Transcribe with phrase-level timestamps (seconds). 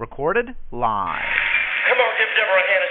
[0.00, 1.36] Recorded live.
[1.92, 2.84] Come on, give Deborah a hand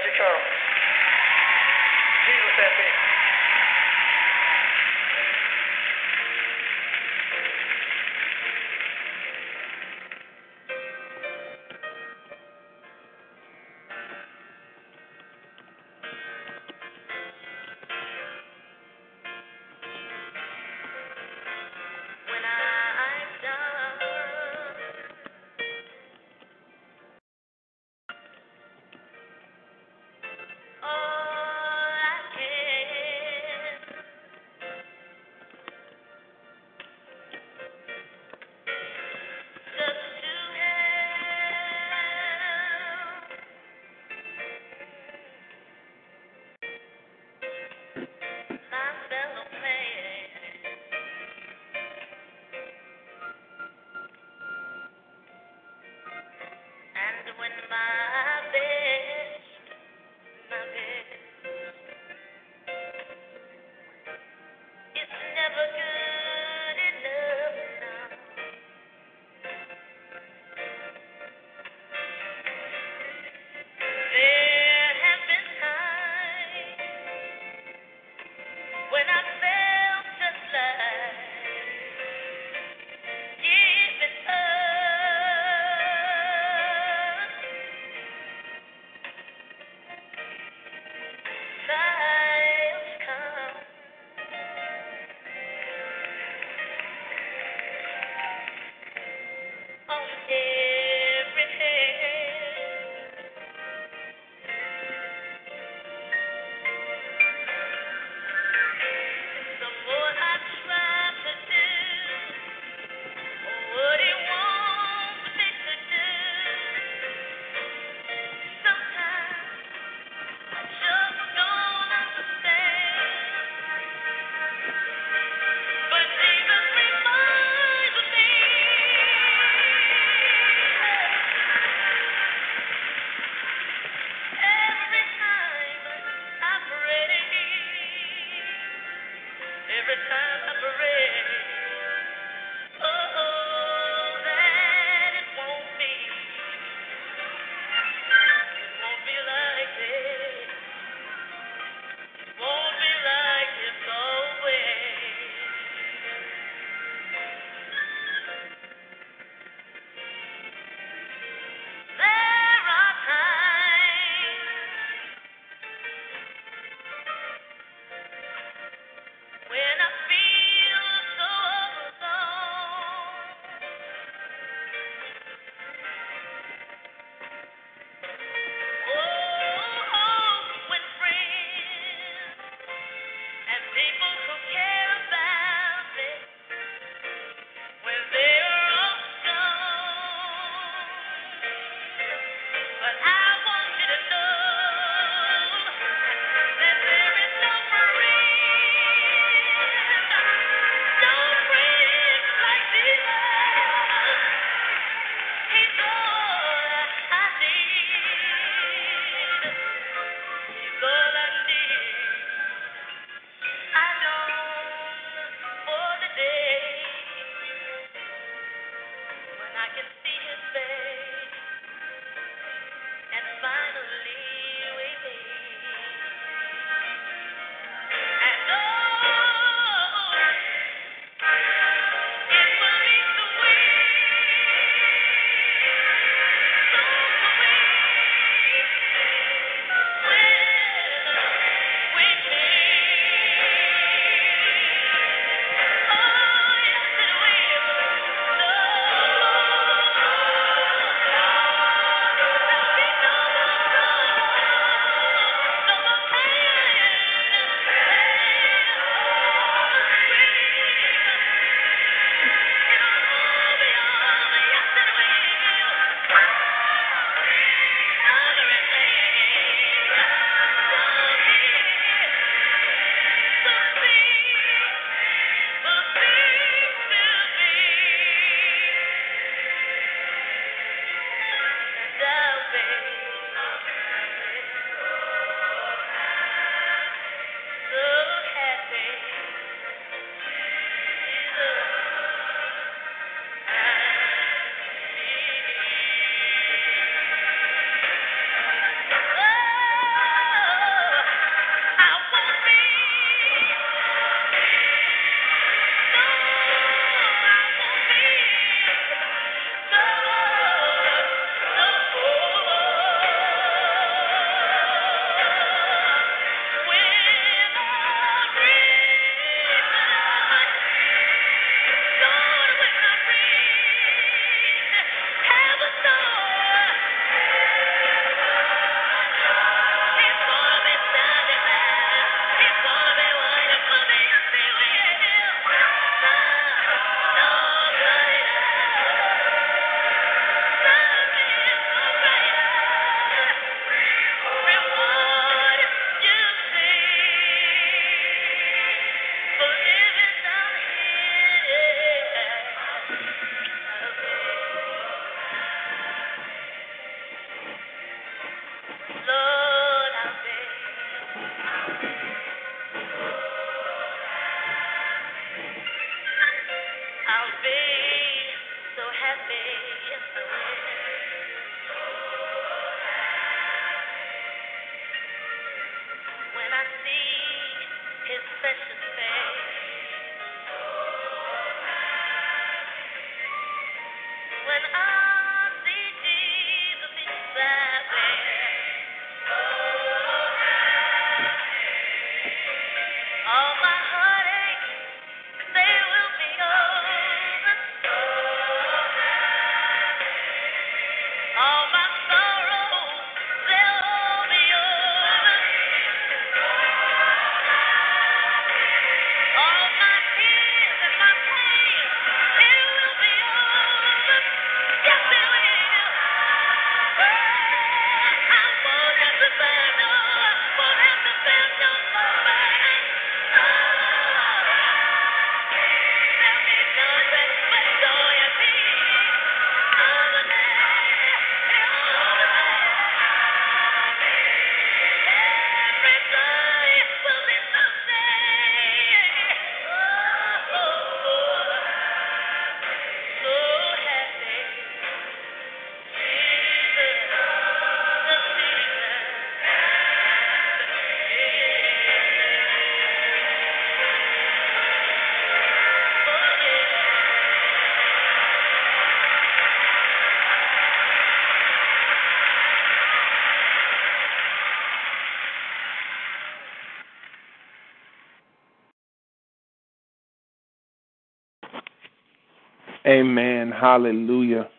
[472.89, 473.51] Amen.
[473.51, 474.49] Hallelujah.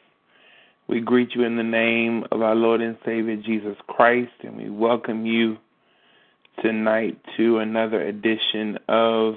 [0.87, 4.70] We greet you in the name of our Lord and Savior Jesus Christ, and we
[4.70, 5.58] welcome you
[6.62, 9.34] tonight to another edition of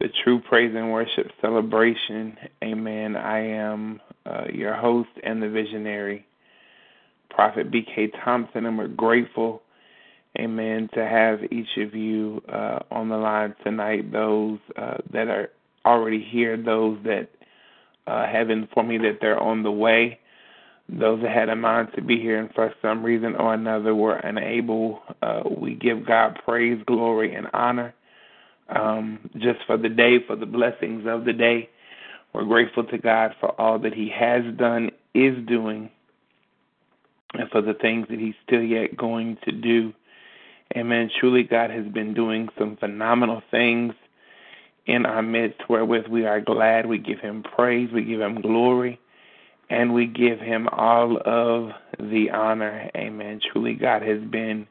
[0.00, 2.36] the True Praise and Worship Celebration.
[2.64, 3.14] Amen.
[3.14, 6.26] I am uh, your host and the visionary,
[7.30, 8.10] Prophet B.K.
[8.24, 9.62] Thompson, and we're grateful,
[10.40, 15.50] amen, to have each of you uh, on the line tonight, those uh, that are
[15.84, 17.28] already here, those that
[18.16, 20.18] uh, have informed me that they're on the way.
[20.88, 24.16] Those that had a mind to be here and for some reason or another were
[24.16, 27.94] unable, uh, we give God praise, glory, and honor
[28.68, 31.68] um, just for the day, for the blessings of the day.
[32.32, 35.90] We're grateful to God for all that He has done, is doing,
[37.34, 39.92] and for the things that He's still yet going to do.
[40.76, 41.10] Amen.
[41.20, 43.92] Truly, God has been doing some phenomenal things
[44.86, 46.86] in our midst wherewith we are glad.
[46.86, 49.00] We give Him praise, we give Him glory,
[49.68, 52.90] and we give Him all of the honor.
[52.96, 53.40] Amen.
[53.52, 54.66] Truly, God has been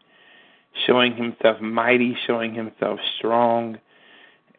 [0.87, 3.77] showing Himself mighty, showing Himself strong.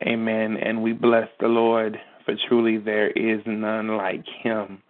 [0.02, 0.58] Amen.
[0.58, 4.82] And we bless the Lord, for truly there is none like Him.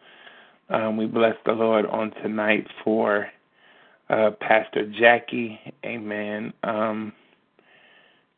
[0.69, 3.29] Um, we bless the Lord on tonight for
[4.11, 5.61] uh, Pastor Jackie.
[5.85, 6.53] Amen.
[6.65, 7.13] Um,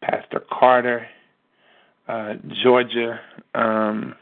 [0.03, 1.07] Pastor Carter
[2.09, 3.21] uh, Georgia,
[3.55, 4.15] um,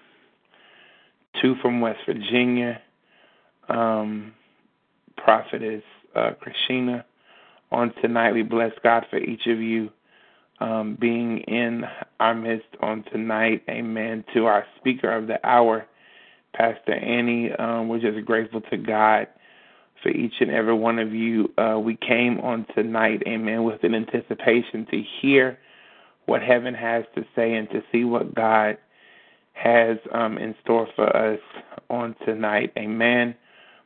[1.41, 2.81] two from West Virginia,
[3.69, 4.33] um,
[5.17, 5.83] Prophetess
[6.15, 6.31] uh.
[7.73, 9.91] On tonight, we bless God for each of you
[10.61, 11.85] um, being in
[12.21, 13.63] our midst on tonight.
[13.69, 14.25] Amen.
[14.35, 15.87] To our speaker of the hour,
[16.55, 19.27] Pastor Annie, um, we're just grateful to God
[20.03, 21.53] for each and every one of you.
[21.59, 25.59] Uh, we came on tonight, amen, with an anticipation to hear
[26.27, 28.79] what heaven has to say and to see what God
[29.53, 31.41] has um, in store for us
[31.89, 32.73] on tonight.
[32.77, 33.35] Amen.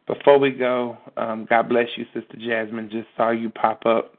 [0.07, 2.91] Before we go, um, God bless you, Sister Jasmine.
[2.91, 4.15] Just saw you pop up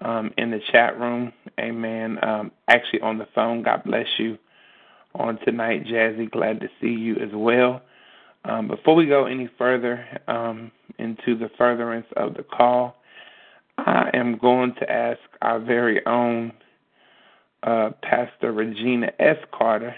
[0.00, 1.32] um, in the chat room.
[1.58, 2.18] Amen.
[2.22, 3.62] Um, actually, on the phone.
[3.62, 4.38] God bless you
[5.14, 6.30] on tonight, Jazzy.
[6.30, 7.82] Glad to see you as well.
[8.44, 12.96] Um, before we go any further um, into the furtherance of the call,
[13.76, 16.52] I am going to ask our very own
[17.62, 19.36] uh, Pastor Regina S.
[19.52, 19.94] Carter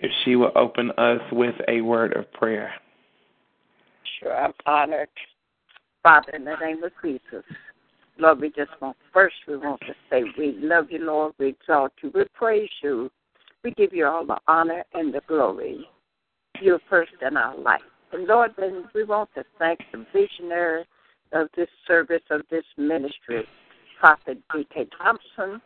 [0.00, 2.72] if she will open us with a word of prayer.
[4.18, 5.08] Sure, I'm honored.
[6.02, 7.44] Father, in the name of Jesus,
[8.18, 11.34] Lord, we just want, first we want to say we love you, Lord.
[11.38, 12.10] We exalt you.
[12.14, 13.10] We praise you.
[13.62, 15.86] We give you all the honor and the glory.
[16.60, 17.80] You're first in our life.
[18.12, 20.84] And Lord, then we want to thank the visionary
[21.32, 23.44] of this service, of this ministry,
[24.00, 24.88] Prophet B.K.
[24.98, 25.60] Thompson,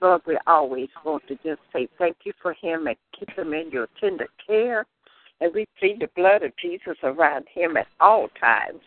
[0.00, 3.70] Lord, we always want to just say thank you for him and keep him in
[3.70, 4.86] your tender care.
[5.40, 8.80] And we plead the blood of Jesus around him at all times,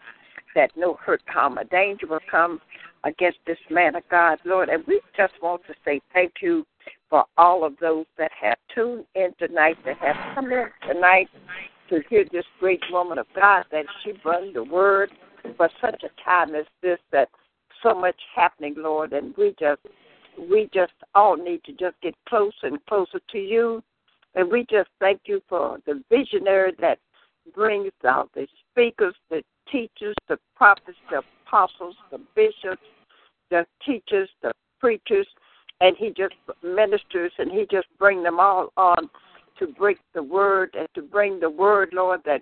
[0.55, 2.61] that no hurt, harm, or danger will come
[3.03, 4.69] against this man of God, Lord.
[4.69, 6.65] And we just want to say thank you
[7.09, 11.27] for all of those that have tuned in tonight, that have come in tonight
[11.89, 15.11] to hear this great woman of God, that she brings the word
[15.57, 17.29] for such a time as this, that
[17.81, 19.13] so much happening, Lord.
[19.13, 19.81] And we just
[20.37, 23.83] we just all need to just get closer and closer to you.
[24.35, 26.99] And we just thank you for the visionary that
[27.53, 32.81] brings out the speakers, the teachers, the prophets, the apostles, the bishops,
[33.51, 35.27] the teachers, the preachers,
[35.81, 39.09] and he just ministers and he just bring them all on
[39.59, 42.41] to break the word and to bring the word, Lord, that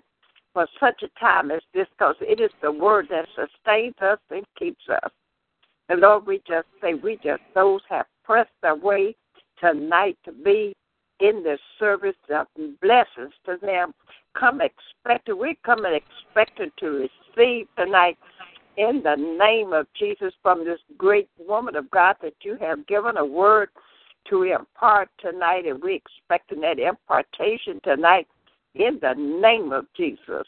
[0.54, 4.44] for such a time as this, because it is the word that sustains us and
[4.58, 5.10] keeps us.
[5.92, 9.14] And Lord, we just say, we just, those have pressed their way
[9.60, 10.74] tonight to be
[11.20, 12.46] in this service of
[12.80, 13.92] blessings to them.
[14.34, 15.34] Come expected.
[15.34, 18.16] We're coming expected to receive tonight
[18.78, 23.18] in the name of Jesus from this great woman of God that you have given
[23.18, 23.68] a word
[24.30, 28.26] to impart tonight, and we're expecting that impartation tonight
[28.76, 30.46] in the name of Jesus.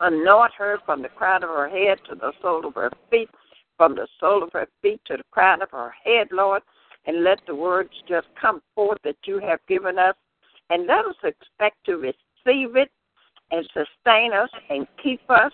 [0.00, 3.28] Anoint her from the crown of her head to the sole of her feet
[3.78, 6.62] from the sole of her feet to the crown of her head, Lord,
[7.06, 10.14] and let the words just come forth that you have given us.
[10.68, 12.90] And let us expect to receive it
[13.50, 15.52] and sustain us and keep us.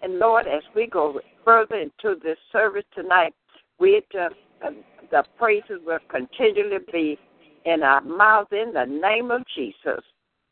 [0.00, 3.34] And Lord, as we go further into this service tonight,
[3.78, 4.70] we just uh,
[5.10, 7.18] the praises will continually be
[7.64, 10.02] in our mouths in the name of Jesus.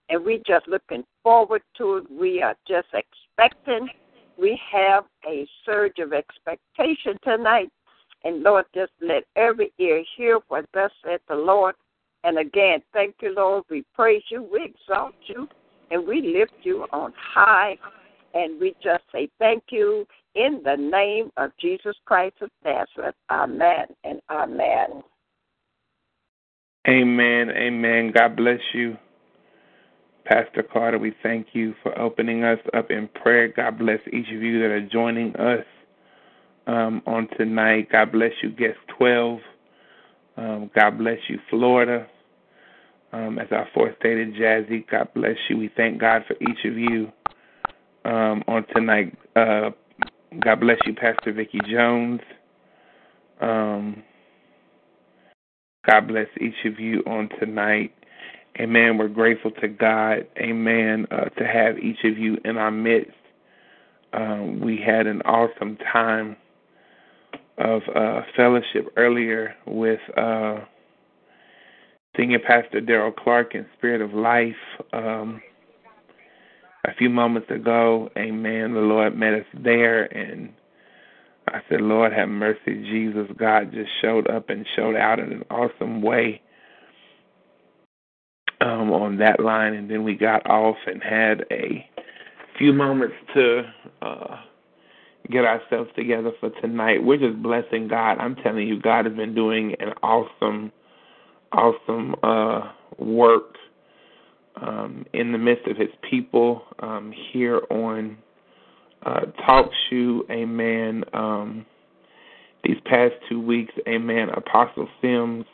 [0.08, 2.04] And we just looking forward to it.
[2.10, 3.88] We are just expecting
[4.38, 7.70] we have a surge of expectation tonight.
[8.24, 11.74] And Lord, just let every ear hear what thus said the Lord.
[12.24, 13.64] And again, thank you, Lord.
[13.68, 15.48] We praise you, we exalt you,
[15.90, 17.76] and we lift you on high.
[18.34, 23.16] And we just say thank you in the name of Jesus Christ of Nazareth.
[23.30, 25.02] Amen and amen.
[26.88, 27.50] Amen.
[27.50, 28.12] Amen.
[28.14, 28.96] God bless you.
[30.24, 33.48] Pastor Carter, we thank you for opening us up in prayer.
[33.48, 35.64] God bless each of you that are joining us
[36.66, 37.88] um, on tonight.
[37.90, 39.40] God bless you, guest 12.
[40.36, 42.06] Um, God bless you, Florida.
[43.12, 45.58] Um, as our fourth stated, Jazzy, God bless you.
[45.58, 47.12] We thank God for each of you
[48.04, 49.16] um, on tonight.
[49.36, 49.70] Uh,
[50.40, 52.20] God bless you, Pastor Vicki Jones.
[53.40, 54.02] Um,
[55.86, 57.92] God bless each of you on tonight.
[58.60, 58.98] Amen.
[58.98, 60.26] We're grateful to God.
[60.36, 61.06] Amen.
[61.10, 63.12] Uh, to have each of you in our midst.
[64.12, 66.36] Um, we had an awesome time
[67.56, 70.60] of uh, fellowship earlier with uh,
[72.16, 74.54] Senior Pastor Daryl Clark in Spirit of Life.
[74.92, 75.40] Um,
[76.84, 78.74] a few moments ago, Amen.
[78.74, 80.52] The Lord met us there, and
[81.48, 83.28] I said, Lord, have mercy, Jesus.
[83.38, 86.42] God just showed up and showed out in an awesome way
[88.62, 91.84] um, on that line, and then we got off and had a
[92.58, 93.62] few moments to
[94.02, 94.36] uh,
[95.30, 97.02] get ourselves together for tonight.
[97.02, 98.18] We're just blessing God.
[98.18, 100.70] I'm telling you, God has been doing an awesome,
[101.52, 103.56] awesome uh, work
[104.60, 108.16] um, in the midst of His people um, here on
[109.04, 110.24] uh, Talk Shoe.
[110.30, 111.02] Amen.
[111.12, 111.66] Um,
[112.62, 114.28] these past two weeks, Amen.
[114.28, 115.46] Apostle Sims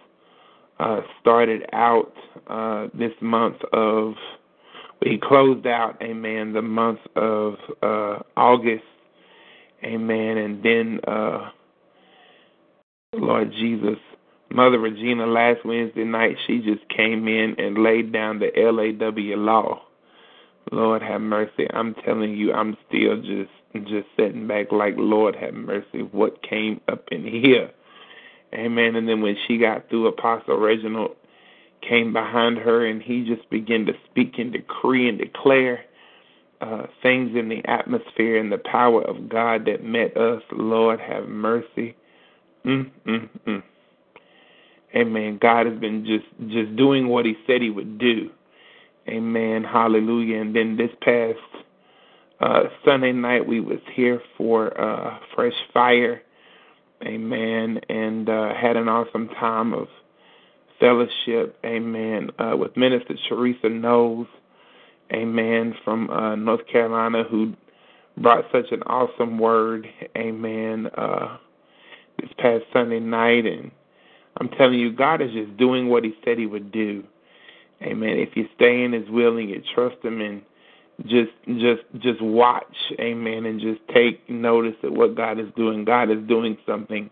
[0.78, 2.12] uh, started out
[2.48, 4.14] uh, this month of.
[5.00, 8.82] We closed out, Amen, the month of uh, August
[9.84, 10.38] Amen.
[10.38, 11.50] And then, uh,
[13.14, 13.98] Lord Jesus,
[14.50, 19.82] Mother Regina last Wednesday night, she just came in and laid down the LAW law.
[20.72, 21.66] Lord have mercy.
[21.72, 23.50] I'm telling you, I'm still just
[23.86, 26.02] just sitting back like Lord have mercy.
[26.12, 27.70] What came up in here?
[28.54, 28.96] Amen.
[28.96, 31.16] And then when she got through, Apostle Reginald
[31.86, 35.84] came behind her and he just began to speak and decree and declare
[36.60, 40.42] uh, things in the atmosphere and the power of God that met us.
[40.52, 41.96] Lord, have mercy.
[42.64, 43.62] Mm, mm, mm.
[44.96, 45.38] Amen.
[45.40, 48.30] God has been just just doing what He said He would do.
[49.08, 49.64] Amen.
[49.64, 50.40] Hallelujah.
[50.40, 51.38] And then this past
[52.40, 56.22] uh, Sunday night, we was here for uh, Fresh Fire.
[57.04, 57.80] Amen.
[57.88, 59.88] And uh, had an awesome time of
[60.80, 61.56] fellowship.
[61.64, 62.30] Amen.
[62.38, 64.28] Uh, with Minister Teresa Knowles
[65.12, 67.54] amen, from uh, North Carolina who
[68.16, 69.86] brought such an awesome word,
[70.16, 71.38] amen, uh,
[72.20, 73.46] this past Sunday night.
[73.46, 73.70] And
[74.40, 77.04] I'm telling you, God is just doing what He said He would do.
[77.82, 78.18] Amen.
[78.18, 80.42] If you stay in His will and you trust Him and
[81.02, 85.84] just just just watch, amen, and just take notice of what God is doing.
[85.84, 87.10] God is doing something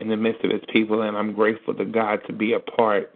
[0.00, 3.10] in the midst of his people and I'm grateful to God to be a part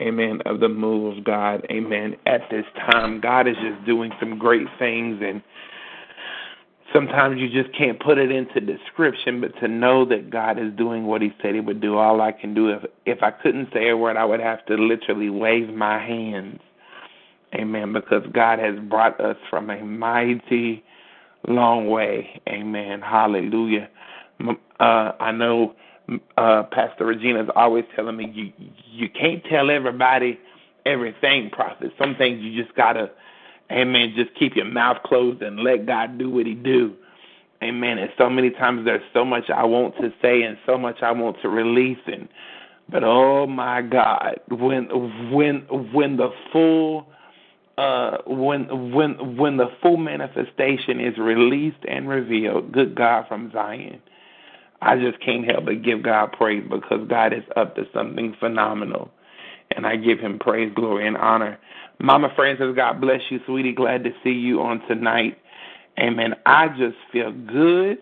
[0.00, 3.20] amen, of the move of God, amen, at this time.
[3.20, 5.42] God is just doing some great things and
[6.92, 11.06] sometimes you just can't put it into description, but to know that God is doing
[11.06, 13.88] what he said he would do, all I can do if if I couldn't say
[13.88, 16.60] a word, I would have to literally wave my hands.
[17.56, 20.84] Amen, because God has brought us from a mighty
[21.48, 22.40] long way.
[22.48, 23.00] Amen.
[23.00, 23.88] Hallelujah.
[24.80, 25.74] Uh, I know
[26.36, 28.52] uh, Pastor Regina is always telling me you
[28.92, 30.38] you can't tell everybody
[30.84, 31.92] everything, prophet.
[31.98, 33.10] Some things you just gotta,
[33.72, 36.94] amen, just keep your mouth closed and let God do what He do.
[37.62, 37.98] Amen.
[37.98, 41.10] And so many times there's so much I want to say and so much I
[41.12, 42.28] want to release and
[42.88, 44.84] but oh my God, when
[45.32, 47.06] when when the full
[47.78, 54.00] uh when when when the full manifestation is released and revealed, good God from Zion
[54.82, 59.10] I just can't help but give God praise because God is up to something phenomenal.
[59.74, 61.58] And I give him praise, glory, and honor.
[61.98, 63.72] Mama Francis, God bless you, sweetie.
[63.74, 65.38] Glad to see you on tonight.
[65.98, 66.34] Amen.
[66.44, 67.98] I just feel good.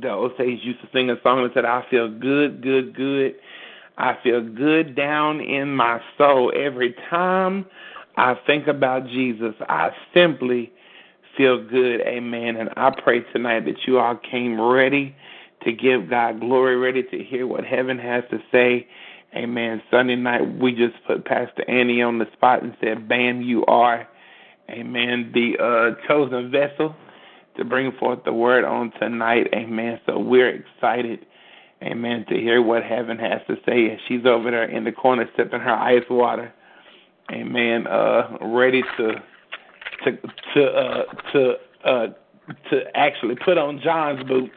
[0.00, 3.34] The Osays used to sing a song that said, I feel good, good, good.
[3.98, 6.52] I feel good down in my soul.
[6.56, 7.66] Every time
[8.16, 10.72] I think about Jesus, I simply
[11.36, 12.00] feel good.
[12.02, 12.56] Amen.
[12.56, 15.14] And I pray tonight that you all came ready
[15.64, 18.86] to give God glory, ready to hear what heaven has to say.
[19.34, 19.82] Amen.
[19.90, 24.06] Sunday night, we just put Pastor Annie on the spot and said, Bam, you are,
[24.70, 26.94] amen, the uh, chosen vessel
[27.56, 29.48] to bring forth the word on tonight.
[29.52, 30.00] Amen.
[30.06, 31.26] So we're excited,
[31.82, 33.90] amen, to hear what heaven has to say.
[33.90, 36.52] And she's over there in the corner sipping her ice water.
[37.32, 37.86] Amen.
[37.86, 39.22] Uh, ready to
[40.04, 40.18] to
[40.54, 42.06] to uh, to uh,
[42.70, 44.54] to actually put on John's boots.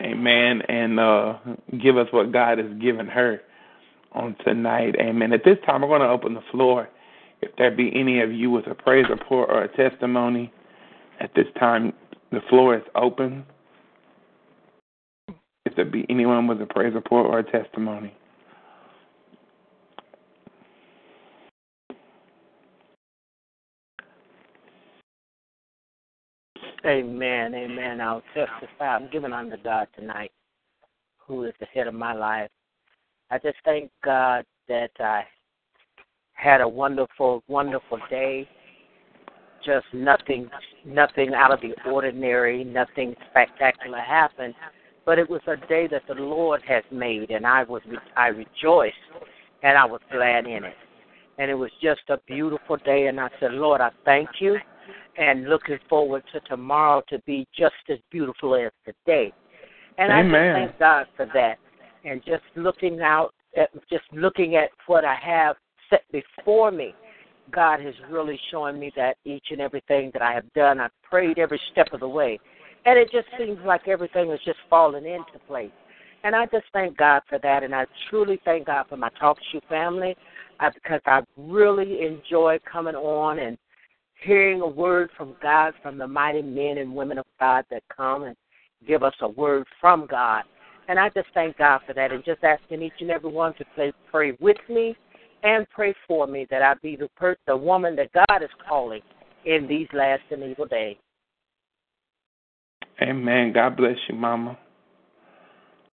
[0.00, 0.62] Amen.
[0.68, 1.38] And uh,
[1.82, 3.40] give us what God has given her
[4.12, 4.96] on tonight.
[4.98, 5.32] Amen.
[5.32, 6.88] At this time, we're going to open the floor.
[7.42, 10.52] If there be any of you with a praise report or a testimony,
[11.20, 11.92] at this time,
[12.32, 13.44] the floor is open.
[15.66, 18.14] If there be anyone with a praise report or a testimony.
[26.86, 28.00] Amen, amen.
[28.00, 28.96] I'll testify.
[28.96, 30.32] I'm giving unto God tonight,
[31.18, 32.50] who is the head of my life.
[33.30, 35.24] I just thank God that I
[36.32, 38.48] had a wonderful, wonderful day.
[39.64, 40.48] Just nothing,
[40.86, 44.54] nothing out of the ordinary, nothing spectacular happened.
[45.04, 47.82] But it was a day that the Lord has made, and I was,
[48.16, 48.94] I rejoiced,
[49.62, 50.74] and I was glad in it.
[51.36, 54.56] And it was just a beautiful day, and I said, Lord, I thank you
[55.16, 59.32] and looking forward to tomorrow to be just as beautiful as today.
[59.98, 60.56] And Amen.
[60.56, 61.58] I just thank God for that.
[62.04, 65.56] And just looking out, at, just looking at what I have
[65.90, 66.94] set before me,
[67.50, 71.38] God has really shown me that each and everything that I have done, I've prayed
[71.38, 72.38] every step of the way.
[72.86, 75.70] And it just seems like everything is just falling into place.
[76.22, 77.62] And I just thank God for that.
[77.62, 80.16] And I truly thank God for my Talk Shoe family
[80.60, 83.58] I, because I really enjoy coming on and
[84.22, 88.24] hearing a word from God, from the mighty men and women of God that come
[88.24, 88.36] and
[88.86, 90.44] give us a word from God.
[90.88, 93.64] And I just thank God for that and just asking each and every one to
[93.74, 94.96] pray, pray with me
[95.42, 99.00] and pray for me that I be the, per- the woman that God is calling
[99.44, 100.96] in these last and evil days.
[103.00, 103.52] Amen.
[103.52, 104.58] God bless you, Mama.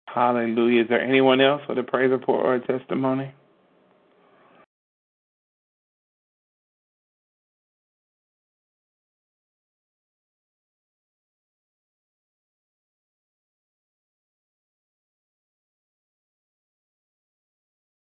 [0.06, 0.84] Hallelujah.
[0.84, 3.34] Is there anyone else with a praise report or a testimony?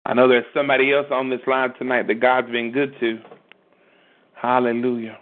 [0.06, 3.18] I know there's somebody else on this line tonight that God's been good to.
[4.34, 5.18] Hallelujah.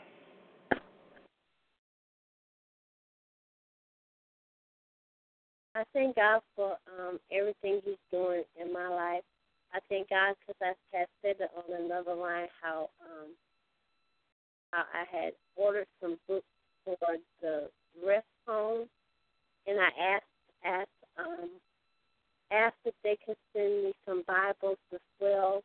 [5.75, 9.23] I thank God for um, everything He's doing in my life.
[9.73, 13.31] I thank God because I had said it on another line how um,
[14.71, 16.45] how I had ordered some books
[16.85, 16.95] for
[17.41, 17.71] the
[18.07, 18.87] rest home,
[19.67, 20.25] and I asked
[20.63, 21.49] asked um,
[22.51, 25.63] asked if they could send me some Bibles as well,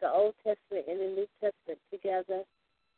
[0.00, 2.42] the Old Testament and the New Testament together.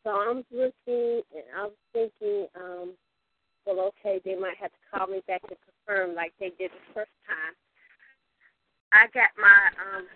[0.05, 2.93] So I'm looking and I'm thinking, um,
[3.67, 6.95] well, okay, they might have to call me back to confirm like they did the
[6.95, 7.55] first time.
[8.93, 10.07] I got my um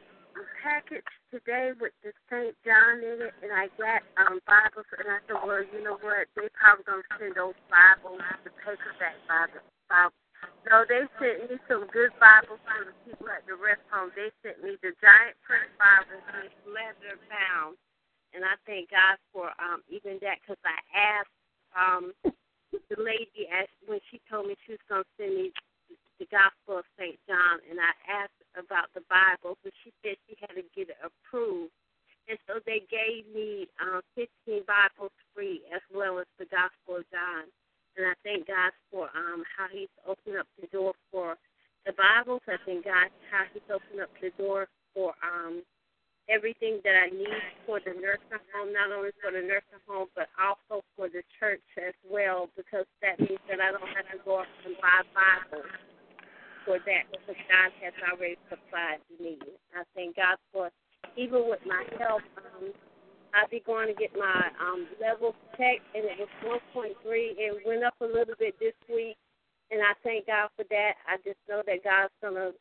[0.60, 2.52] package today with the St.
[2.60, 6.26] John in it, and I got um Bibles, and I said, well, you know what?
[6.34, 9.64] They probably gonna send those Bibles, the paperback Bibles.
[9.88, 10.25] Bible.
[10.68, 14.10] No, they sent me some good Bibles for the people at the rest home.
[14.16, 17.78] They sent me the giant print Bible with leather bound,
[18.34, 21.38] and I thank God for um even that because I asked
[21.76, 22.04] um
[22.90, 25.52] the lady asked when she told me she was gonna send me
[26.20, 27.18] the Gospel of St.
[27.28, 31.00] John, and I asked about the Bible, but she said she had to get it
[31.02, 31.72] approved.
[32.28, 37.06] And so they gave me um, 15 Bibles free, as well as the Gospel of
[37.10, 37.46] John.
[37.96, 41.36] And I thank God for um, how He's opened up the door for
[41.84, 42.42] the Bibles.
[42.48, 45.62] I thank God how He's opened up the door for um,
[46.28, 50.28] everything that I need for the nursing home, not only for the nursing home, but
[50.36, 54.44] also for the church as well, because that means that I don't have to go
[54.44, 55.70] up and buy Bibles
[56.66, 59.56] for that because God has already supplied the need.
[59.72, 60.70] I thank God for
[61.16, 62.26] even with my health.
[62.36, 62.74] Um,
[63.34, 66.92] I'll be going to get my um, level checked, and it was 1.3.
[67.04, 69.16] It went up a little bit this week,
[69.70, 70.92] and I thank God for that.
[71.08, 72.52] I just know that God's gonna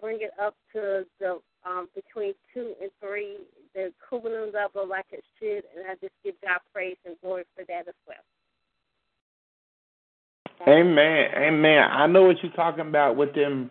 [0.00, 3.38] bring it up to the um, between two and three,
[3.74, 7.64] the Coumadin level like it should, and I just give God praise and glory for
[7.68, 8.16] that as well.
[10.68, 11.30] Amen.
[11.36, 11.82] Amen.
[11.90, 13.70] I know what you're talking about with them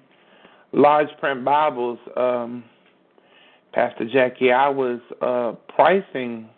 [0.71, 2.63] large print Bibles, um,
[3.75, 4.53] Pastor Jackie.
[4.53, 6.49] I was uh, pricing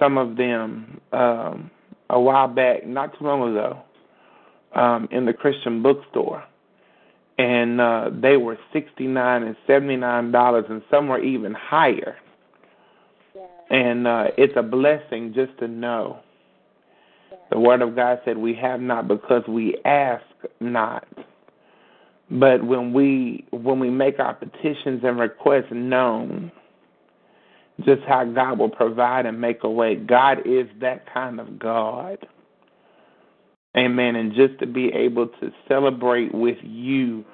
[0.00, 1.70] some of them um,
[2.08, 3.82] a while back, not too long ago,
[4.74, 6.42] um, in the Christian bookstore,
[7.36, 12.16] and uh, they were sixty nine and seventy nine dollars, and some were even higher.
[13.68, 16.20] And uh, it's a blessing just to know
[17.50, 20.24] the Word of God said, "We have not because we ask
[20.58, 21.06] not."
[22.34, 26.50] But when we when we make our petitions and requests known,
[27.84, 29.94] just how God will provide and make a way.
[29.94, 32.18] God is that kind of God.
[33.76, 34.16] Amen.
[34.16, 37.24] And just to be able to celebrate with you,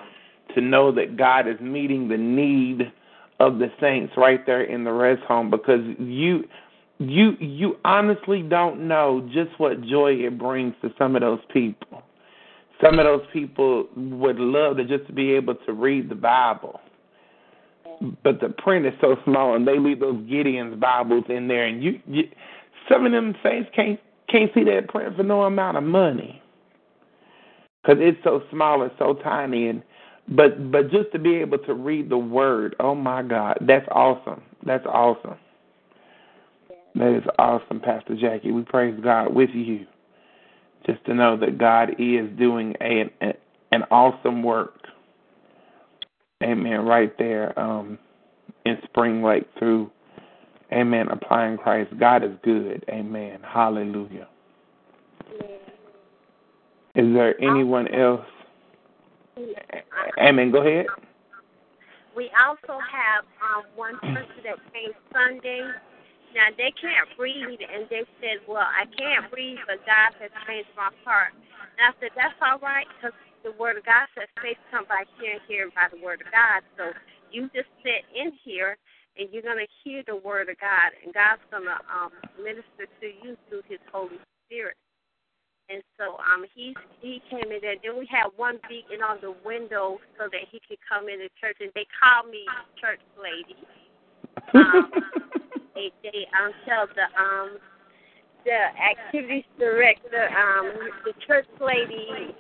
[0.54, 2.92] to know that God is meeting the need
[3.38, 6.44] of the saints right there in the rest home because you
[6.98, 12.02] you you honestly don't know just what joy it brings to some of those people.
[12.82, 16.80] Some of those people would love to just be able to read the Bible.
[18.22, 21.82] But the print is so small and they leave those Gideon's Bibles in there and
[21.82, 22.22] you, you
[22.90, 26.40] some of them saints can't can't see that print for no amount of money.
[27.84, 29.82] Cuz it's so small and so tiny and
[30.28, 34.42] but but just to be able to read the word, oh my God, that's awesome.
[34.64, 35.36] That's awesome.
[36.94, 38.50] That is awesome, Pastor Jackie.
[38.50, 39.86] We praise God with you.
[40.86, 43.34] Just to know that God is doing a, an,
[43.72, 44.78] an awesome work.
[46.42, 46.86] Amen.
[46.86, 47.98] Right there um,
[48.64, 49.90] in Spring Lake through,
[50.72, 51.90] Amen, applying Christ.
[51.98, 52.84] God is good.
[52.88, 53.40] Amen.
[53.42, 54.28] Hallelujah.
[56.94, 58.24] Is there anyone else?
[60.18, 60.50] Amen.
[60.50, 60.86] Go ahead.
[62.16, 65.70] We also have um, one person that came Sunday.
[66.34, 70.70] Now they can't read, and they said, "Well, I can't read, but God has changed
[70.76, 71.34] my heart."
[71.78, 75.04] And I said, "That's all right, because the Word of God says faith come by
[75.18, 76.62] hearing, hearing by the Word of God.
[76.76, 76.92] So
[77.32, 78.78] you just sit in here,
[79.18, 82.12] and you're gonna hear the Word of God, and God's gonna um,
[82.42, 84.76] minister to you through His Holy Spirit."
[85.70, 87.76] And so um he he came in there.
[87.82, 91.58] Then we had one beacon on the window so that he could come into church
[91.60, 92.44] and they call me
[92.80, 93.56] church lady.
[94.54, 94.90] Um
[95.74, 97.58] they they um tell the um
[98.44, 100.72] the activities director, um
[101.04, 102.34] the church lady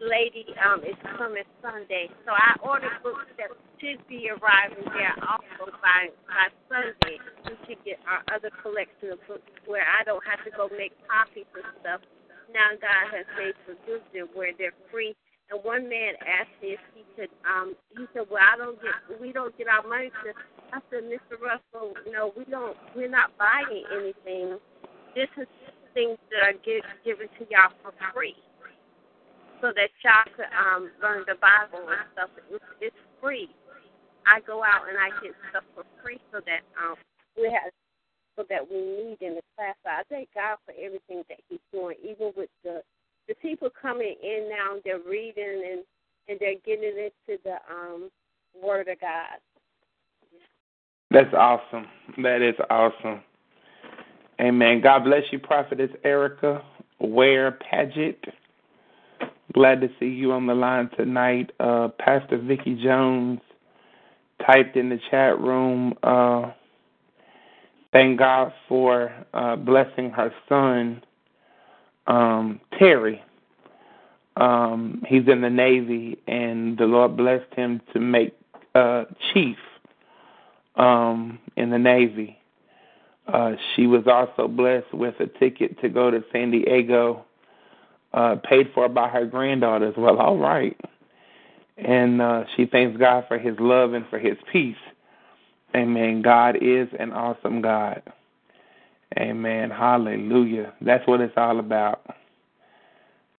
[0.00, 2.08] lady um is coming Sunday.
[2.24, 7.18] So I ordered books that should be arriving there also by by Sunday.
[7.48, 10.92] We should get our other collection of books where I don't have to go make
[11.08, 12.00] copies and stuff
[12.52, 15.14] now God has made provision where they're free.
[15.50, 17.30] And one man asked me if he could.
[17.46, 18.94] Um, he said, "Well, I don't get.
[19.20, 20.34] We don't get our money." To,
[20.74, 21.38] I said, "Mr.
[21.38, 22.76] Russell, no, we don't.
[22.96, 24.58] We're not buying anything.
[25.14, 25.46] This is
[25.94, 28.34] things that are get, given to y'all for free,
[29.62, 32.30] so that y'all could um, learn the Bible and stuff.
[32.50, 33.48] It's, it's free.
[34.26, 36.98] I go out and I get stuff for free, so that um,
[37.38, 37.70] we have
[38.34, 39.78] people that we need in the class.
[39.86, 42.82] So I thank God for everything that He's doing, even with the
[43.28, 44.76] the people coming in now.
[44.84, 45.84] They're reading and
[46.28, 48.10] and they're getting into the um
[48.62, 49.38] Word of God.
[51.10, 51.86] That's awesome.
[52.22, 53.22] That is awesome.
[54.40, 54.80] Amen.
[54.82, 56.62] God bless you, Prophetess Erica
[57.00, 58.22] Ware Paget.
[59.54, 61.50] Glad to see you on the line tonight.
[61.60, 63.40] Uh, Pastor Vicki Jones
[64.46, 65.94] typed in the chat room.
[66.02, 66.52] Uh,
[67.92, 71.02] thank God for uh, blessing her son,
[72.06, 73.22] um, Terry.
[74.36, 78.36] Um, he's in the Navy, and the Lord blessed him to make
[78.74, 79.56] uh, chief
[80.76, 82.38] um, in the Navy.
[83.26, 87.24] Uh, she was also blessed with a ticket to go to San Diego,
[88.12, 89.94] uh, paid for by her granddaughters.
[89.96, 90.78] Well, all right.
[91.76, 94.76] And uh, she thanks God for his love and for his peace.
[95.74, 96.22] Amen.
[96.22, 98.02] God is an awesome God.
[99.18, 99.70] Amen.
[99.70, 100.74] Hallelujah.
[100.80, 102.02] That's what it's all about.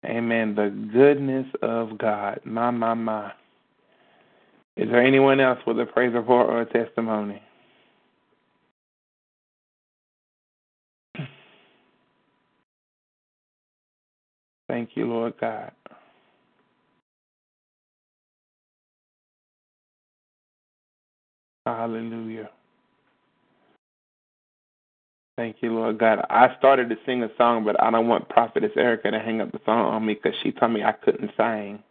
[0.05, 0.55] Amen.
[0.55, 2.41] The goodness of God.
[2.45, 3.31] My, my, my.
[4.77, 7.41] Is there anyone else with a praise report or a testimony?
[14.69, 15.71] Thank you, Lord God.
[21.65, 22.49] Hallelujah.
[25.37, 26.25] Thank you, Lord God.
[26.31, 29.51] I started to sing a song, but I don't want Prophetess Erica to hang up
[29.51, 31.83] the song on me because she told me I couldn't sing.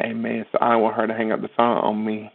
[0.00, 0.46] Amen.
[0.50, 2.32] So I don't want her to hang up the song on me.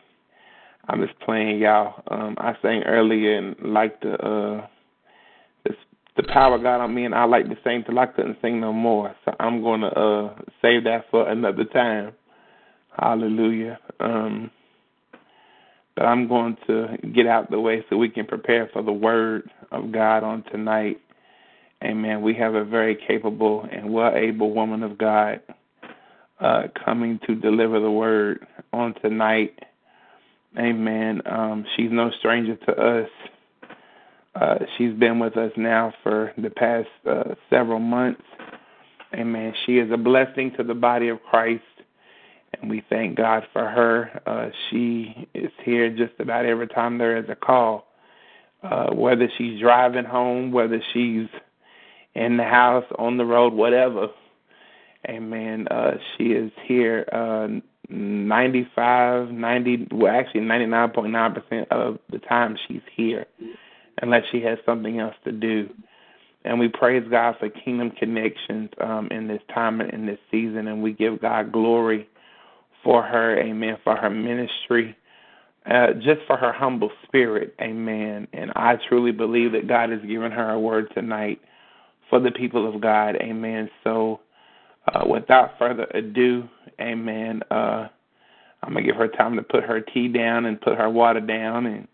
[0.88, 2.04] I'm just playing y'all.
[2.10, 4.68] Um, I sang earlier and like the uh,
[5.66, 5.72] the
[6.16, 8.72] the power got on me, and I like to sing till I couldn't sing no
[8.72, 9.16] more.
[9.26, 12.14] So I'm gonna uh, save that for another time.
[12.98, 13.80] Hallelujah.
[14.00, 14.52] Um,
[15.98, 19.50] but I'm going to get out the way so we can prepare for the word
[19.72, 21.02] of God on tonight.
[21.84, 22.22] Amen.
[22.22, 25.42] We have a very capable and well able woman of God
[26.40, 29.58] uh, coming to deliver the word on tonight.
[30.56, 31.24] Amen.
[31.26, 33.10] Um, she's no stranger to us.
[34.36, 38.22] Uh, she's been with us now for the past uh, several months.
[39.16, 39.52] Amen.
[39.66, 41.64] She is a blessing to the body of Christ
[42.62, 44.22] and we thank God for her.
[44.26, 47.86] Uh, she is here just about every time there is a call.
[48.64, 51.28] uh, whether she's driving home, whether she's
[52.16, 54.10] in the house, on the road, whatever.
[55.10, 55.68] Amen.
[55.70, 57.48] Uh, she is here uh,
[57.90, 63.26] 95, 90, well, actually 99.9% of the time she's here,
[64.02, 65.70] unless she has something else to do.
[66.46, 70.68] And we praise God for kingdom connections um, in this time and in this season,
[70.68, 72.10] and we give God glory
[72.88, 74.96] for her, amen, for her ministry,
[75.70, 78.30] uh, just for her humble spirit, amen.
[78.32, 81.42] And I truly believe that God has given her a word tonight
[82.10, 83.70] for the people of God, amen.
[83.84, 84.22] So,
[84.88, 86.48] uh, without further ado,
[86.80, 87.90] amen, uh,
[88.64, 91.20] I'm going to give her time to put her tea down and put her water
[91.20, 91.90] down and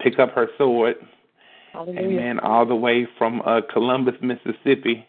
[0.00, 0.94] pick up her sword.
[1.72, 2.02] Hallelujah.
[2.02, 2.38] Amen.
[2.38, 5.08] All the way from uh, Columbus, Mississippi.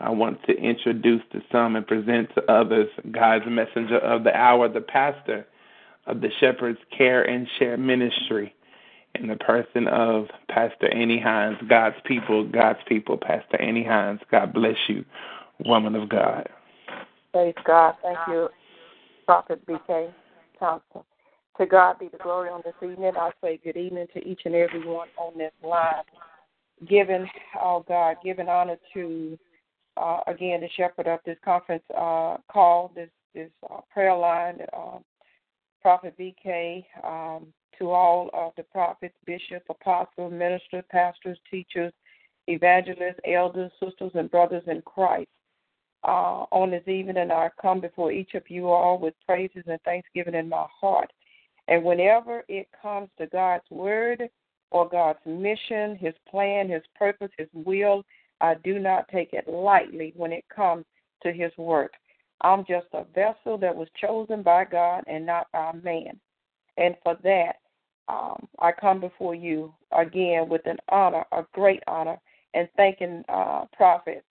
[0.00, 4.68] I want to introduce to some and present to others God's messenger of the hour,
[4.68, 5.46] the pastor
[6.06, 8.54] of the Shepherd's Care and Share Ministry,
[9.14, 11.56] in the person of Pastor Annie Hines.
[11.68, 14.20] God's people, God's people, Pastor Annie Hines.
[14.30, 15.04] God bless you,
[15.64, 16.48] woman of God.
[17.32, 17.94] Praise God.
[18.02, 18.48] Thank you,
[19.24, 20.12] Prophet BK
[20.58, 21.02] Thompson.
[21.58, 23.12] To God be the glory on this evening.
[23.18, 26.04] I say good evening to each and every one on this line.
[26.86, 27.26] Giving,
[27.58, 29.38] oh God, giving honor to
[29.96, 34.98] uh, again the shepherd of this conference uh, call, this this uh, prayer line, uh,
[35.82, 37.46] Prophet BK, um,
[37.78, 41.92] to all of the prophets, bishops, apostles, ministers, pastors, teachers,
[42.48, 45.28] evangelists, elders, sisters, and brothers in Christ.
[46.04, 50.34] Uh, on this evening, I come before each of you all with praises and thanksgiving
[50.34, 51.12] in my heart.
[51.68, 54.28] And whenever it comes to God's word
[54.70, 58.04] or God's mission, His plan, His purpose, His will,
[58.40, 60.84] I do not take it lightly when it comes
[61.22, 61.92] to His work.
[62.42, 66.20] I'm just a vessel that was chosen by God and not by man.
[66.76, 67.56] And for that,
[68.08, 72.18] um, I come before you again with an honor, a great honor,
[72.54, 74.24] and thanking uh, Prophet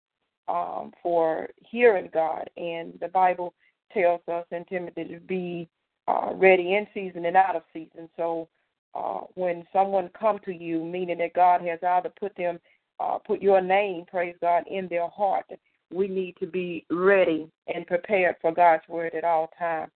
[0.49, 2.49] um, for hearing God.
[2.57, 3.55] And the Bible
[3.93, 5.69] tells us in Timothy to be
[6.07, 8.09] uh, ready in season and out of season.
[8.17, 8.49] So
[8.95, 12.61] uh, when someone come to you, meaning that God has either put them,
[13.01, 15.47] uh, put your name, praise God, in their heart,
[15.93, 19.91] we need to be ready and prepared for God's word at all times.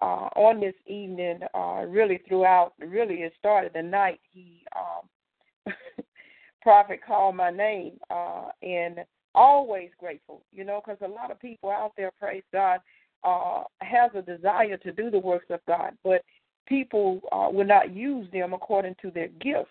[0.00, 5.74] Uh, on this evening, uh, really throughout, really it started the night he um,
[6.62, 8.98] prophet called my name, uh, and
[9.34, 12.80] always grateful, you know, because a lot of people out there, praise God,
[13.24, 16.22] uh, has a desire to do the works of God, but
[16.66, 19.70] people uh, will not use them according to their gifts.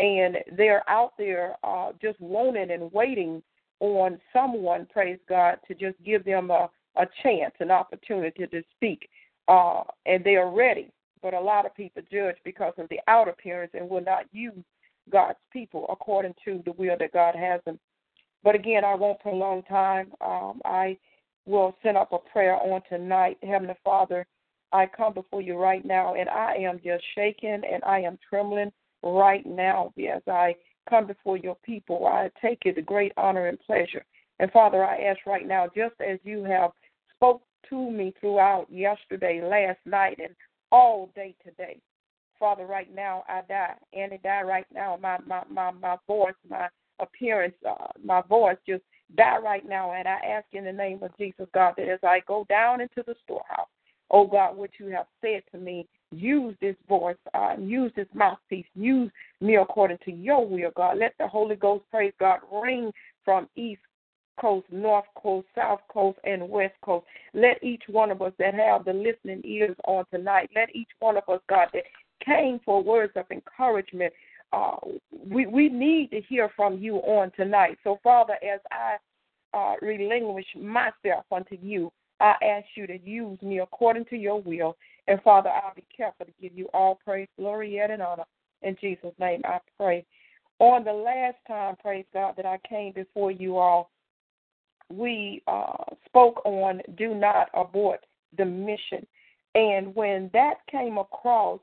[0.00, 3.42] And they're out there uh, just wanting and waiting
[3.80, 9.08] on someone, praise God, to just give them a, a chance, an opportunity to speak.
[9.46, 10.90] Uh, and they are ready.
[11.22, 14.64] But a lot of people judge because of the outer appearance and will not use
[15.10, 17.78] God's people according to the will that God has them.
[18.42, 20.12] But again, I won't prolong time.
[20.20, 20.96] Um, I
[21.46, 23.36] will send up a prayer on tonight.
[23.42, 24.26] Heavenly Father,
[24.72, 28.72] I come before you right now, and I am just shaking and I am trembling
[29.02, 30.54] right now as I
[30.88, 32.06] come before your people.
[32.06, 34.04] I take it a great honor and pleasure.
[34.38, 36.70] And Father, I ask right now, just as you have
[37.14, 40.34] spoke to me throughout yesterday, last night, and
[40.72, 41.78] all day today,
[42.38, 44.98] Father, right now I die, and it die right now.
[45.00, 48.82] My my my my voice, my appearance, uh, my voice just
[49.14, 49.92] die right now.
[49.92, 53.02] And I ask in the name of Jesus, God, that as I go down into
[53.06, 53.68] the storehouse,
[54.10, 58.66] oh God, what you have said to me, use this voice, uh, use this mouthpiece,
[58.74, 60.98] use me according to your will, God.
[60.98, 62.92] Let the Holy Ghost, praise God, ring
[63.24, 63.80] from east
[64.40, 67.06] coast, north coast, south coast, and west coast.
[67.34, 71.16] Let each one of us that have the listening ears on tonight, let each one
[71.16, 71.84] of us, God, that
[72.24, 74.12] came for words of encouragement,
[74.52, 74.76] uh,
[75.28, 77.78] we we need to hear from you on tonight.
[77.84, 78.96] So, Father, as I
[79.56, 84.76] uh, relinquish myself unto you, I ask you to use me according to your will.
[85.10, 88.22] And Father, I'll be careful to give you all praise, glory, yet, and honor.
[88.62, 90.06] In Jesus' name, I pray.
[90.60, 93.90] On the last time, praise God, that I came before you all,
[94.88, 98.06] we uh, spoke on do not abort
[98.38, 99.04] the mission.
[99.56, 101.58] And when that came across,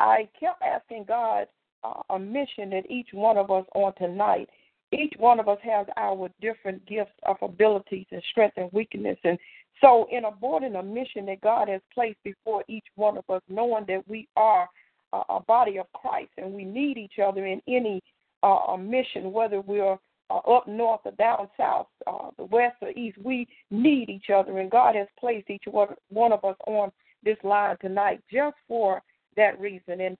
[0.00, 1.48] I kept asking God
[1.84, 4.48] uh, a mission that each one of us on tonight.
[4.90, 9.18] Each one of us has our different gifts of abilities and strength and weakness.
[9.22, 9.38] And
[9.80, 13.84] so, in aborting a mission that God has placed before each one of us, knowing
[13.88, 14.68] that we are
[15.12, 18.02] a, a body of Christ and we need each other in any
[18.42, 19.98] uh, mission, whether we're
[20.30, 24.58] uh, up north or down south, uh, the west or east, we need each other.
[24.58, 26.90] And God has placed each one, one of us on
[27.22, 29.02] this line tonight just for
[29.36, 30.00] that reason.
[30.00, 30.16] And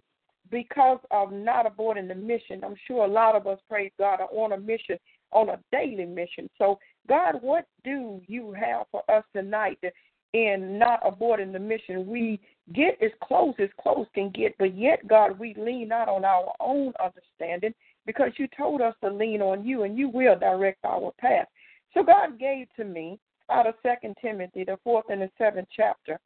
[0.50, 2.62] because of not aborting the mission.
[2.64, 4.96] I'm sure a lot of us, praise God, are on a mission,
[5.32, 6.48] on a daily mission.
[6.58, 9.78] So, God, what do you have for us tonight
[10.32, 12.06] in not aborting the mission?
[12.06, 12.40] We
[12.72, 16.52] get as close as close can get, but yet, God, we lean not on our
[16.60, 17.74] own understanding
[18.06, 21.46] because you told us to lean on you and you will direct our path.
[21.94, 23.18] So, God gave to me
[23.50, 26.18] out of Second Timothy, the fourth and the seventh chapter.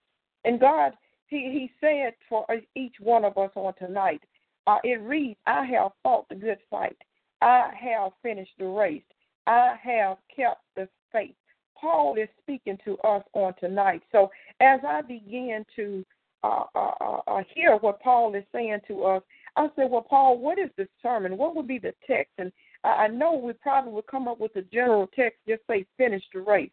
[0.45, 0.93] And God,
[1.27, 4.23] He He said for each one of us on tonight,
[4.67, 6.97] uh, it reads, "I have fought the good fight.
[7.41, 9.03] I have finished the race.
[9.47, 11.35] I have kept the faith."
[11.75, 14.03] Paul is speaking to us on tonight.
[14.13, 16.05] So as I begin to
[16.43, 19.23] uh, uh, uh, uh hear what Paul is saying to us,
[19.57, 21.39] I said, "Well, Paul, what is the sermon?
[21.39, 22.53] What would be the text?" And
[22.85, 26.41] I know we probably would come up with a general text, just say "finish the
[26.41, 26.71] race."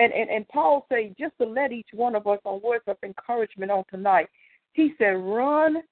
[0.00, 2.96] And, and, and Paul say, just to let each one of us on words of
[3.02, 4.28] encouragement on tonight,
[4.72, 5.82] he said, run,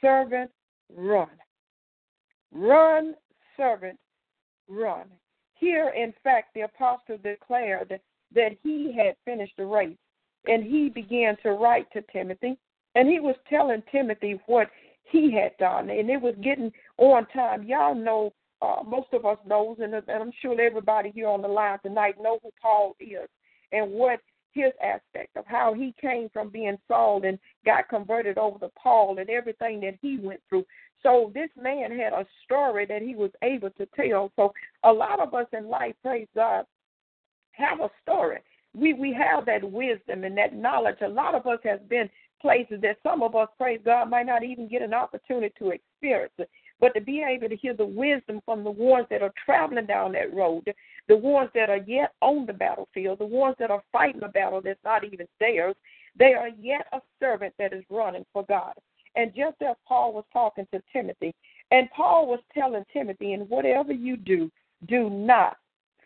[0.00, 0.50] servant,
[0.96, 1.28] run.
[2.50, 3.14] Run,
[3.58, 3.98] servant,
[4.68, 5.06] run.
[5.54, 8.00] Here, in fact, the apostle declared
[8.34, 9.96] that, he had finished the race,
[10.46, 12.56] and he began to write to Timothy,
[12.94, 14.68] and he was telling Timothy what
[15.10, 17.64] he had done, and it was getting on time.
[17.64, 21.48] Y'all know, uh, most of us knows, and, and I'm sure everybody here on the
[21.48, 23.28] line tonight know who Paul is
[23.72, 24.20] and what
[24.52, 29.18] his aspect of how he came from being Saul and got converted over to Paul
[29.18, 30.64] and everything that he went through.
[31.02, 34.32] So this man had a story that he was able to tell.
[34.36, 36.64] So a lot of us in life, praise God,
[37.52, 38.38] have a story.
[38.74, 40.98] We we have that wisdom and that knowledge.
[41.02, 42.08] A lot of us has been
[42.40, 46.32] places that some of us, praise God, might not even get an opportunity to experience.
[46.80, 50.12] But to be able to hear the wisdom from the ones that are traveling down
[50.12, 50.72] that road,
[51.08, 54.60] the ones that are yet on the battlefield, the ones that are fighting a battle
[54.62, 55.74] that's not even theirs,
[56.16, 58.74] they are yet a servant that is running for God.
[59.18, 61.34] And just as Paul was talking to Timothy,
[61.72, 64.50] and Paul was telling Timothy, and whatever you do,
[64.86, 65.56] do not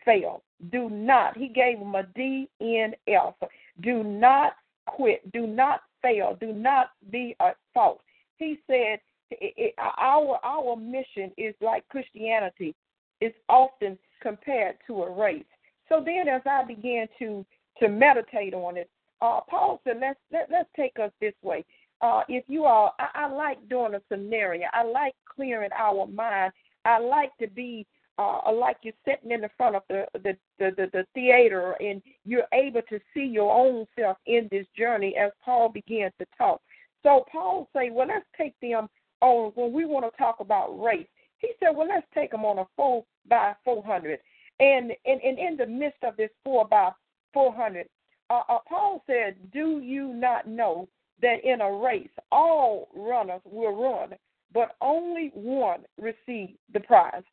[0.03, 0.41] fail.
[0.71, 1.37] Do not.
[1.37, 3.35] He gave him a D N F.
[3.81, 4.53] Do not
[4.87, 5.31] quit.
[5.31, 6.37] Do not fail.
[6.41, 8.01] Do not be at fault.
[8.37, 8.99] He said,
[9.29, 12.73] it, it, our our mission is like Christianity.
[13.21, 15.45] It's often compared to a race.
[15.87, 17.45] So then, as I began to
[17.79, 18.89] to meditate on it,
[19.21, 21.63] uh, Paul said, "Let's let, let's take us this way.
[22.03, 24.67] Uh, if you are, I, I like doing a scenario.
[24.73, 26.51] I like clearing our mind.
[26.83, 27.87] I like to be
[28.17, 32.01] uh, like you're sitting in the front of the the, the the the theater and
[32.25, 36.61] you're able to see your own self in this journey as Paul began to talk.
[37.03, 38.89] So Paul say, well, let's take them
[39.21, 41.07] on when we want to talk about race.
[41.37, 44.19] He said, well, let's take them on a four by 400.
[44.59, 46.91] And, and, and in the midst of this four by
[47.33, 47.87] 400,
[48.29, 50.87] uh, uh, Paul said, do you not know
[51.21, 54.13] that in a race all runners will run,
[54.53, 57.23] but only one receive the prize?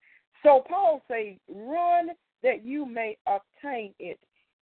[0.43, 2.11] So Paul says, run
[2.43, 4.18] that you may obtain it.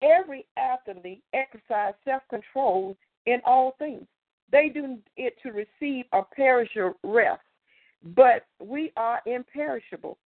[0.02, 2.96] Every athlete exercise self-control
[3.26, 4.06] in all things.
[4.52, 7.40] They do it to receive a perishable rest
[8.04, 10.18] but we are imperishable.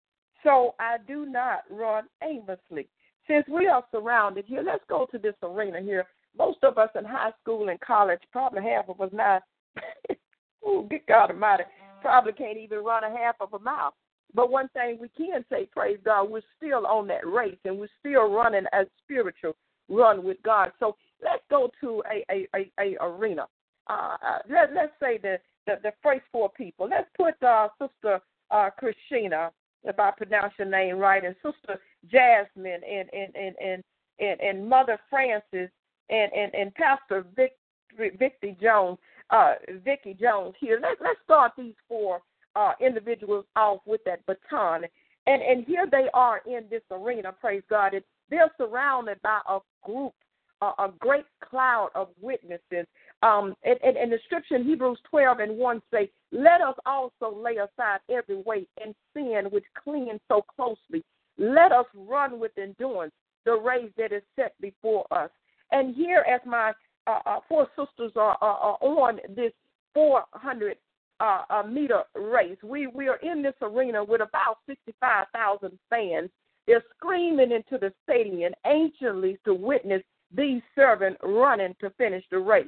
[0.42, 2.88] So I do not run aimlessly.
[3.26, 6.06] Since we are surrounded here, let's go to this arena here.
[6.36, 9.40] Most of us in high school and college, probably half of us now,
[10.64, 11.64] oh, good God Almighty,
[12.00, 13.94] probably can't even run a half of a mile.
[14.34, 17.88] But one thing we can say, praise God, we're still on that race and we're
[17.98, 19.54] still running a spiritual
[19.88, 20.72] run with God.
[20.78, 23.46] So let's go to a a, a, a arena.
[23.88, 26.88] Uh, uh let, let's say that the, the first four people.
[26.88, 28.20] Let's put uh, Sister
[28.50, 29.50] uh, Christina,
[29.84, 33.84] if I pronounce your name right, and Sister Jasmine, and and and and
[34.18, 35.70] and, and Mother Francis,
[36.10, 37.52] and and, and Pastor Vic,
[37.96, 38.98] Vicky Jones,
[39.30, 39.54] uh,
[39.84, 40.78] Vicky Jones here.
[40.80, 42.20] Let, let's start these four
[42.56, 44.84] uh, individuals off with that baton.
[45.26, 47.92] And and here they are in this arena, praise God.
[48.30, 50.12] They're surrounded by a group,
[50.60, 52.86] a great cloud of witnesses.
[53.22, 57.34] Um, and, and, and the scripture in Hebrews 12 and 1 say, Let us also
[57.36, 61.04] lay aside every weight and sin which clings so closely.
[61.36, 63.12] Let us run with endurance
[63.44, 65.30] the race that is set before us.
[65.72, 66.72] And here, as my
[67.06, 69.52] uh, uh, four sisters are, are, are, on this
[69.94, 70.76] 400
[71.20, 76.30] uh, uh, meter race, we, we are in this arena with about 65,000 fans.
[76.66, 80.02] They're screaming into the stadium anxiously to witness
[80.34, 82.66] these servants running to finish the race.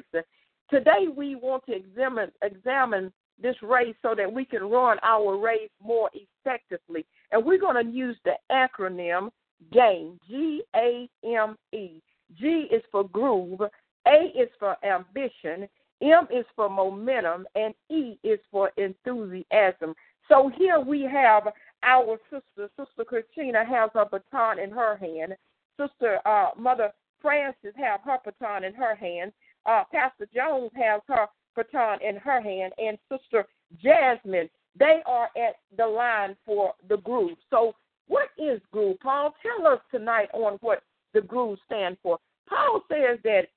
[0.70, 5.70] Today we want to examine examine this race so that we can run our race
[5.82, 7.04] more effectively.
[7.32, 9.30] And we're going to use the acronym
[9.72, 12.00] GAME, G A M E.
[12.38, 13.60] G is for groove,
[14.06, 15.68] A is for ambition,
[16.02, 19.94] M is for momentum, and E is for enthusiasm.
[20.28, 21.48] So here we have
[21.82, 25.34] our sister, Sister Christina, has her baton in her hand.
[25.78, 29.32] Sister uh, Mother Francis has her baton in her hand.
[29.66, 31.26] Uh, Pastor Jones has her
[31.56, 33.46] baton in her hand, and Sister
[33.82, 34.48] Jasmine.
[34.78, 37.36] They are at the line for the groove.
[37.50, 37.74] So,
[38.06, 39.34] what is groove, Paul?
[39.42, 40.82] Tell us tonight on what
[41.14, 42.18] the groove stand for.
[42.48, 43.48] Paul says that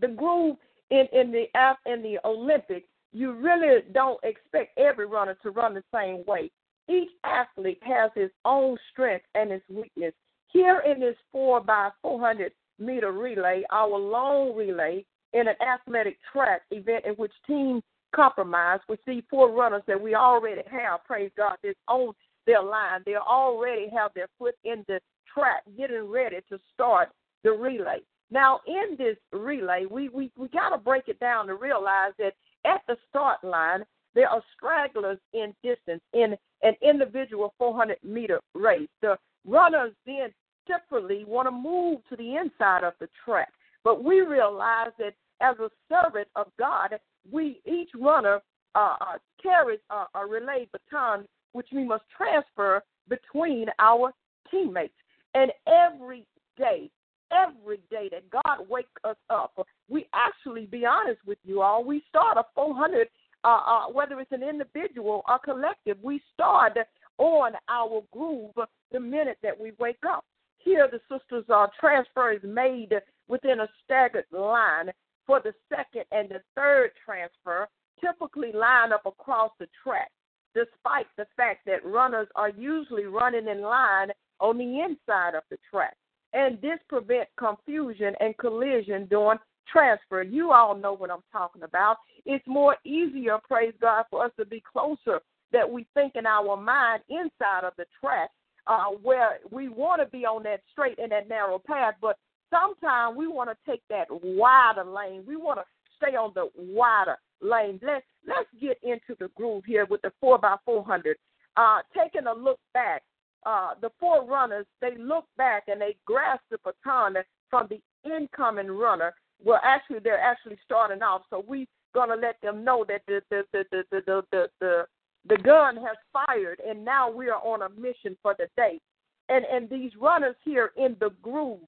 [0.00, 0.56] the groove
[0.90, 1.44] in in the
[1.86, 6.50] in the Olympics, you really don't expect every runner to run the same way.
[6.88, 10.12] Each athlete has his own strength and his weakness.
[10.48, 16.18] Here in this four by four hundred meter relay, our long relay in an athletic
[16.32, 17.82] track event in which teams
[18.14, 22.12] compromise, we see four runners that we already have, praise God, that's on
[22.46, 23.00] their line.
[23.04, 25.00] They already have their foot in the
[25.32, 27.10] track, getting ready to start
[27.42, 28.00] the relay.
[28.30, 32.34] Now, in this relay, we, we, we got to break it down to realize that
[32.64, 38.88] at the start line, there are stragglers in distance in an individual 400 meter race.
[39.02, 40.32] The runners then
[40.66, 43.52] typically want to move to the inside of the track.
[43.82, 46.98] But we realize that as a servant of God,
[47.30, 48.40] we each runner
[48.74, 54.12] uh, uh, carries a, a relay baton, which we must transfer between our
[54.50, 54.94] teammates.
[55.34, 56.26] And every
[56.56, 56.90] day,
[57.32, 62.02] every day that God wakes us up, we actually, be honest with you all, we
[62.08, 63.08] start a 400,
[63.42, 66.78] uh, uh, whether it's an individual or collective, we start
[67.18, 68.52] on our groove
[68.92, 70.24] the minute that we wake up.
[70.58, 72.92] Here, the sisters' uh, transfer is made
[73.28, 74.90] within a staggered line
[75.26, 77.68] for the second and the third transfer,
[78.00, 80.10] typically line up across the track,
[80.54, 84.10] despite the fact that runners are usually running in line
[84.40, 85.96] on the inside of the track.
[86.32, 89.38] And this prevents confusion and collision during
[89.70, 90.22] transfer.
[90.22, 91.96] You all know what I'm talking about.
[92.26, 95.20] It's more easier, praise God, for us to be closer
[95.52, 98.30] that we think in our mind inside of the track
[98.66, 102.16] uh, where we want to be on that straight and that narrow path, but
[102.50, 105.22] sometimes we want to take that wider lane.
[105.26, 105.64] We want to
[105.96, 107.78] stay on the wider lane.
[107.82, 111.16] Let's let's get into the groove here with the four by four hundred.
[111.56, 113.02] Uh, taking a look back,
[113.46, 117.16] uh, the four runners they look back and they grasp the baton
[117.50, 117.80] from the
[118.10, 119.14] incoming runner.
[119.44, 123.42] Well, actually, they're actually starting off, so we're gonna let them know that the the
[123.52, 124.86] the the the the, the,
[125.28, 128.80] the gun has fired, and now we are on a mission for the day.
[129.28, 131.60] And and these runners here in the groove,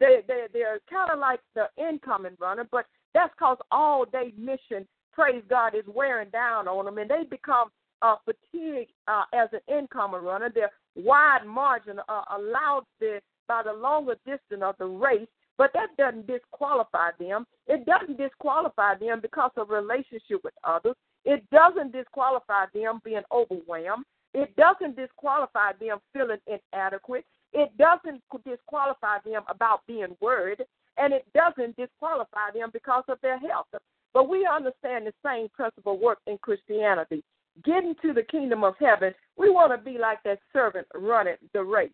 [0.00, 4.86] they they they're kind of like the incoming runner, but that's because all day mission,
[5.12, 7.70] praise God, is wearing down on them, and they become
[8.02, 10.50] uh, fatigued uh, as an incoming runner.
[10.54, 15.28] Their wide margin uh, allowed the, by the longer distance of the race,
[15.58, 17.46] but that doesn't disqualify them.
[17.66, 20.94] It doesn't disqualify them because of relationship with others.
[21.24, 24.04] It doesn't disqualify them being overwhelmed.
[24.34, 27.24] It doesn't disqualify them feeling inadequate.
[27.52, 30.62] It doesn't disqualify them about being worried.
[30.98, 33.66] And it doesn't disqualify them because of their health.
[34.12, 37.22] But we understand the same principle works in Christianity.
[37.64, 41.62] Getting to the kingdom of heaven, we want to be like that servant running the
[41.62, 41.90] race.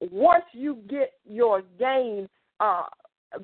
[0.00, 2.28] Once you get your game
[2.60, 2.84] uh,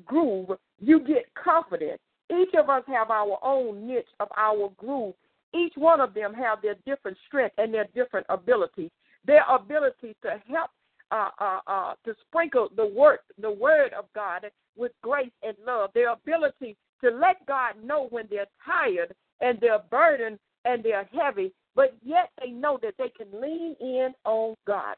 [0.05, 0.49] groove,
[0.79, 1.99] you get confident
[2.31, 5.13] each of us have our own niche of our groove.
[5.53, 8.91] Each one of them have their different strength and their different abilities.
[9.25, 10.71] Their ability to help
[11.11, 14.45] uh, uh, uh, to sprinkle the word, the word of God
[14.75, 15.91] with grace and love.
[15.93, 21.53] Their ability to let God know when they're tired and they're burdened and they're heavy,
[21.75, 24.95] but yet they know that they can lean in on God.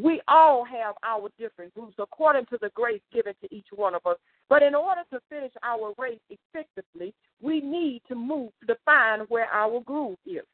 [0.00, 4.04] We all have our different groups according to the grace given to each one of
[4.04, 4.16] us.
[4.48, 9.46] But in order to finish our race effectively, we need to move to define where
[9.46, 10.44] our groove is.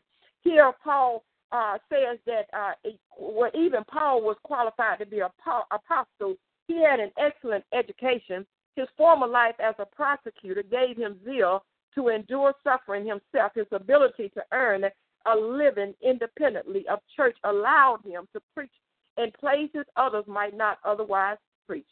[0.42, 2.72] Here, Paul uh, says that uh,
[3.18, 5.28] well, even Paul was qualified to be an
[5.70, 6.36] apostle.
[6.68, 8.46] He had an excellent education.
[8.76, 11.62] His former life as a prosecutor gave him zeal
[11.95, 13.53] to endure suffering himself.
[13.55, 18.72] His ability to earn a living independently of church allowed him to preach
[19.18, 21.36] in places others might not otherwise
[21.66, 21.86] preach.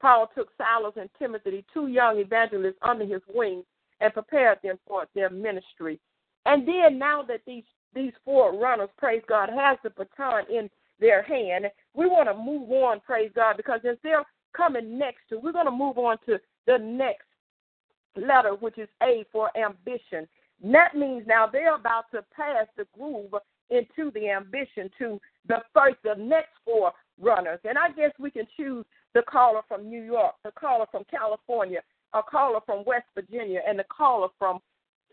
[0.00, 3.62] Paul took Silas and Timothy, two young evangelists, under his wing
[4.00, 6.00] and prepared them for their ministry.
[6.46, 7.64] And then, now that these
[7.94, 10.68] these four runners, praise God, has the baton in
[10.98, 14.24] their hand, we want to move on, praise God, because as they're
[14.54, 17.26] coming next to, we're going to move on to the next
[18.16, 20.28] letter, which is A for ambition.
[20.62, 23.34] And that means now they're about to pass the groove
[23.70, 27.60] into the ambition to the first, the next four runners.
[27.64, 28.84] And I guess we can choose
[29.14, 31.80] the caller from New York, the caller from California,
[32.12, 34.58] a caller from West Virginia, and the caller from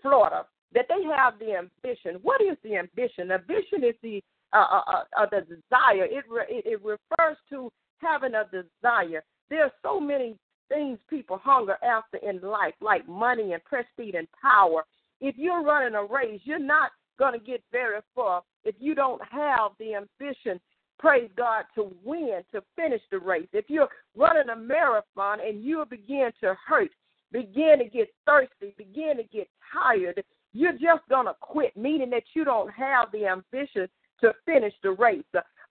[0.02, 2.20] Florida that they have the ambition.
[2.22, 3.32] What is the ambition?
[3.32, 4.24] Ambition is the
[4.54, 6.06] uh, uh, uh, uh the desire.
[6.06, 9.24] It, re- it it refers to having a desire.
[9.50, 10.38] There are so many
[10.72, 14.84] things people hunger after in life, like money and prestige and power.
[15.20, 19.22] If you're running a race, you're not going to get very far if you don't
[19.30, 20.60] have the ambition,
[21.00, 23.48] praise God, to win, to finish the race.
[23.54, 26.92] If you're running a marathon and you begin to hurt,
[27.32, 32.24] begin to get thirsty, begin to get tired, you're just going to quit, meaning that
[32.34, 33.88] you don't have the ambition
[34.22, 35.24] to finish the race.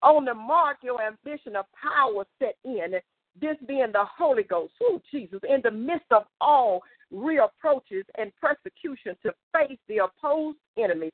[0.03, 2.95] On the mark, your ambition of power set in,
[3.67, 6.83] being the Holy Ghost, oh Jesus, in the midst of all
[7.13, 11.11] reapproaches and persecution to face the opposed enemy.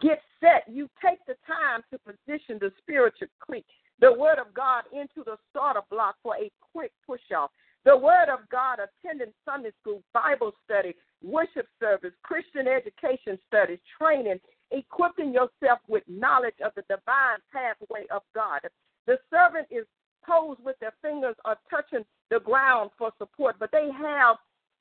[0.00, 0.72] Get set.
[0.72, 3.66] You take the time to position the spiritual clique,
[4.00, 7.50] the Word of God, into the starter block for a quick push off.
[7.84, 14.38] The Word of God, attending Sunday school, Bible study, worship service, Christian education studies, training,
[14.70, 18.60] equipping yourself with knowledge of the divine pathway of God.
[19.06, 19.86] The servant is
[20.24, 21.56] posed with their fingers or
[22.40, 24.36] ground for support, but they have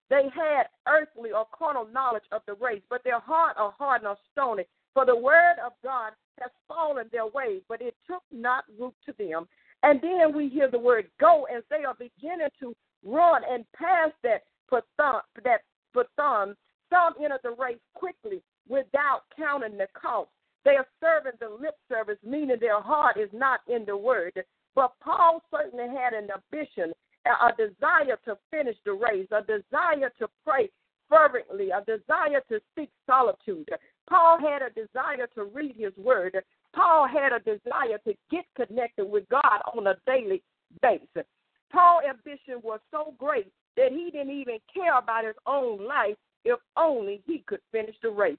[0.10, 4.18] they had earthly or carnal knowledge of the race, but their heart are hardened or
[4.32, 4.64] stony.
[4.96, 9.14] For the word of God has fallen their way, but it took not root to
[9.20, 9.48] them.
[9.84, 14.10] And then we hear the word go as they are beginning to run and pass
[14.24, 15.62] that pathon, that
[15.96, 16.56] pathon.
[16.90, 20.30] Some enter the race quickly without counting the cost.
[20.66, 24.34] They are serving the lip service, meaning their heart is not in the word.
[24.76, 26.94] But Paul certainly had an ambition,
[27.26, 30.70] a desire to finish the race, a desire to pray
[31.10, 33.68] fervently, a desire to seek solitude.
[34.10, 36.38] Paul had a desire to read his word.
[36.76, 40.42] Paul had a desire to get connected with God on a daily
[40.82, 41.26] basis.
[41.72, 46.16] Paul's ambition was so great that he didn't even care about his own life
[46.46, 48.38] if only he could finish the race.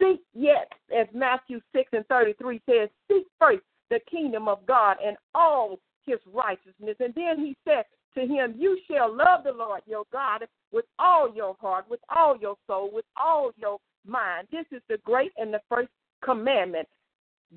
[0.00, 5.16] Seek yet, as Matthew 6 and 33 says, seek first the kingdom of God and
[5.34, 6.96] all his righteousness.
[7.00, 7.84] And then he said
[8.22, 12.36] to him, You shall love the Lord your God with all your heart, with all
[12.36, 14.48] your soul, with all your mind.
[14.50, 15.90] This is the great and the first
[16.24, 16.88] commandment.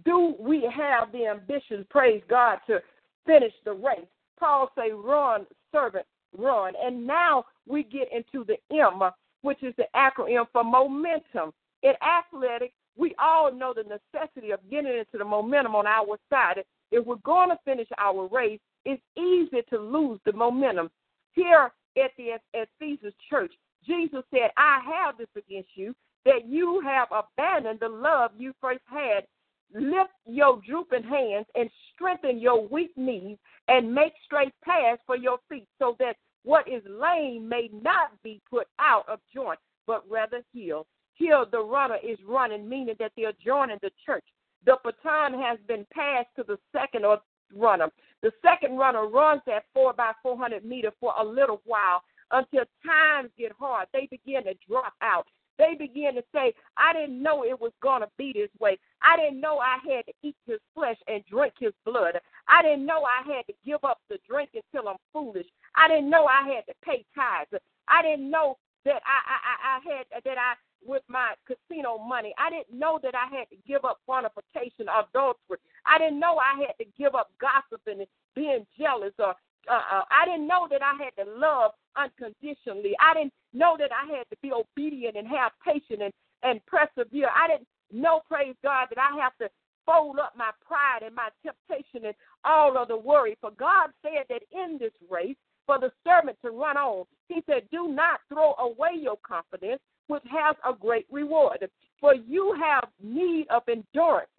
[0.04, 2.80] Do we have the ambition, praise God, to
[3.26, 4.08] finish the race?
[4.40, 6.06] Paul say, run, servant,
[6.38, 6.74] run.
[6.84, 9.10] And now we get into the M,
[9.42, 11.54] which is the acronym for momentum.
[11.84, 16.64] In athletics, we all know the necessity of getting into the momentum on our side.
[16.92, 20.90] If we're going to finish our race, it's easy to lose the momentum.
[21.34, 23.52] Here at the Ephesus church,
[23.86, 25.94] Jesus said, I have this against you,
[26.26, 29.26] that you have abandoned the love you first had.
[29.74, 33.38] Lift your drooping hands and strengthen your weak knees
[33.68, 38.42] and make straight paths for your feet so that what is lame may not be
[38.50, 40.86] put out of joint, but rather healed.
[41.16, 44.26] Here the runner is running, meaning that they're joining the church.
[44.66, 47.20] The baton has been passed to the second or
[47.56, 47.90] runner.
[48.22, 52.02] The second runner runs that four by four hundred meter for a little while
[52.32, 53.88] until times get hard.
[53.94, 55.26] They begin to drop out.
[55.58, 58.78] They begin to say, I didn't know it was going to be this way.
[59.02, 62.20] I didn't know I had to eat his flesh and drink his blood.
[62.50, 65.48] I didn't know I had to give up the drink until I'm foolish.
[65.76, 67.64] I didn't know I had to pay tithes.
[67.88, 70.54] I didn't know that I, I, I had that I
[70.86, 72.34] with my casino money.
[72.38, 75.58] I didn't know that I had to give up fornication, adultery.
[75.86, 79.36] I didn't know I had to give up gossiping and being jealous or
[79.70, 82.94] uh, uh, I didn't know that I had to love unconditionally.
[83.00, 86.14] I didn't know that I had to be obedient and have patience and,
[86.44, 87.30] and persevere.
[87.34, 89.50] I didn't know, praise God, that I have to
[89.86, 93.38] fold up my pride and my temptation and all of the worry.
[93.42, 97.64] For God said that in this race, for the servant to run on, He said,
[97.72, 101.70] Do not throw away your confidence, which has a great reward.
[102.00, 104.30] For you have need of endurance,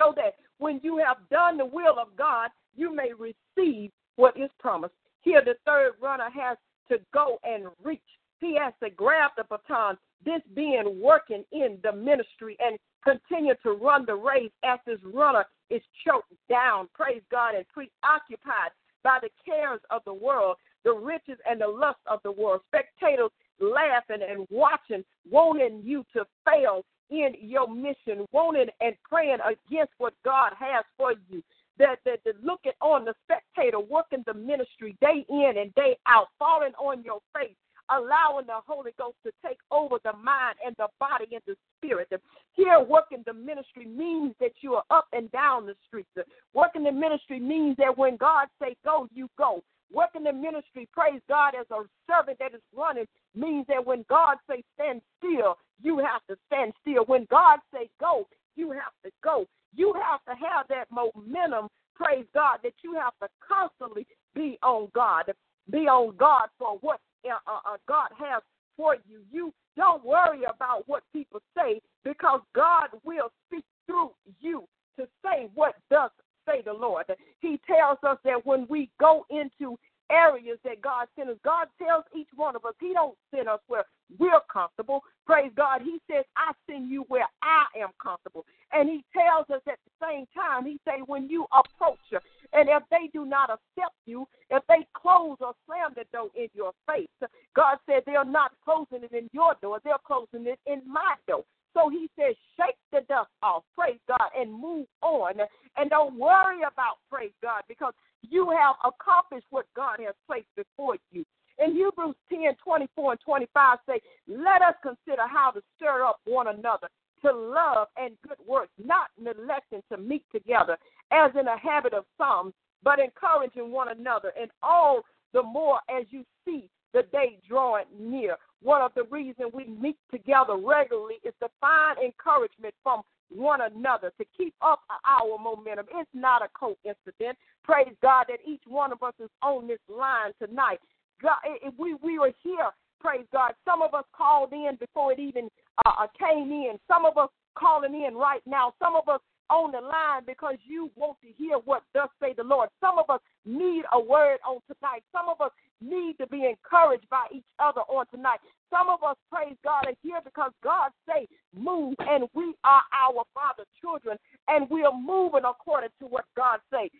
[0.00, 4.50] so that when you have done the will of God, you may receive what is
[4.58, 4.94] promised.
[5.22, 6.56] Here, the third runner has
[6.88, 8.00] to go and reach.
[8.40, 13.72] He has to grab the baton, this being working in the ministry and continue to
[13.72, 18.70] run the race as this runner is choked down, praise God, and preoccupied
[19.02, 22.60] by the cares of the world, the riches and the lust of the world.
[22.68, 23.30] Spectators
[23.72, 30.14] laughing and watching, wanting you to fail in your mission, wanting and praying against what
[30.24, 31.42] God has for you.
[31.78, 36.28] That, that, that looking on the spectator working the ministry day in and day out,
[36.38, 37.56] falling on your face,
[37.90, 42.08] allowing the Holy Ghost to take over the mind and the body and the spirit.
[42.52, 46.08] Here, working the ministry means that you are up and down the streets.
[46.54, 49.62] Working the ministry means that when God say go, you go.
[49.94, 54.38] Working the ministry, praise God, as a servant that is running means that when God
[54.50, 57.04] say stand still, you have to stand still.
[57.04, 58.26] When God say go,
[58.56, 59.46] you have to go.
[59.74, 64.88] You have to have that momentum, praise God, that you have to constantly be on
[64.94, 65.32] God.
[65.70, 68.42] Be on God for what uh, uh, God has
[68.76, 69.20] for you.
[69.30, 74.64] You don't worry about what people say because God will speak through you
[74.98, 76.10] to say what does
[76.46, 77.06] say the Lord.
[77.40, 79.78] He tells us that when we go into
[80.10, 83.60] areas that God sent us, God tells each one of us, He don't send us
[83.66, 83.84] where
[84.18, 85.02] we're comfortable.
[85.26, 85.80] Praise God.
[85.82, 88.44] He says, I send you where I am comfortable.
[88.72, 92.20] And He tells us at the same time, He say, when you approach her,
[92.52, 96.48] and if they do not accept you, if they close or slam the door in
[96.54, 97.08] your face,
[97.56, 101.44] God said they're not closing it in your door, they're closing it in my door.
[101.74, 105.34] So he says, shake the dust off, praise God, and move on.
[105.76, 107.92] And don't worry about, praise God, because
[108.34, 111.24] you have accomplished what God has placed before you.
[111.64, 116.48] In Hebrews 10 24 and 25 say, Let us consider how to stir up one
[116.48, 116.88] another
[117.22, 120.76] to love and good works, not neglecting to meet together,
[121.12, 126.04] as in a habit of some, but encouraging one another, and all the more as
[126.10, 128.36] you see the day drawing near.
[128.62, 134.12] One of the reasons we meet together regularly is to find encouragement from one another
[134.18, 135.86] to keep up our momentum.
[135.94, 137.38] It's not a coincidence.
[137.64, 140.80] Praise God that each one of us is on this line tonight.
[141.22, 143.52] God, if we we were here, praise God.
[143.64, 145.48] Some of us called in before it even
[145.86, 146.78] uh, uh, came in.
[146.86, 148.74] Some of us calling in right now.
[148.78, 152.42] Some of us on the line because you want to hear what does say the
[152.42, 152.68] Lord.
[152.80, 155.02] Some of us need a word on tonight.
[155.12, 155.50] Some of us
[155.80, 158.40] need to be encouraged by each other on tonight.
[158.70, 163.24] Some of us, praise God, are here because God say move, and we are our
[163.34, 166.90] Father's children, and we are moving according to what God say.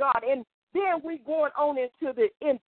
[0.00, 0.22] God.
[0.28, 2.58] And then we going on into the in,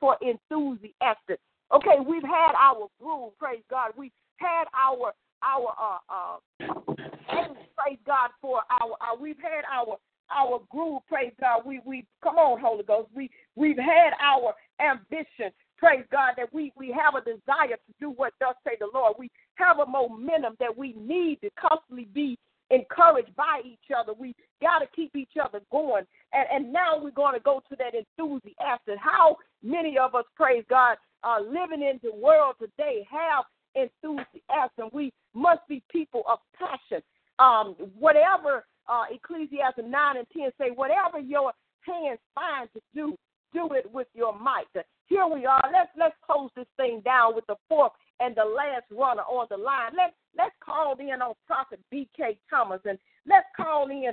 [0.00, 1.38] for enthusiastic.
[1.72, 3.92] Okay, we've had our groove, praise God.
[3.96, 5.12] We've had our
[5.42, 6.66] our uh uh
[7.76, 9.96] praise God for our, our we've had our
[10.34, 11.62] our groove, praise God.
[11.64, 13.08] We we come on, Holy Ghost.
[13.14, 18.10] We we've had our ambition, praise God, that we we have a desire to do
[18.10, 19.14] what does say the Lord.
[19.18, 22.38] We have a momentum that we need to constantly be
[22.70, 24.12] encouraged by each other.
[24.18, 24.34] We
[24.64, 26.04] got to keep each other going.
[26.32, 28.96] And, and now we're going to go to that enthusiasm.
[28.98, 33.44] How many of us, praise God, are living in the world today have
[33.74, 34.90] enthusiasm.
[34.92, 37.02] We must be people of passion.
[37.38, 43.14] Um, whatever uh, Ecclesiastes 9 and 10 say, whatever your hands find to do,
[43.52, 44.64] do it with your might.
[45.06, 45.62] Here we are.
[45.72, 49.56] Let's let's close this thing down with the fourth and the last runner on the
[49.56, 49.92] line.
[49.96, 52.38] Let's let's call in on Prophet B.K.
[52.48, 54.12] Thompson and let's call in,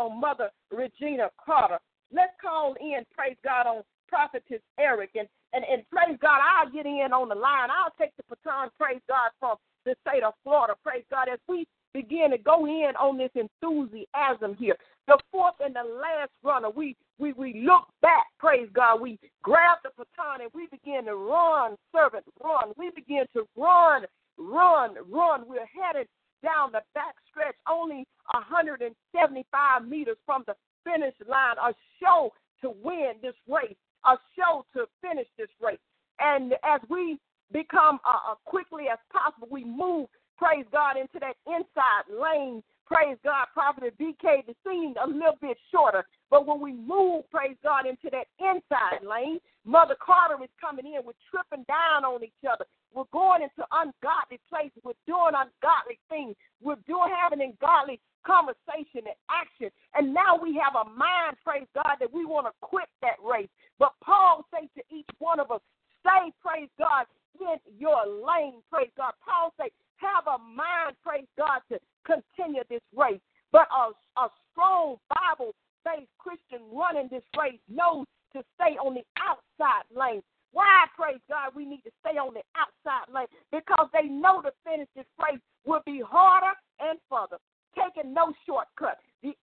[0.00, 1.78] on Mother Regina Carter.
[2.12, 6.86] Let's call in, praise God, on Prophetess Eric and and, and praise God, I'll get
[6.86, 7.70] in on the line.
[7.70, 10.74] I'll take the baton, praise God, from the state of Florida.
[10.84, 14.76] Praise God, as we begin to go in on this enthusiasm here.
[15.08, 19.00] The fourth and the last runner, we we we look back, praise God.
[19.00, 22.72] We grab the baton and we begin to run, servant, run.
[22.76, 24.04] We begin to run,
[24.38, 25.44] run, run.
[25.48, 26.06] We're headed
[26.44, 27.14] down the back
[27.52, 32.32] stretch, only 175 meters from the finish line, a show
[32.62, 33.76] to win this race
[34.06, 35.78] a show to finish this race.
[36.18, 37.18] And as we
[37.52, 42.62] become uh, uh, quickly as possible, we move, praise God, into that inside lane.
[42.86, 46.04] Praise God, Prophet BK, the scene a little bit shorter.
[46.28, 51.04] But when we move, praise God, into that inside lane, Mother Carter is coming in.
[51.04, 52.64] We're tripping down on each other.
[52.92, 54.82] We're going into ungodly places.
[54.82, 56.34] We're doing ungodly things.
[56.70, 59.74] We're doing having ungodly conversation and action.
[59.98, 63.50] And now we have a mind, praise God, that we want to quit that race.
[63.80, 65.60] But Paul says to each one of us,
[65.98, 67.06] stay, praise God,
[67.40, 69.14] in your lane, praise God.
[69.26, 73.20] Paul says, have a mind, praise God, to continue this race.
[73.50, 73.90] But a,
[74.20, 75.54] a strong Bible
[75.84, 80.22] based Christian running this race knows to stay on the outside lane.
[80.52, 83.30] Why, praise God, we need to stay on the outside lane?
[83.50, 87.38] Because they know to finish this race will be harder and further
[87.74, 88.98] taking no shortcut.
[89.22, 89.36] The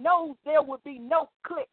[0.00, 1.69] knows there will be no click.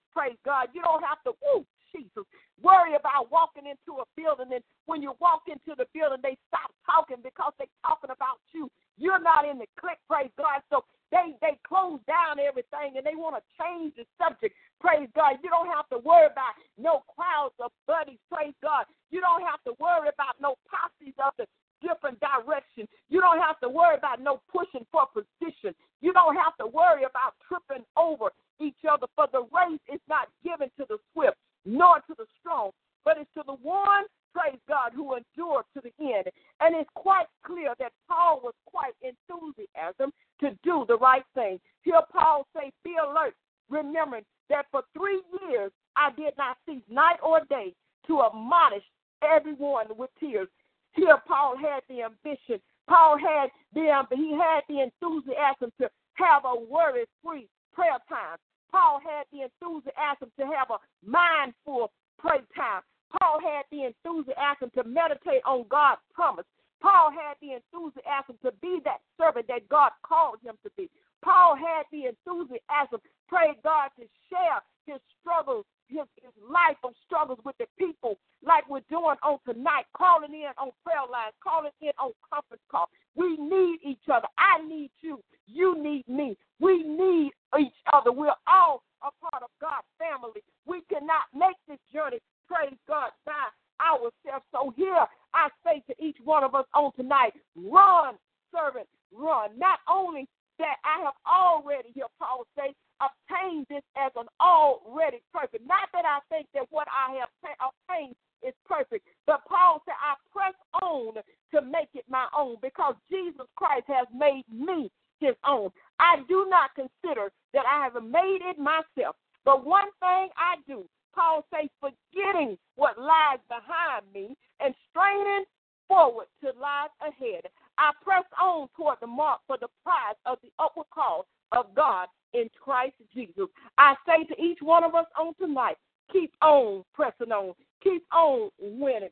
[125.88, 127.44] Forward to lies ahead.
[127.78, 132.08] I press on toward the mark for the prize of the upward call of God
[132.34, 133.48] in Christ Jesus.
[133.78, 135.78] I say to each one of us on tonight,
[136.12, 139.10] keep on pressing on, keep on winning,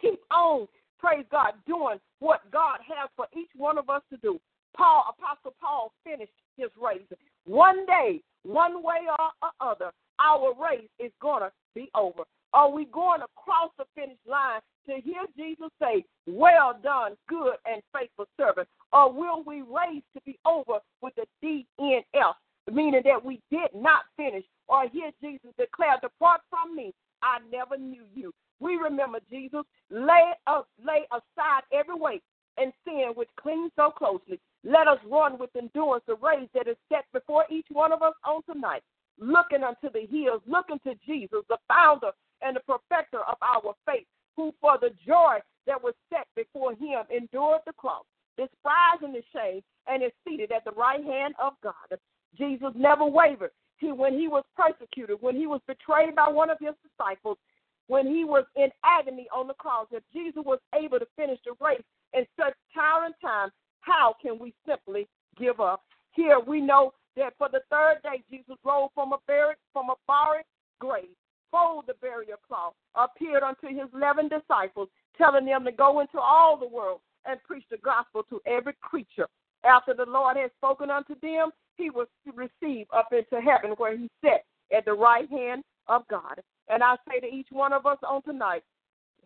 [0.00, 0.66] keep on,
[0.98, 4.40] praise God, doing what God has for each one of us to do.
[4.76, 7.02] Paul, Apostle Paul finished his race.
[7.46, 12.22] One day, one way or other, our race is going to be over.
[12.52, 17.54] Are we going to cross the finish line to hear Jesus say, Well done, good
[17.66, 18.68] and faithful servant?
[18.92, 22.34] Or will we race to be over with the DNF,
[22.72, 24.44] meaning that we did not finish?
[24.68, 28.32] Or hear Jesus declare, Depart from me, I never knew you.
[28.60, 32.22] We remember Jesus lay, uh, lay aside every weight
[32.56, 34.40] and sin which clings so closely.
[34.62, 38.14] Let us run with endurance the race that is set before each one of us
[38.24, 38.82] on tonight,
[39.18, 42.10] looking unto the hills, looking to Jesus, the founder
[42.42, 44.06] and the perfecter of our faith,
[44.36, 48.04] who for the joy that was set before him endured the cross,
[48.36, 51.98] despising the shame, and is seated at the right hand of God.
[52.36, 53.50] Jesus never wavered.
[53.78, 57.38] He, when he was persecuted, when he was betrayed by one of his disciples,
[57.86, 61.52] when he was in agony on the cross, if Jesus was able to finish the
[61.64, 61.82] race
[62.14, 65.06] in such tiring times, how can we simply
[65.38, 65.82] give up?
[66.12, 69.94] Here we know that for the third day Jesus rose from a buried from a
[70.06, 70.44] borrowed
[70.78, 71.14] grave,
[71.54, 76.56] folded the burial cloth, appeared unto his eleven disciples, telling them to go into all
[76.56, 79.28] the world and preach the gospel to every creature.
[79.64, 84.10] After the Lord had spoken unto them, he was received up into heaven where he
[84.22, 84.44] sat
[84.76, 86.42] at the right hand of God.
[86.68, 88.62] And I say to each one of us on tonight,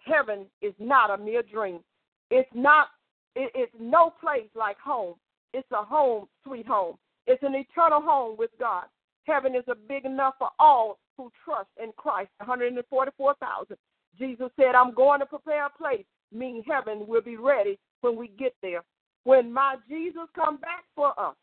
[0.05, 1.81] heaven is not a mere dream.
[2.31, 2.89] It's not
[3.35, 5.15] it, it's no place like home.
[5.55, 6.97] It's a home, sweet home.
[7.27, 8.85] It's an eternal home with God.
[9.25, 12.31] Heaven is a big enough for all who trust in Christ.
[12.39, 13.77] 144,000.
[14.19, 18.29] Jesus said, I'm going to prepare a place, meaning heaven will be ready when we
[18.39, 18.83] get there.
[19.25, 21.35] When my Jesus come back for us,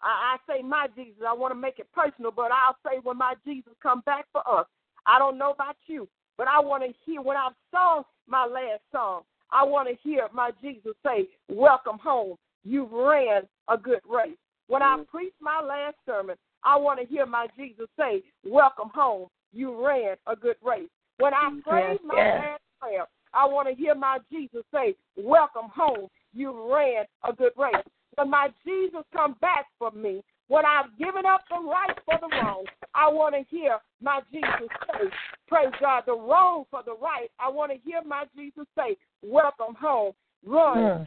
[0.00, 3.18] I, I say my Jesus, I want to make it personal, but I'll say when
[3.18, 4.66] my Jesus come back for us.
[5.06, 6.08] I don't know about you,
[6.38, 10.28] but I want to hear when I've sung my last song, I want to hear
[10.32, 12.36] my Jesus say, Welcome home.
[12.64, 14.36] You've ran a good race.
[14.68, 15.06] When I mm.
[15.06, 16.36] preach my last sermon,
[16.66, 19.28] I want to hear my Jesus say, Welcome home.
[19.52, 20.88] You ran a good race.
[21.18, 22.42] When I pray yes, my yes.
[22.44, 26.08] last prayer, I want to hear my Jesus say, Welcome home.
[26.34, 27.84] You ran a good race.
[28.16, 32.36] When my Jesus come back for me, when I've given up the right for the
[32.36, 32.64] wrong,
[32.94, 35.08] I want to hear my Jesus say,
[35.46, 37.28] Praise God, the wrong for the right.
[37.38, 40.12] I want to hear my Jesus say, Welcome home.
[40.44, 41.04] Run, yeah.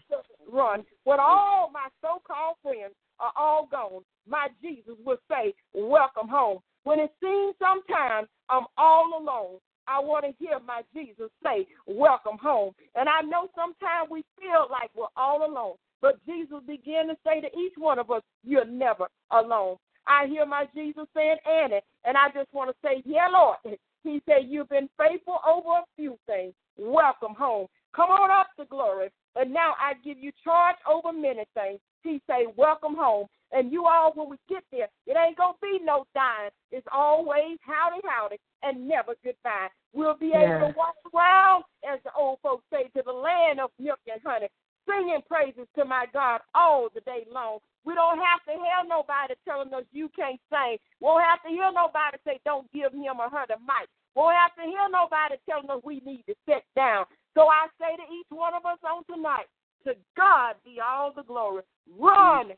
[0.52, 0.84] run.
[1.04, 6.60] When all my so called friends are all gone, my Jesus will say, Welcome home.
[6.84, 12.38] When it seems sometimes I'm all alone, I want to hear my Jesus say, Welcome
[12.38, 12.74] home.
[12.96, 15.76] And I know sometimes we feel like we're all alone.
[16.02, 19.78] But Jesus began to say to each one of us, You're never alone.
[20.08, 23.58] I hear my Jesus saying, Annie, and I just want to say, Yeah, Lord.
[24.02, 26.54] He said, You've been faithful over a few things.
[26.78, 27.68] Welcome home.
[27.94, 29.10] Come on up to glory.
[29.36, 31.80] And now I give you charge over many things.
[32.04, 33.28] He say, Welcome home.
[33.52, 36.52] And you all, when we get there, it ain't gonna be no dying.
[36.72, 38.38] It's always howdy howdy.
[38.62, 39.70] and never goodbye.
[39.94, 40.58] We'll be Yeah.
[40.60, 44.22] able to walk around, as the old folks say, to the land of milk and
[44.22, 44.50] honey,
[44.88, 47.60] singing praises to my God all the day long.
[47.86, 50.78] We don't have to hear nobody telling us you can't sing.
[51.00, 53.88] Won't have to hear nobody say don't give him or her the mic.
[54.16, 57.06] Won't have to hear nobody telling us we need to sit down.
[57.34, 59.48] So I say to each one of us on tonight,
[59.86, 61.64] to God be all the glory.
[61.98, 62.52] Run,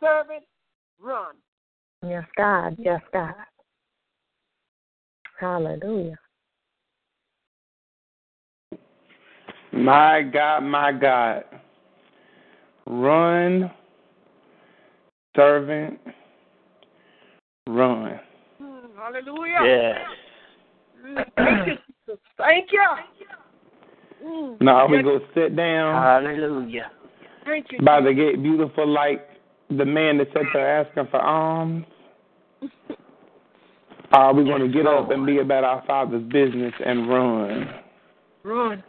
[0.00, 0.44] servant,
[1.00, 1.34] run.
[2.06, 2.76] Yes, God.
[2.78, 3.34] Yes, God.
[5.40, 6.18] Hallelujah.
[9.72, 11.44] My God, my God.
[12.86, 13.70] Run,
[15.36, 16.00] servant,
[17.66, 18.18] run.
[18.62, 19.58] Mm, Hallelujah.
[19.62, 19.96] Yes.
[21.06, 21.24] Mm,
[22.38, 23.26] Thank you, Thank you.
[24.24, 26.90] Mm, Now we go sit down Hallelujah.
[27.44, 27.80] Thank you.
[27.80, 29.26] by the gate, beautiful like
[29.70, 31.84] the man that sat there asking for alms.
[34.12, 37.68] Are we going to get up and be about our Father's business and run?
[38.44, 38.84] Run.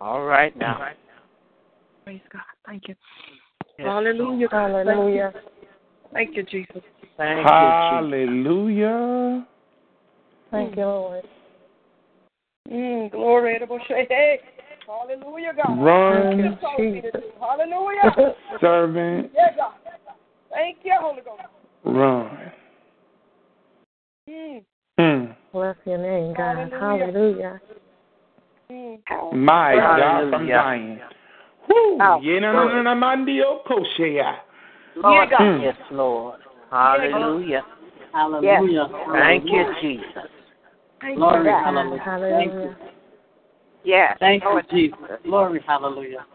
[0.00, 0.88] All right now.
[2.04, 2.42] Praise God.
[2.66, 2.94] Thank you.
[3.78, 3.86] Yes.
[3.86, 4.48] Hallelujah.
[4.50, 5.32] Hallelujah.
[6.12, 6.82] Thank you, Jesus.
[7.16, 7.46] Thank you, Jesus.
[7.46, 9.46] Hallelujah.
[10.50, 11.24] Thank you, Lord.
[12.70, 14.06] Mm, glory to Moshe.
[14.08, 14.40] Hey.
[14.86, 15.78] Hallelujah, God.
[15.78, 17.20] Run, You told me to do.
[17.40, 18.34] Hallelujah.
[18.60, 19.72] servant, yeah, God.
[20.50, 21.42] Thank you, Holy Ghost.
[21.84, 22.52] run.
[24.28, 24.64] Mm,
[24.98, 25.36] Mm.
[25.52, 26.56] Bless your name, God.
[26.70, 27.06] Hallelujah.
[27.06, 27.60] Hallelujah.
[28.70, 29.36] mm.
[29.36, 30.54] My God from Hallelujah.
[30.54, 31.00] Zion.
[31.68, 31.98] Woo.
[32.00, 34.36] Oh, Yeah, no, no, no, no, mandio koshea.
[34.96, 35.62] Yeah, Mm.
[35.62, 36.40] Yes, Lord.
[36.70, 37.64] Hallelujah.
[38.12, 38.88] Hallelujah.
[39.12, 40.30] Thank you, Jesus.
[41.00, 41.64] Thank Glory, you, God.
[41.64, 42.02] hallelujah.
[42.02, 42.76] Hallelujah.
[43.84, 44.16] Yes.
[44.20, 44.66] Thank you, Lord.
[44.70, 44.98] Jesus.
[45.24, 46.26] Glory, hallelujah.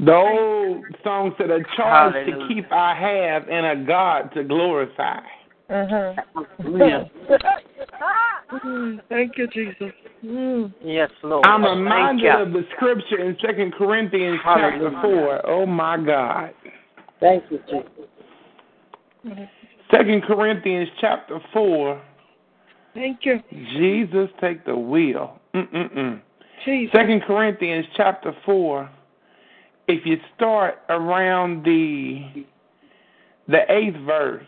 [0.00, 5.20] The old song said, a charge to keep I have and a God to glorify.
[5.70, 6.40] Mm-hmm.
[6.62, 7.10] Hallelujah.
[8.64, 9.92] Mm, Thank you, Jesus.
[10.24, 10.72] Mm.
[10.82, 11.44] Yes, Lord.
[11.46, 12.30] I'm reminded you.
[12.30, 15.46] of the scripture in Second Corinthians chapter 4.
[15.48, 16.50] Oh, my God.
[17.20, 19.48] Thank you, Jesus.
[19.90, 22.02] Second Corinthians chapter 4.
[22.96, 25.38] Thank you, Jesus, take the wheel.
[25.54, 26.20] Mm-mm-mm.
[26.64, 26.92] Jesus.
[26.92, 28.90] Second Corinthians chapter 4.
[29.86, 32.44] If you start around the
[33.48, 34.44] the eighth verse,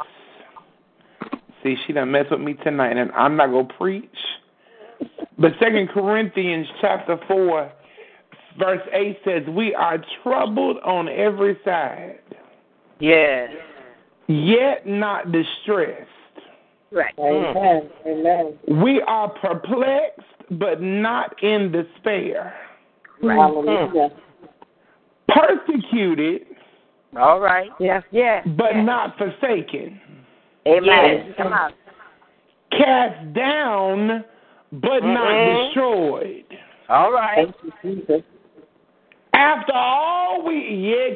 [1.63, 4.09] see, she done mess with me tonight, and I'm not gonna preach.
[5.39, 7.71] But Second Corinthians chapter four,
[8.59, 12.19] verse eight says, "We are troubled on every side,
[12.99, 13.53] Yes.
[14.27, 16.11] yet not distressed.
[16.91, 17.15] Right.
[17.19, 17.91] Amen.
[18.07, 18.59] Amen.
[18.83, 20.21] We are perplexed,
[20.53, 22.55] but not in despair.
[23.21, 24.11] Hallelujah.
[25.29, 26.47] Persecuted,
[27.17, 27.71] All right.
[27.79, 28.47] Yes, yes.
[28.57, 28.87] but yes.
[28.87, 30.01] not forsaken."
[30.67, 31.27] Amen.
[31.29, 31.35] Yes.
[31.37, 31.73] Come on.
[32.71, 34.25] cast down
[34.73, 35.65] but not Mhm.
[35.67, 36.59] destroyed.
[36.89, 37.37] All right.
[37.37, 38.23] Thank you, Jesus.
[39.33, 41.15] After all we yeah,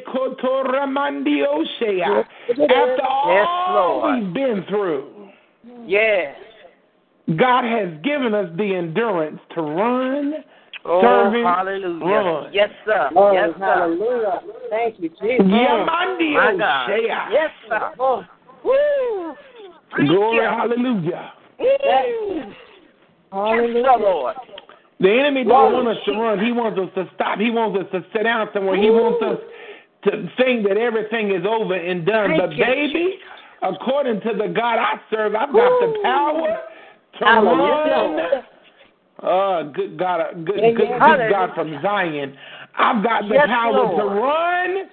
[2.63, 4.15] after all Lord.
[4.19, 5.12] we've been through,
[5.85, 6.35] Yes.
[7.37, 10.33] God has given us the endurance to run,
[10.85, 12.05] Oh, Servant, hallelujah.
[12.05, 12.53] run.
[12.53, 13.09] Yes, sir.
[13.13, 13.63] Glory, yes, sir.
[13.63, 14.41] hallelujah.
[14.69, 15.45] Thank you, Jesus.
[15.47, 16.89] My God.
[17.31, 17.91] Yes, sir.
[17.99, 18.25] Oh.
[18.65, 19.33] Woo.
[19.95, 20.41] Thank Glory, you.
[20.43, 21.33] hallelujah.
[21.59, 21.65] Woo.
[21.79, 22.05] Yes,
[23.31, 24.35] sir, Lord.
[24.99, 26.43] The enemy don't want us to run.
[26.43, 27.39] He wants us to stop.
[27.39, 28.75] He wants us to sit down somewhere.
[28.75, 29.39] He wants us
[30.05, 32.31] to think that everything is over and done.
[32.31, 33.15] Thank but you, baby,
[33.63, 36.59] according to the God I serve, I've got the power
[37.19, 38.17] to Hallelujah.
[38.17, 38.43] run.
[39.23, 42.35] Uh, good God, uh, good, good, good God from Zion.
[42.77, 44.17] I've got the Yes, power to Lord.
[44.17, 44.89] run,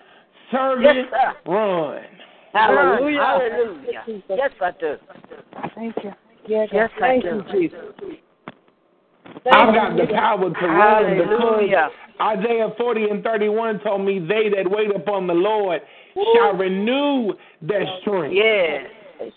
[0.53, 1.07] serve Yes,
[1.47, 2.05] run.
[2.53, 3.21] Hallelujah.
[3.21, 4.05] Hallelujah.
[4.29, 4.97] Yes, I do.
[5.75, 6.13] Thank you.
[6.47, 7.29] Yes, Yes, I thank do.
[7.29, 7.79] you, Jesus.
[9.51, 11.91] I've got the power to run because Hallelujah.
[12.21, 15.81] Isaiah 40 and 31 told me, They that wait upon the Lord
[16.35, 17.33] shall renew
[17.63, 18.35] their strength.
[18.35, 18.87] Yes.
[19.19, 19.31] They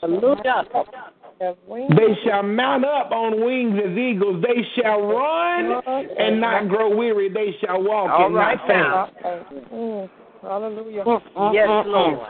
[2.26, 4.42] shall mount up on wings as eagles.
[4.42, 5.82] They shall run
[6.18, 7.30] and not grow weary.
[7.30, 9.72] They shall walk All and right not faint.
[9.74, 10.10] Mm.
[10.42, 11.04] Hallelujah.
[11.54, 12.28] Yes, Lord.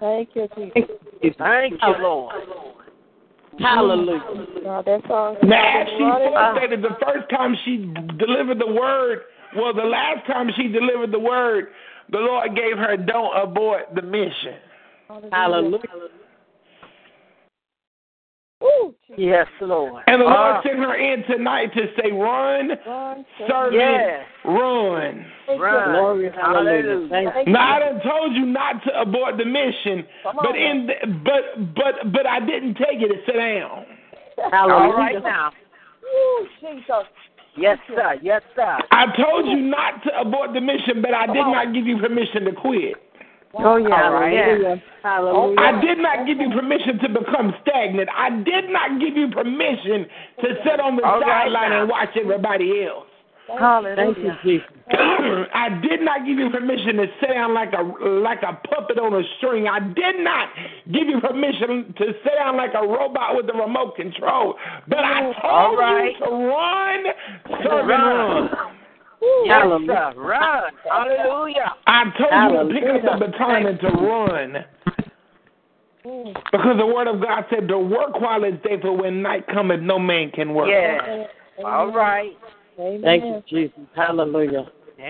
[0.00, 0.90] Thank you, Jesus.
[1.38, 2.34] Thank you, Lord.
[3.58, 4.20] Hallelujah.
[4.64, 5.36] God, that song.
[5.44, 7.76] Now, she Running thought that the first time she
[8.18, 9.20] delivered the word,
[9.56, 11.68] well, the last time she delivered the word,
[12.10, 14.56] the Lord gave her, don't abort the mission.
[15.32, 15.80] Hallelujah.
[18.62, 20.02] Ooh, Yes, Lord.
[20.06, 24.26] And the Lord Ah, sent her in tonight to say, run, run, servant, Yes.
[24.44, 25.26] run.
[25.58, 25.92] Run.
[25.92, 27.08] Glory, hallelujah.
[27.08, 30.56] Thank Thank Now I done told you not to abort the mission, Come but on,
[30.56, 33.84] in the, but but but I didn't take it to sit down.
[34.50, 34.92] Hallelujah.
[34.92, 35.52] All right now.
[36.02, 37.06] Woo, Jesus.
[37.56, 38.16] Yes, sir.
[38.22, 38.78] Yes, sir.
[38.90, 42.44] I told you not to abort the mission, but I did not give you permission
[42.44, 42.94] to quit.
[43.56, 44.10] Oh, yeah.
[44.10, 44.34] All right.
[44.34, 44.82] Hallelujah.
[45.02, 45.60] Hallelujah.
[45.60, 48.08] I did not give you permission to become stagnant.
[48.10, 50.06] I did not give you permission
[50.42, 51.80] to sit on the All right sideline now.
[51.82, 53.06] and watch everybody else.
[53.46, 54.66] Thank you, Jesus.
[54.90, 59.14] I did not give you permission to sit down like a like a puppet on
[59.14, 59.68] a string.
[59.68, 60.48] I did not
[60.92, 64.54] give you permission to sit down like a robot with a remote control.
[64.88, 66.12] But I mm, told All right.
[66.18, 67.04] you to run,
[67.62, 68.50] serve and Run.
[68.50, 68.50] run.
[69.44, 70.12] Yes, Hallelujah.
[70.14, 70.20] sir.
[70.20, 70.72] Run.
[70.90, 71.74] Hallelujah.
[71.86, 74.64] I told you to pick up the baton and to run.
[76.04, 76.34] Mm.
[76.52, 79.80] Because the word of God said to work while it's day, for when night cometh,
[79.80, 80.68] no man can work.
[80.68, 81.28] Yes.
[81.64, 82.36] All right.
[82.78, 83.02] Amen.
[83.02, 83.80] Thank you, Jesus.
[83.94, 84.66] Hallelujah.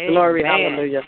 [0.09, 1.03] Glory, hallelujah.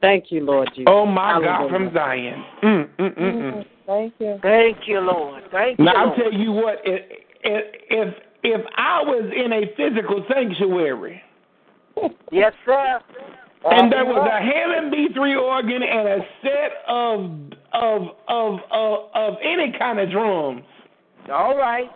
[0.00, 0.84] Thank you, Lord Jesus.
[0.88, 2.44] Oh my God, from Zion.
[2.62, 3.66] Mm, mm, mm, mm.
[3.86, 4.38] Thank you.
[4.42, 5.44] Thank you, Lord.
[5.50, 5.84] Thank you.
[5.84, 6.18] Now I'll Lord.
[6.18, 6.78] tell you what.
[6.84, 7.02] If
[7.44, 11.22] if if I was in a physical sanctuary
[12.32, 13.00] Yes, sir.
[13.70, 17.20] and there was a Hammond B3 organ and a set of
[17.72, 20.64] of of of, of any kind of drums,
[21.32, 21.90] All right.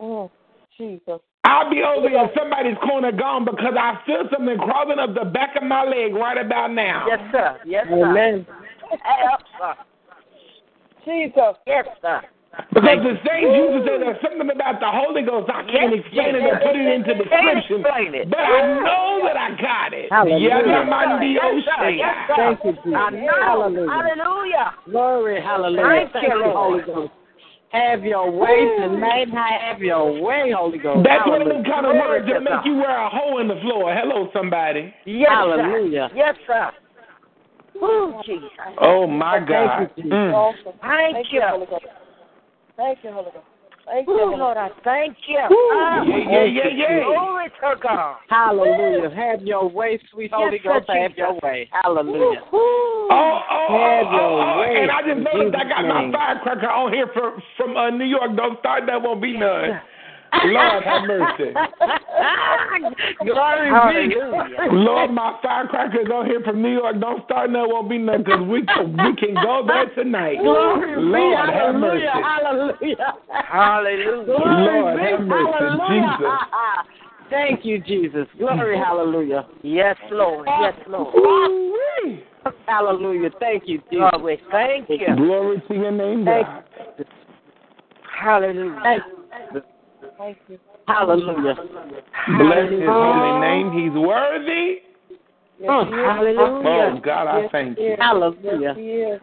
[0.00, 0.30] Mm,
[0.76, 1.20] Jesus.
[1.50, 5.56] I'll be over in somebody's corner gone because I feel something crawling up the back
[5.56, 7.06] of my leg right about now.
[7.08, 7.58] Yes, sir.
[7.66, 8.06] Yes, sir.
[8.06, 8.46] Amen.
[8.92, 9.74] Yes, sir.
[11.04, 11.58] Jesus.
[11.66, 12.22] Yes, sir.
[12.70, 15.50] Because the saints used to say there's something about the Holy Ghost.
[15.50, 17.80] I can't Yes, explain it yes, or put it into Can't description.
[17.82, 18.30] explain it.
[18.30, 20.10] But I know that I got it.
[20.10, 20.38] Hallelujah.
[20.38, 21.22] Yeah, Yes, my sir.
[21.22, 21.90] Yes, sir.
[21.90, 21.98] Dios.
[21.98, 22.34] Yes, sir.
[22.38, 22.94] Thank you, Jesus.
[22.94, 23.42] I know.
[23.42, 23.90] Hallelujah.
[23.90, 24.74] Hallelujah.
[24.86, 26.10] Glory, hallelujah.
[26.12, 27.12] Thank you, you, Holy Ghost.
[27.72, 29.28] Have your way tonight.
[29.30, 31.06] Have your way, Holy Ghost.
[31.08, 31.72] That's one of them Hallelujah.
[31.72, 33.94] kind of words to that make you wear a hole in the floor.
[33.94, 34.92] Hello, somebody.
[35.04, 36.08] Yes, Hallelujah.
[36.10, 36.16] sir.
[36.16, 36.70] Yes, sir.
[37.80, 38.48] Oh, Jesus.
[38.80, 39.88] Oh my God.
[39.94, 40.18] Thank you, Jesus.
[40.18, 40.34] Mm.
[40.34, 40.72] Awesome.
[40.82, 41.40] Thank Thank you.
[41.40, 41.84] you, Holy Ghost.
[42.76, 43.46] Thank you, Holy Ghost.
[43.90, 45.42] Thank you, Oh, Lord, I thank you.
[45.50, 45.56] Woo.
[45.74, 47.04] Ah, Yeah, yeah, yeah, yeah.
[47.10, 48.16] Glory to God.
[48.28, 49.10] Hallelujah.
[49.10, 50.90] Have your way, sweet Holy Yes, sir, Ghost.
[50.90, 51.68] Have your way.
[51.82, 52.40] Hallelujah.
[52.52, 55.82] Oh, oh, oh, Have oh, your oh, way and I just in noticed I got
[55.90, 58.36] my firecracker on here from from uh, New York.
[58.36, 59.82] Don't start, that won't be none.
[60.44, 61.52] Lord have mercy.
[63.24, 64.14] Glory be.
[64.72, 67.00] Lord, my firecrackers on here from New York.
[67.00, 70.38] Don't start, that won't be nothing because we we can go there tonight.
[70.42, 71.02] Glory be.
[71.02, 72.06] Lord have mercy.
[72.06, 72.70] Hallelujah.
[72.80, 73.14] Hallelujah.
[73.46, 74.24] Hallelujah.
[74.24, 75.02] Glory Lord be.
[75.02, 75.52] have mercy.
[75.52, 76.16] Hallelujah.
[76.18, 76.86] Jesus.
[77.30, 78.26] Thank you, Jesus.
[78.38, 79.46] Glory, hallelujah.
[79.62, 80.48] Yes, Lord.
[80.60, 81.14] Yes, Lord.
[81.14, 82.24] Ooh-wee.
[82.66, 83.30] Hallelujah.
[83.38, 84.10] Thank you, Jesus.
[84.10, 85.14] God, we thank you.
[85.16, 86.64] Glory to your name, Thank God.
[88.20, 88.80] Hallelujah.
[88.82, 89.64] Thank
[90.20, 90.58] Thank you.
[90.86, 91.54] Hallelujah.
[92.36, 93.72] Bless his holy name.
[93.72, 94.80] He's worthy.
[95.58, 95.96] Yes, Oh, he is.
[95.96, 97.00] Oh, hallelujah.
[97.02, 97.96] God, I Yes, thank you.
[97.98, 98.58] Hallelujah.
[98.60, 99.20] Yes, he is.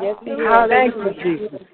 [0.00, 0.68] Yes, he is.
[0.68, 1.66] Thank you, Jesus.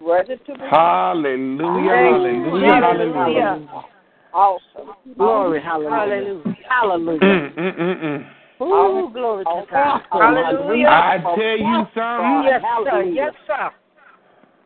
[0.00, 3.84] Worthy to be Hallelujah, hallelujah, hallelujah.
[4.32, 4.94] awesome.
[5.18, 5.98] Glory, hallelujah.
[5.98, 6.54] Hallelujah.
[6.66, 7.20] Hallelujah.
[7.20, 8.30] Mm, mm, mm, mm.
[8.60, 10.00] Oh, glory to God.
[10.10, 10.88] Hallelujah.
[10.88, 12.42] I tell you something.
[12.46, 13.02] Yes, sir.
[13.02, 13.70] Yes, sir.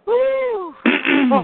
[0.08, 0.74] Woo.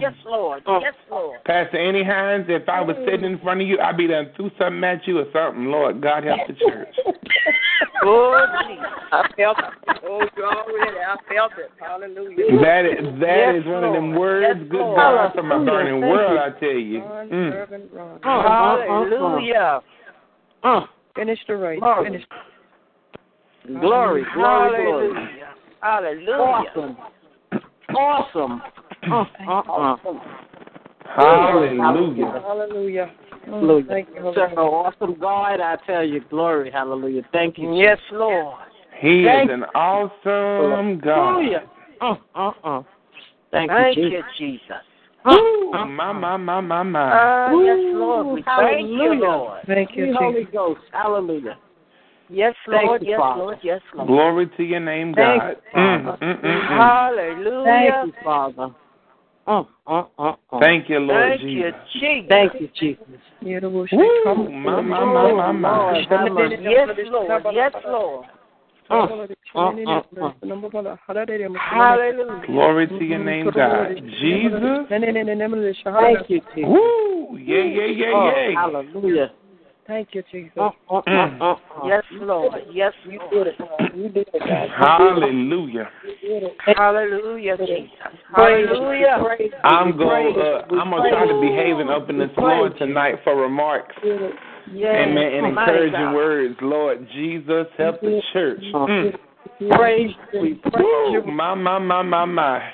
[0.00, 0.62] Yes, Lord.
[0.66, 1.40] Yes, Lord.
[1.44, 4.50] Pastor Annie Hines, if I was sitting in front of you, I'd be done threw
[4.58, 5.66] something at you or something.
[5.66, 6.94] Lord, God help the church.
[8.02, 8.84] Oh, Jesus.
[9.12, 9.98] I felt it.
[10.04, 10.82] Oh, glory.
[10.98, 11.70] I felt it.
[11.78, 12.60] Hallelujah.
[12.62, 14.96] That is that Yes, is one of them words, Yes, good Lord.
[14.96, 15.72] God, from a Hallelujah.
[15.72, 16.38] burning Thank world, you.
[16.38, 17.02] I tell you.
[17.02, 17.92] Run, Mm.
[17.92, 18.20] run.
[18.24, 18.86] Uh, uh.
[18.86, 19.80] Hallelujah.
[20.62, 20.80] Uh,
[21.16, 21.80] Finish the race.
[21.80, 22.04] Glory.
[22.04, 22.24] Finish.
[23.66, 25.14] glory, glory, glory.
[25.14, 25.54] Hallelujah.
[25.80, 26.70] Hallelujah.
[26.76, 26.96] Awesome.
[27.90, 28.62] Awesome.
[29.10, 29.96] Uh, uh, uh.
[31.16, 31.82] Hallelujah.
[32.42, 33.12] Hallelujah.
[33.46, 33.86] Hallelujah.
[33.88, 36.20] Thank you, Holy Such an awesome God, I tell you.
[36.30, 37.22] Glory, hallelujah.
[37.32, 37.76] Thank you.
[37.76, 38.56] Yes, Lord.
[39.00, 41.34] He Thank is an awesome God.
[41.34, 41.62] Hallelujah.
[42.00, 42.82] Uh, uh, uh.
[43.50, 44.60] Thank, Thank you, you, Jesus.
[44.60, 45.32] Jesus.
[45.32, 47.12] Ooh, my, my, my, my, my.
[47.12, 48.26] Ah, yes, Lord.
[48.26, 49.60] We thank you, Lord.
[49.66, 50.80] Thank you, Sweet Holy Ghost.
[50.92, 51.58] Hallelujah.
[52.28, 53.02] Yes, Lord.
[53.02, 53.40] you, Yes, Father.
[53.40, 53.58] Lord.
[53.62, 54.08] Yes, Lord.
[54.08, 55.50] Glory to your name, Thank God.
[55.50, 56.18] you, Mm, Father.
[56.22, 56.78] mm, mm, mm.
[56.78, 57.64] Hallelujah.
[57.64, 58.74] Thank you, Father.
[59.46, 60.60] Uh, uh, uh, uh.
[60.60, 61.80] Thank you, Lord Thank you, Jesus.
[61.92, 62.26] Jesus.
[62.30, 63.60] Thank you, Jesus.
[63.60, 63.98] The worship.
[63.98, 65.78] Woo, my, my, my, my, my.
[65.78, 66.62] Lord, have mercy.
[66.62, 67.44] Yes, Lord.
[67.52, 68.26] Yes, Lord.
[68.90, 69.06] Uh,
[69.54, 70.30] uh, uh, uh.
[71.58, 72.46] Hallelujah.
[72.46, 73.88] Glory to your name, God.
[74.20, 74.88] Jesus.
[76.00, 76.64] Thank you, Jesus.
[76.64, 78.54] Woo, yeah, yeah, yeah, Oh, yeah.
[78.54, 79.32] hallelujah.
[79.86, 80.52] Thank you, Jesus.
[80.56, 81.40] Uh, uh, uh, Mm.
[81.42, 81.86] uh, uh.
[81.86, 82.62] Yes, Lord.
[82.72, 83.30] Yes, You Lord.
[83.32, 84.68] did it, You did it, God.
[84.70, 85.90] Hallelujah.
[86.02, 86.56] You did it.
[86.74, 87.90] Hallelujah, Jesus.
[88.34, 89.22] Hallelujah.
[89.22, 89.52] Praise.
[89.62, 90.40] I'm We going.
[90.40, 93.94] Uh, I'm gonna try to praise behave and open this floor tonight for remarks.
[94.02, 94.12] you.
[94.12, 94.34] We did it.
[94.72, 95.34] Yes, Amen.
[95.34, 98.62] And encouraging words, Lord Jesus, help the church.
[98.62, 99.18] Mm.
[99.76, 101.22] Praise, we praise you.
[101.26, 102.70] my, my, my, my, my.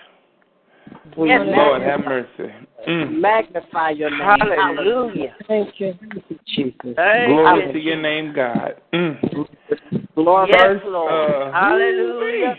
[1.16, 2.54] We Yes, Lord have mercy.
[2.86, 3.20] Mm.
[3.20, 4.20] Magnify your name.
[4.40, 5.34] Hallelujah.
[5.46, 5.94] Thank you,
[6.46, 6.74] Jesus.
[6.94, 8.76] Glory to your name, God.
[8.92, 9.46] Mm.
[10.16, 11.12] Lord, Yes, first, Lord.
[11.12, 12.56] Uh, Hallelujah.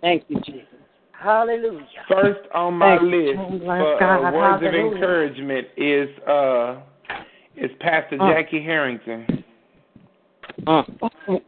[0.00, 0.66] Thank you, Jesus.
[1.12, 1.86] Hallelujah.
[2.08, 3.66] First on my Thank list Jesus.
[3.66, 6.80] for uh, God, words of encouragement is uh
[7.56, 8.34] is Pastor Mm.
[8.34, 9.44] Jackie Harrington.
[10.66, 11.40] Mm.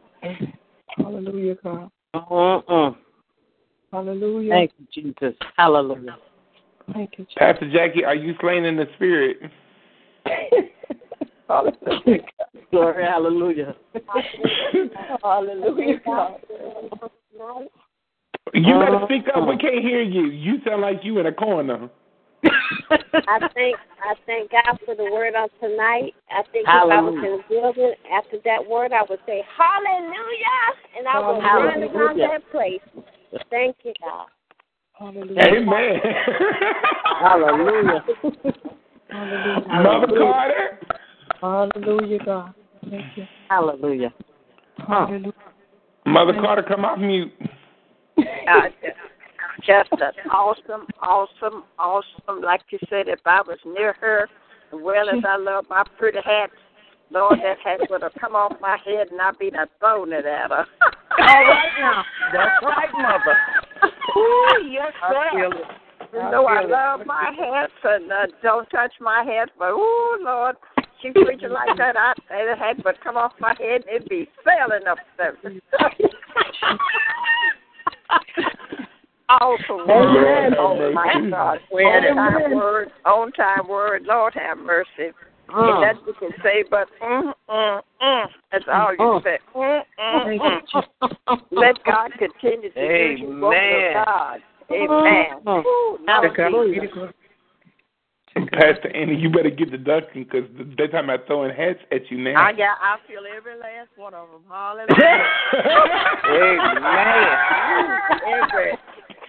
[0.97, 1.91] Hallelujah, God.
[2.15, 2.95] Mm-mm.
[3.91, 4.51] Hallelujah.
[4.51, 5.35] Thank you, Jesus.
[5.55, 6.17] Hallelujah.
[6.93, 7.35] Thank you, Jesus.
[7.37, 9.37] Pastor Jackie, are you slain in the spirit?
[11.47, 12.23] Hallelujah.
[12.71, 13.75] Glory, hallelujah.
[15.23, 15.99] Hallelujah,
[18.53, 19.37] You better speak up.
[19.37, 19.45] Uh-huh.
[19.47, 20.27] We can't hear you.
[20.27, 21.89] You sound like you in a corner.
[22.43, 26.13] I thank I thank God for the word on tonight.
[26.29, 27.39] I think if I was in Hallelujah.
[27.39, 30.63] a building after that word, I would say Hallelujah,
[30.97, 32.81] and I would run around that place.
[33.49, 34.27] Thank you, God.
[34.99, 35.41] Hallelujah.
[35.43, 35.99] Amen.
[37.21, 38.03] Hallelujah.
[39.09, 39.67] Hallelujah.
[39.83, 40.79] Mother Carter.
[41.39, 42.53] Hallelujah, God.
[42.89, 43.25] Thank you.
[43.49, 44.13] Hallelujah.
[44.87, 45.33] Hallelujah.
[46.05, 47.31] Mother Carter, come off mute.
[48.17, 48.69] Uh,
[49.59, 52.41] just an awesome, awesome, awesome.
[52.41, 54.27] Like you said, if I was near her,
[54.71, 56.49] well as I love my pretty hat,
[57.11, 60.25] Lord, that hat would have come off my head and I'd be done thrown it
[60.25, 60.65] at her.
[61.19, 62.03] All right now.
[62.33, 63.37] That's right, Mother.
[64.17, 65.29] Ooh, yes, I sir.
[65.31, 65.67] feel it.
[66.13, 66.71] You know I feel it.
[66.71, 70.55] love my hats and uh, don't touch my hats, but ooh, Lord,
[71.01, 71.95] she preaching like that.
[71.97, 75.35] I say the hat would come off my head and it'd be sailing up there.
[79.29, 80.47] awesome word.
[80.47, 80.55] Amen.
[80.57, 81.59] Oh my God.
[81.71, 84.03] On time word, on time word.
[84.05, 85.13] Lord have mercy.
[85.49, 88.25] And that you can say, but mm, mm, mm.
[88.51, 89.23] That's all you Mm.
[89.23, 89.39] say.
[89.55, 91.41] Mm, mm, mm.
[91.51, 94.41] Let God continue to use you, woman God.
[94.71, 95.41] Amen.
[95.45, 95.65] Mm.
[95.65, 97.13] Ooh, now Hallelujah.
[98.51, 100.43] Pastor Annie, you better get the ducking because
[100.77, 102.35] they're talking about throwing hats at you now.
[102.37, 102.77] I got.
[102.81, 104.41] I feel every last one of them.
[104.47, 104.93] Hallelujah.
[106.29, 107.37] Amen.
[108.27, 108.77] every.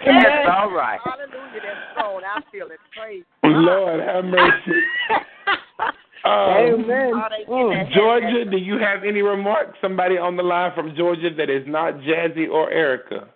[0.05, 1.01] That's all right.
[1.03, 1.61] Hallelujah.
[1.63, 2.23] That's thrown.
[2.25, 2.81] I feel it.
[2.95, 3.25] Praise.
[3.45, 4.83] Lord have mercy.
[6.25, 7.13] Um, Amen.
[7.15, 7.85] Oh, they get Mm.
[7.85, 9.79] that- Georgia, do you have any remarks?
[9.81, 13.29] Somebody on the line from Georgia that is not Jazzy or Erica.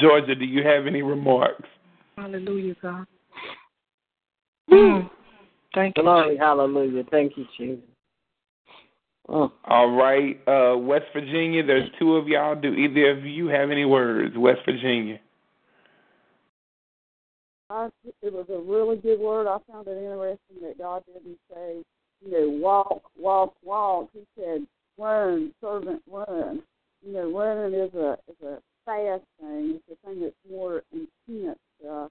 [0.00, 1.68] Georgia, do you have any remarks?
[2.16, 3.06] Hallelujah, God.
[4.70, 5.10] Mm.
[5.74, 6.02] Thank you.
[6.02, 7.04] Glory, hallelujah.
[7.10, 7.84] Thank you, Jesus.
[9.28, 9.50] Mm.
[9.64, 12.54] All right, uh, West Virginia, there's two of y'all.
[12.54, 14.36] Do either of you have any words?
[14.36, 15.18] West Virginia.
[17.74, 17.88] I,
[18.22, 19.48] it was a really good word.
[19.48, 21.82] I found it interesting that God didn't say,
[22.24, 24.10] you know, walk, walk, walk.
[24.12, 24.64] He said,
[24.96, 26.62] learn, servant, learn.
[27.04, 29.80] You know, learning is a is a fast thing.
[29.88, 31.58] It's a thing that's more intense.
[31.86, 32.06] Uh,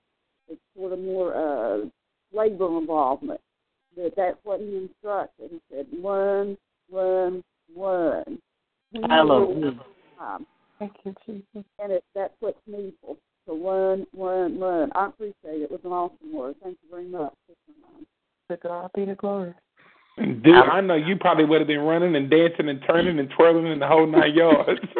[0.49, 1.85] it's sort of more uh,
[2.38, 3.40] labor involvement.
[3.95, 5.52] That that's what he instructed.
[5.52, 6.57] He said, learn,
[6.91, 7.41] learn,
[7.76, 8.38] learn.
[9.07, 9.80] Hallelujah.
[10.77, 11.65] Thank you, Jesus.
[11.80, 12.91] and it that puts me
[13.45, 14.90] for to learn, learn, learn.
[14.95, 15.64] I appreciate it.
[15.64, 16.56] It was an awesome word.
[16.64, 17.34] Thank you very much.
[18.52, 19.53] To God be the glory.
[20.18, 23.72] Dude, I know you probably would have been running and dancing and turning and twirling
[23.72, 24.80] in the whole nine yards.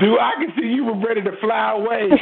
[0.00, 2.10] Dude, I can see you were ready to fly away.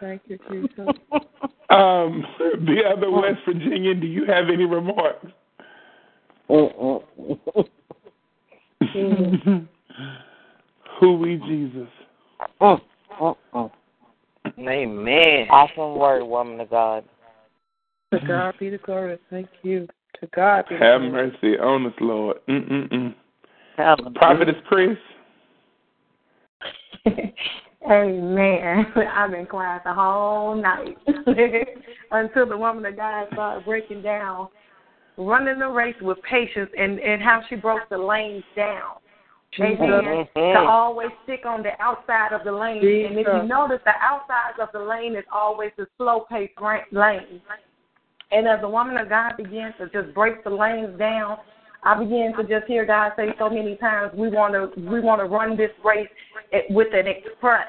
[0.00, 0.86] Thank you, Jesus.
[1.70, 5.26] um, the other West Virginian, do you have any remarks?
[11.00, 11.88] Who we Jesus?
[12.60, 12.80] Mm,
[13.20, 13.70] mm, mm.
[14.58, 15.48] Amen.
[15.50, 17.04] Awesome word, woman of God.
[18.12, 19.18] To God be the glory.
[19.30, 19.88] Thank you.
[20.20, 21.30] To God be the Have glory.
[21.32, 22.36] mercy on us, Lord.
[22.48, 23.14] Mm-mm-mm.
[23.76, 24.10] Hallelujah.
[24.14, 24.96] Prophetess Chris.
[27.90, 28.86] Amen.
[29.14, 30.96] I've been quiet the whole night
[32.10, 34.48] until the woman of God started breaking down,
[35.18, 38.96] running the race with patience, and and how she broke the lanes down.
[39.60, 40.26] Amen.
[40.34, 44.60] To always stick on the outside of the lane, and if you notice, the outside
[44.60, 47.40] of the lane is always the slow paced lane.
[48.32, 51.38] And as the woman of God began to just break the lanes down,
[51.84, 55.20] I began to just hear God say so many times, we want to we want
[55.20, 56.08] to run this race
[56.70, 57.68] with an express,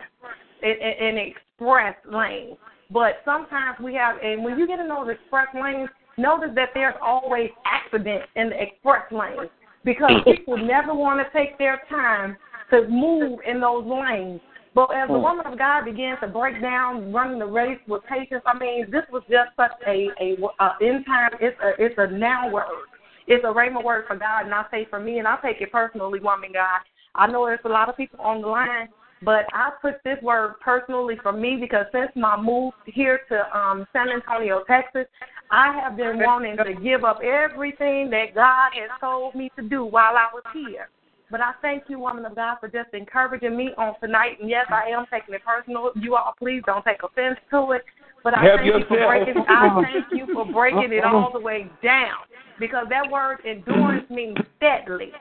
[0.63, 2.57] an, an express lane.
[2.89, 6.95] But sometimes we have, and when you get in those express lanes, notice that there's
[7.01, 9.49] always accidents in the express lanes
[9.85, 12.37] because people never want to take their time
[12.71, 14.41] to move in those lanes.
[14.75, 18.43] But as the woman of God began to break down running the race with patience,
[18.45, 21.31] I mean, this was just such a a, a in time.
[21.41, 22.85] It's a it's a now word.
[23.25, 25.71] it's a rhema word for God, and I say for me, and I take it
[25.71, 26.81] personally, woman God.
[27.15, 28.89] I know there's a lot of people on the line,
[29.23, 33.87] but I put this word personally for me because since my move here to um
[33.93, 35.07] San Antonio, Texas,
[35.51, 39.85] I have been wanting to give up everything that God has told me to do
[39.85, 40.89] while I was here.
[41.29, 44.37] But I thank you, woman of God, for just encouraging me on tonight.
[44.39, 45.91] And yes, I am taking it personal.
[45.95, 47.83] You all, please don't take offense to it.
[48.23, 49.43] But I Help thank you for breaking.
[49.47, 52.17] I thank you for breaking it all the way down
[52.59, 55.11] because that word endurance means steadily.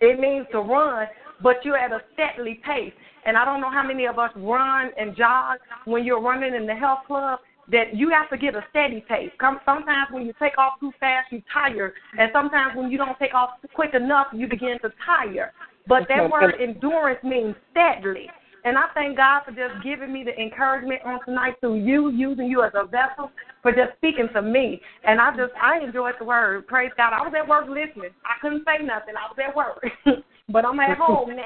[0.00, 1.06] It means to run,
[1.42, 2.92] but you're at a steadily pace.
[3.24, 6.66] And I don't know how many of us run and jog when you're running in
[6.66, 7.40] the health club
[7.70, 9.30] that you have to get a steady pace.
[9.38, 13.18] Come sometimes when you take off too fast you tire and sometimes when you don't
[13.18, 15.52] take off quick enough you begin to tire.
[15.88, 18.28] But that word endurance means steadily.
[18.64, 22.46] And I thank God for just giving me the encouragement on tonight through you, using
[22.46, 23.30] you as a vessel
[23.62, 24.80] for just speaking to me.
[25.04, 26.66] And I just I enjoyed the word.
[26.66, 27.12] Praise God.
[27.12, 28.10] I was at work listening.
[28.24, 29.14] I couldn't say nothing.
[29.14, 29.86] I was at work.
[30.48, 31.44] but I'm at home now.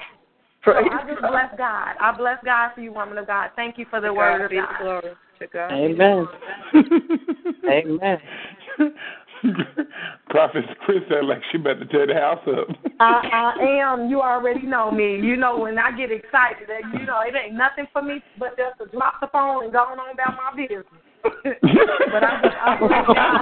[0.65, 1.97] So I just bless God.
[2.01, 3.51] I bless God for you, woman of God.
[3.55, 5.17] Thank you for the To word of God.
[5.47, 5.47] Glory.
[5.47, 5.73] To God.
[5.73, 6.27] Amen.
[7.71, 8.19] Amen.
[10.29, 12.69] Prophet Chris said like she about to tear the house up.
[13.01, 14.11] I, I am.
[14.11, 15.17] You already know me.
[15.17, 18.57] You know when I get excited, that you know it ain't nothing for me but
[18.59, 20.85] just to drop the phone and go on about my business.
[21.23, 23.41] but I, I bless God.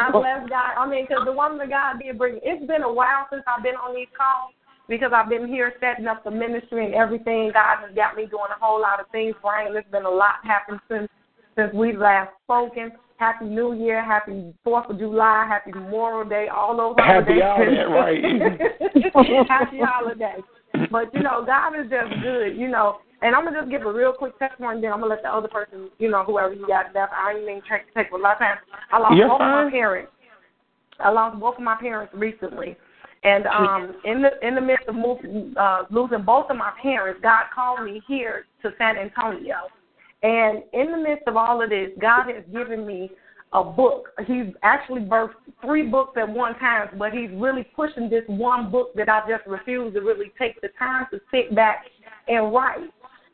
[0.00, 0.72] I bless God.
[0.76, 2.40] I mean, because the woman of God did bring.
[2.42, 4.52] It's been a while since I've been on these calls
[4.88, 7.50] because I've been here setting up the ministry and everything.
[7.52, 9.34] God has got me doing a whole lot of things.
[9.42, 11.08] Brian, there's been a lot happened since
[11.56, 12.92] since we last spoken.
[13.18, 17.78] Happy New Year, Happy Fourth of July, Happy Memorial Day, all those Happy holidays.
[17.88, 19.48] all that, right.
[19.48, 20.44] Happy holidays.
[20.90, 22.98] But you know, God is just good, you know.
[23.22, 25.48] And I'm gonna just give a real quick testimony, then I'm gonna let the other
[25.48, 27.14] person, you know, whoever you got left.
[27.14, 28.58] I ain't even take take a lot of time.
[28.92, 29.64] I lost You're both of fine.
[29.64, 30.12] my parents.
[31.00, 32.76] I lost both of my parents recently.
[33.26, 37.20] And um in the in the midst of moving, uh, losing both of my parents,
[37.22, 39.56] God called me here to San Antonio.
[40.22, 43.10] And in the midst of all of this, God has given me
[43.52, 44.10] a book.
[44.26, 48.94] He's actually birthed three books at one time, but he's really pushing this one book
[48.94, 51.84] that I just refuse to really take the time to sit back
[52.28, 52.90] and write.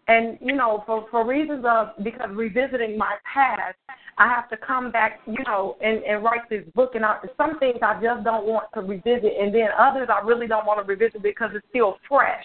[0.08, 3.76] And you know, for for reasons of because revisiting my past,
[4.18, 6.94] I have to come back, you know, and and write this book.
[6.94, 10.46] And I, some things I just don't want to revisit, and then others I really
[10.48, 12.44] don't want to revisit because it's still fresh.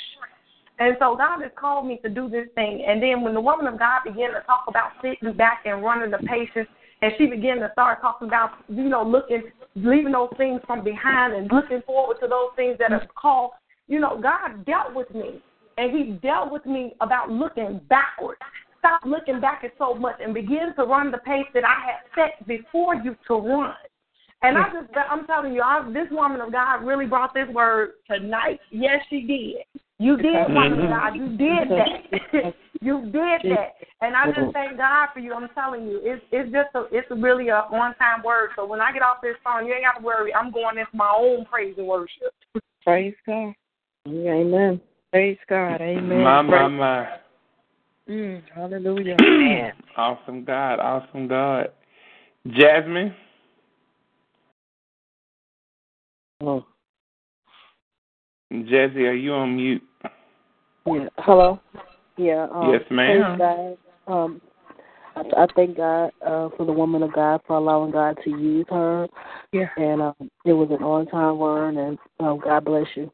[0.80, 2.86] And so God has called me to do this thing.
[2.88, 6.12] And then when the woman of God began to talk about sitting back and running
[6.12, 6.70] the patience,
[7.02, 9.44] and she began to start talking about, you know, looking,
[9.76, 13.52] leaving those things from behind and looking forward to those things that are called,
[13.88, 15.42] you know, God dealt with me.
[15.78, 18.42] And he dealt with me about looking backwards.
[18.80, 22.00] Stop looking back at so much and begin to run the pace that I had
[22.16, 23.74] set before you to run.
[24.44, 24.86] And I hmm.
[24.86, 28.60] just, I'm telling you, I, this woman of God really brought this word tonight.
[28.72, 29.82] Yes, she did.
[30.00, 30.90] You did, woman of mm-hmm.
[30.90, 31.16] God.
[31.16, 32.38] You did mm-hmm.
[32.38, 32.54] that.
[32.82, 33.74] you did that.
[34.02, 34.52] And I just mm-hmm.
[34.52, 35.34] thank God for you.
[35.34, 38.52] I'm telling you, it's it's just a it's really a one time word.
[38.56, 40.32] So when I get off this phone, you ain't got to worry.
[40.36, 42.32] I'm going into my own praise and worship.
[42.84, 43.56] Praise God.
[44.08, 44.80] Amen.
[45.12, 45.82] Praise God.
[45.82, 46.24] Amen.
[46.24, 47.08] My, my, my.
[48.10, 49.16] Mm, hallelujah.
[49.98, 51.70] awesome God, awesome God.
[52.48, 53.14] Jasmine,
[56.42, 56.64] Oh,
[58.54, 59.84] Jazzy, are you on mute?
[60.86, 61.08] yeah.
[61.18, 61.60] Hello.
[62.16, 62.48] Yeah.
[62.54, 63.38] Um, Yes, ma'am.
[63.38, 63.78] Praise
[64.08, 64.14] God.
[64.14, 64.42] Um,
[65.16, 68.66] I, I thank God uh, for the woman of God for allowing God to use
[68.70, 69.08] her.
[69.52, 69.68] Yeah.
[69.78, 73.12] And um, it was an on-time word, and um, God bless you.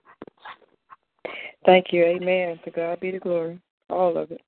[1.66, 2.04] Thank you.
[2.04, 2.60] Amen.
[2.66, 3.60] To God be the glory.
[3.90, 4.42] All of it.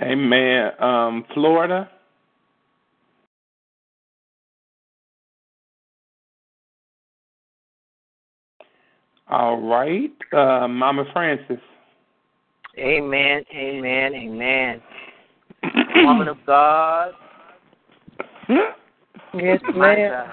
[0.00, 0.72] Amen.
[0.80, 1.90] Um, Florida.
[9.28, 10.12] All right.
[10.32, 11.60] Uh, Mama Francis.
[12.78, 14.82] Amen, amen, amen.
[16.06, 17.12] Woman of God,
[19.34, 20.32] Yes, ma'am.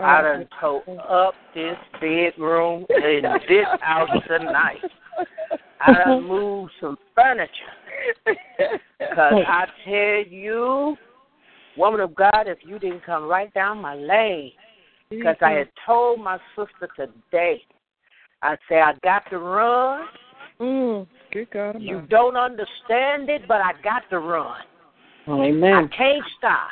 [0.00, 0.04] God.
[0.04, 4.80] I done tore up this bedroom in this house tonight.
[5.80, 7.50] I done moved some furniture.
[8.98, 10.96] Because I tell you,
[11.76, 14.52] woman of God, if you didn't come right down my lane,
[15.10, 17.62] because I had told my sister today,
[18.42, 20.06] I said, I got to run.
[20.60, 21.76] Mm, good God.
[21.80, 24.60] You don't understand it, but I got to run.
[25.28, 25.72] Amen.
[25.72, 26.68] I can't stop.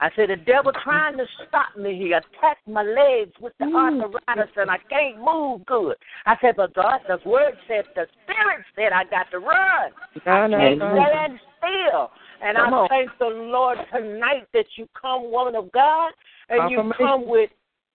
[0.00, 1.98] I said, the devil trying to stop me.
[1.98, 4.00] He attacked my legs with the mm.
[4.02, 5.96] arthritis, and I can't move good.
[6.24, 9.90] I said, but God, the word said, the Spirit said I got to run.
[10.24, 10.56] I know.
[10.56, 11.04] can't I know.
[11.10, 12.10] stand still.
[12.40, 12.88] And Come I on.
[12.88, 16.12] thank the Lord tonight that you come, woman of God.
[16.48, 17.50] and you come with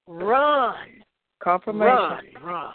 [0.08, 0.76] run,
[1.42, 2.74] confirmation, run, run.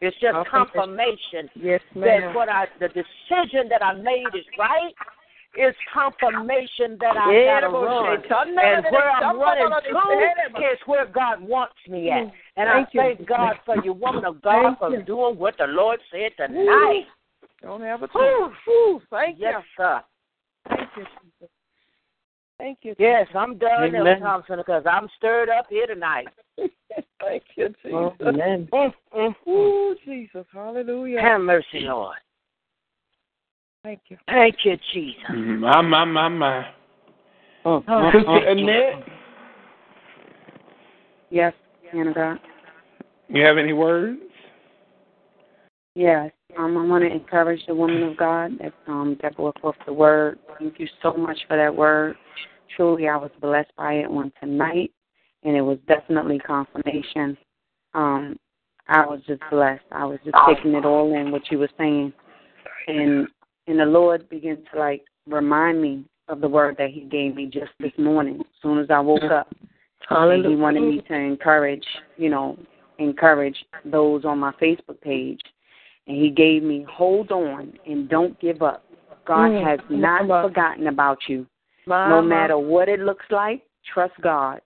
[0.00, 4.94] It's just confirmation, Yes, that what I the decision that I made is right.
[5.54, 11.06] It's confirmation that I Yeah, gotta the run, and where I'm running to is where
[11.06, 12.24] God wants me at.
[12.56, 13.00] And I Thank you.
[13.00, 15.02] thank God for you, woman of God, Thank for you.
[15.02, 17.06] doing what the Lord said tonight.
[17.62, 20.00] Don't have a Whew, whew, Thank Yes, sir.
[20.68, 21.50] Thank you, Jesus.
[22.58, 22.94] Thank you.
[22.98, 24.20] Yes, I'm done, Amen.
[24.20, 26.28] Thompson, because I'm stirred up here tonight.
[27.20, 27.92] Thank you, Jesus.
[27.92, 28.68] Oh, amen.
[28.72, 29.48] Mm, mm, mm.
[29.48, 30.44] Ooh, Jesus.
[30.52, 31.20] Hallelujah.
[31.20, 32.16] Have mercy, Lord.
[33.82, 34.16] Thank you.
[34.26, 35.22] Thank you, Jesus.
[35.30, 36.66] My, my, my, my.
[37.64, 37.82] Oh,
[38.12, 39.04] Sister Annette,
[41.30, 41.52] Yes,
[41.92, 42.38] man God.
[43.28, 44.20] you have any words?
[45.94, 46.30] Yes.
[46.56, 50.38] Um, I want to encourage the woman of God that um that brought the word.
[50.58, 52.16] Thank you so much for that word.
[52.74, 54.92] Truly, I was blessed by it on tonight,
[55.42, 57.36] and it was definitely confirmation.
[57.94, 58.38] Um,
[58.88, 59.84] I was just blessed.
[59.92, 62.12] I was just taking it all in what you were saying,
[62.86, 63.28] and
[63.68, 67.46] and the Lord began to like remind me of the word that He gave me
[67.46, 68.40] just this morning.
[68.40, 69.54] As soon as I woke up,
[70.10, 71.84] and He wanted me to encourage,
[72.16, 72.58] you know,
[72.98, 75.40] encourage those on my Facebook page
[76.08, 78.84] and he gave me hold on and don't give up.
[79.26, 80.48] God Mm, has not mama.
[80.48, 81.46] forgotten about you.
[81.86, 84.60] No matter what it looks like, trust God.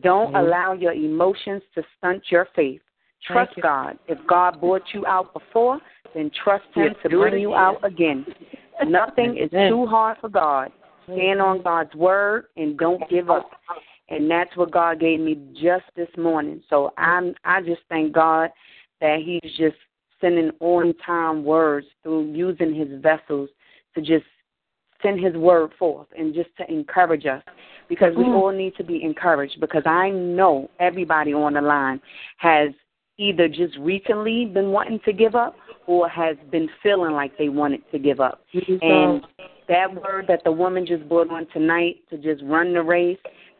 [0.00, 0.40] Don't Mhm.
[0.40, 2.82] allow your emotions to stunt your faith.
[3.26, 3.98] Trust God.
[4.08, 5.78] If God brought you out before,
[6.14, 8.26] then trust Him Yes, to bring you out again.
[8.86, 10.72] Nothing is too hard for God.
[11.04, 13.50] Stand on God's word and don't give up.
[14.08, 16.62] And that's what God gave me just this morning.
[16.68, 18.50] So I'm I just thank God
[19.00, 19.76] that He's just
[20.20, 23.48] sending on time words through using his vessels
[23.94, 24.24] to just
[25.02, 27.42] send his word forth and just to encourage us
[27.88, 28.34] because we Mm.
[28.34, 32.02] all need to be encouraged because I know everybody on the line
[32.36, 32.74] has
[33.20, 35.54] either just recently been wanting to give up
[35.86, 38.42] or has been feeling like they wanted to give up.
[38.82, 39.26] And
[39.68, 43.18] that word that the woman just brought on tonight to just run the race,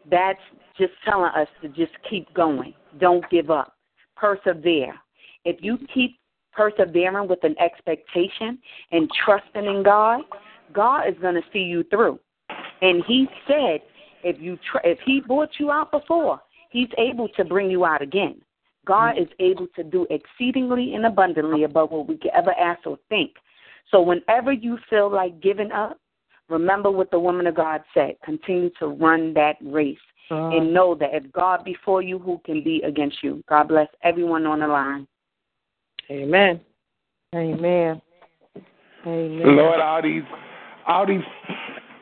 [0.09, 0.39] that's
[0.77, 2.73] just telling us to just keep going.
[2.99, 3.75] Don't give up.
[4.15, 4.95] Persevere.
[5.45, 6.17] If you keep
[6.53, 8.57] persevering with an expectation
[8.91, 10.21] and trusting in God,
[10.73, 12.19] God is going to see you through.
[12.81, 13.81] And He said,
[14.23, 18.01] if you tr- if He brought you out before, He's able to bring you out
[18.01, 18.41] again.
[18.85, 19.23] God mm.
[19.23, 23.31] is able to do exceedingly and abundantly above what we could ever ask or think.
[23.89, 25.97] So whenever you feel like giving up,
[26.49, 28.15] remember what the woman of God said.
[28.23, 29.97] Continue to run that race.
[30.29, 30.49] Uh.
[30.49, 33.43] And know that if God before you, who can be against you?
[33.49, 35.05] God bless everyone on the line.
[36.09, 36.61] Amen.
[37.35, 38.01] Amen.
[39.05, 39.55] Amen.
[39.57, 40.23] Lord, all these,
[40.87, 41.21] all these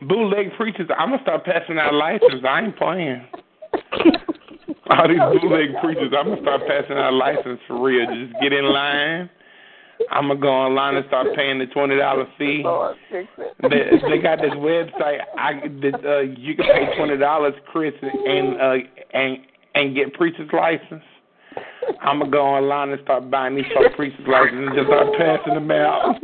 [0.08, 2.44] bootleg preachers, I'm gonna start passing out licenses.
[2.48, 3.26] I ain't playing.
[4.90, 8.06] All these bootleg preachers, I'm gonna start passing out license for real.
[8.08, 9.30] Just get in line.
[10.12, 12.62] I'm gonna go online and start paying the twenty dollar fee.
[12.64, 12.96] Lord.
[13.12, 13.28] They,
[14.10, 15.20] they got this website.
[15.38, 18.78] I that, uh, you can pay twenty dollars, Chris, and uh,
[19.14, 19.38] and
[19.76, 21.04] and get preacher's license.
[22.02, 25.54] I'm gonna go online and start buying these for preacher's license and just start passing
[25.56, 26.16] them out.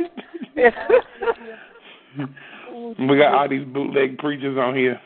[2.98, 5.00] we got all these bootleg preachers on here.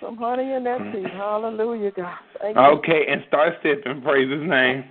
[0.00, 1.04] Some honey in that tea.
[1.12, 2.18] Hallelujah, God.
[2.40, 2.62] Thank you.
[2.62, 4.02] Okay, and start sipping.
[4.02, 4.84] Praise His name.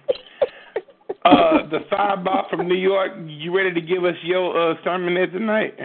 [1.26, 3.12] Uh, the sidebar from New York.
[3.26, 5.78] You ready to give us your uh, sermon there tonight?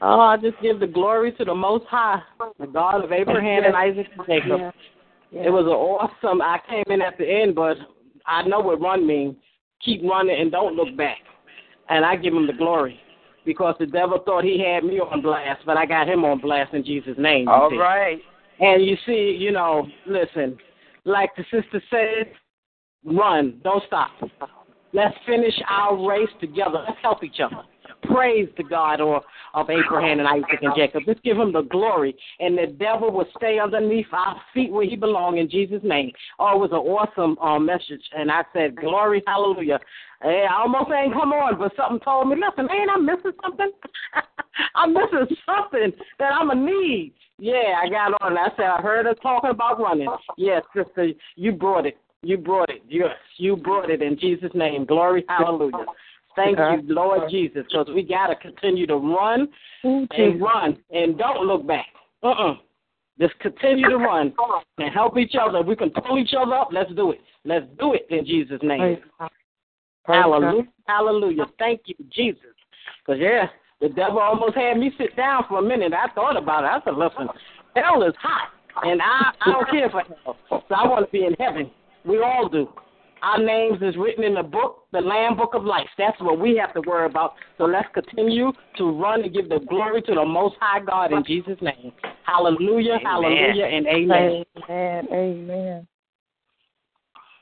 [0.00, 2.20] Oh, I just give the glory to the Most High,
[2.58, 4.60] the God of Abraham and Isaac and Jacob.
[4.60, 4.70] Yeah.
[5.30, 5.42] Yeah.
[5.42, 6.40] It was an awesome.
[6.40, 7.76] I came in at the end, but
[8.26, 9.36] I know what run means.
[9.84, 11.18] Keep running and don't look back.
[11.88, 12.98] And I give him the glory
[13.48, 16.74] because the devil thought he had me on blast, but I got him on blast
[16.74, 17.48] in Jesus' name.
[17.48, 17.78] All see.
[17.78, 18.18] right.
[18.60, 20.58] And you see, you know, listen,
[21.06, 22.30] like the sister said,
[23.06, 24.10] run, don't stop.
[24.92, 26.84] Let's finish our race together.
[26.86, 27.62] Let's help each other.
[28.02, 29.22] Praise the God or
[29.54, 31.02] of Abraham and Isaac and Jacob.
[31.06, 32.14] Let's give him the glory.
[32.40, 36.12] And the devil will stay underneath our feet where he belongs in Jesus' name.
[36.38, 38.02] Oh, it was an awesome uh, message.
[38.16, 39.80] And I said, Glory, hallelujah.
[40.22, 43.70] Hey, I almost ain't come on, but something told me, listen, ain't I'm missing something?
[44.74, 47.14] I'm missing something that I'm going to need.
[47.38, 48.36] Yeah, I got on.
[48.36, 50.08] I said, I heard her talking about running.
[50.36, 51.98] Yes, sister, you brought it.
[52.22, 52.82] You brought it.
[52.88, 54.86] Yes, you brought it in Jesus' name.
[54.86, 55.86] Glory, hallelujah.
[56.38, 59.48] Thank you, Lord Jesus, because we got to continue to run
[59.82, 61.86] and run and don't look back.
[62.22, 62.54] Uh-uh.
[63.20, 64.32] Just continue to run
[64.78, 65.58] and help each other.
[65.58, 67.20] If we can pull each other up, let's do it.
[67.44, 68.98] Let's do it in Jesus' name.
[70.06, 70.68] Hallelujah.
[70.86, 71.46] Hallelujah.
[71.58, 72.54] Thank you, Jesus.
[73.04, 73.48] Because, yeah,
[73.80, 75.92] The devil almost had me sit down for a minute.
[75.92, 76.66] I thought about it.
[76.66, 77.28] I said, listen,
[77.76, 78.48] hell is hot,
[78.82, 80.36] and I, I don't care for hell.
[80.50, 81.70] So I want to be in heaven.
[82.04, 82.68] We all do.
[83.22, 85.88] Our names is written in the book, the Lamb Book of Life.
[85.96, 87.34] That's what we have to worry about.
[87.56, 91.24] So let's continue to run and give the glory to the Most High God in
[91.24, 91.92] Jesus' name.
[92.24, 93.04] Hallelujah, Amen.
[93.04, 94.44] hallelujah, and amen.
[94.68, 95.08] Amen.
[95.12, 95.88] Amen.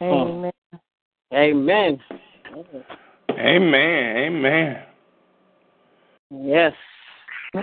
[0.02, 0.52] Amen.
[1.32, 2.00] Amen.
[3.30, 4.16] Amen.
[4.16, 4.82] Amen.
[6.30, 6.72] Yes.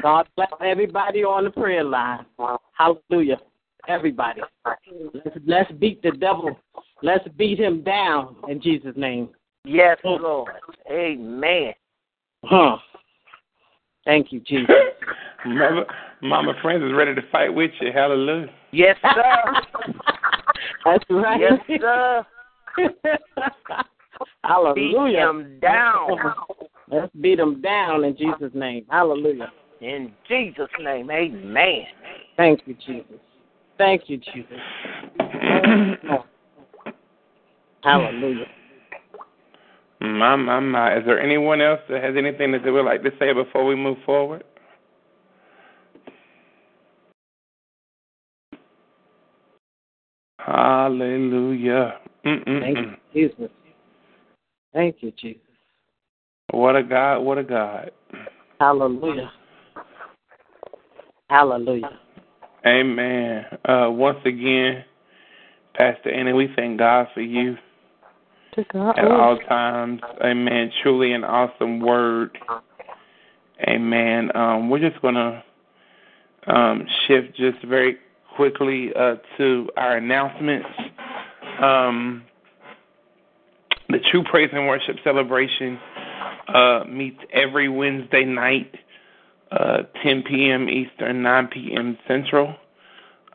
[0.02, 2.26] God bless everybody on the prayer line.
[2.74, 3.38] Hallelujah.
[3.88, 4.42] Everybody.
[5.14, 6.58] Let's, let's beat the devil.
[7.02, 9.30] Let's beat him down in Jesus' name.
[9.66, 10.52] Yes, Lord.
[10.90, 11.74] Amen.
[12.44, 12.78] Huh.
[14.06, 14.70] Thank you, Jesus.
[15.46, 15.86] Mama,
[16.22, 17.92] Mama Francis is ready to fight with you.
[17.94, 18.48] Hallelujah.
[18.72, 19.62] Yes, sir.
[20.86, 21.40] That's right.
[21.40, 22.26] Yes, sir.
[24.44, 25.34] Hallelujah.
[25.34, 26.10] Beat him down.
[26.90, 28.86] Let's beat him down in Jesus' name.
[28.90, 29.52] Hallelujah.
[29.82, 31.86] In Jesus' name, amen.
[32.38, 33.20] Thank you, Jesus.
[33.84, 34.46] Thank you, Jesus.
[37.84, 38.46] Hallelujah.
[40.00, 40.98] My, my, my.
[40.98, 43.76] Is there anyone else that has anything that they would like to say before we
[43.76, 44.46] move forward?
[50.40, 52.00] Hallelujah.
[52.26, 52.62] Mm-mm-mm.
[52.62, 53.52] Thank you, Jesus.
[54.74, 55.42] Thank you, Jesus.
[56.52, 57.92] What a God, what a God.
[58.62, 59.30] Hallelujah.
[61.30, 62.00] Hallelujah.
[62.66, 63.46] Amen.
[63.66, 64.86] Uh, once again,
[65.76, 67.58] Pastor Annie, we thank God for you
[68.54, 68.98] To God.
[68.98, 70.02] at all times.
[70.24, 70.72] Amen.
[70.82, 72.38] Truly an awesome word.
[73.68, 74.36] Amen.
[74.36, 75.44] Um, we're just going to
[76.48, 77.98] um, shift just very
[78.36, 80.68] quickly uh, to our announcements.
[81.62, 82.24] Um,
[83.90, 85.80] the True Praise and Worship Celebration
[86.48, 88.74] uh, meets every Wednesday night,
[89.54, 90.68] uh, 10 p.m.
[90.70, 91.98] Eastern, 9 p.m.
[92.08, 92.56] Central.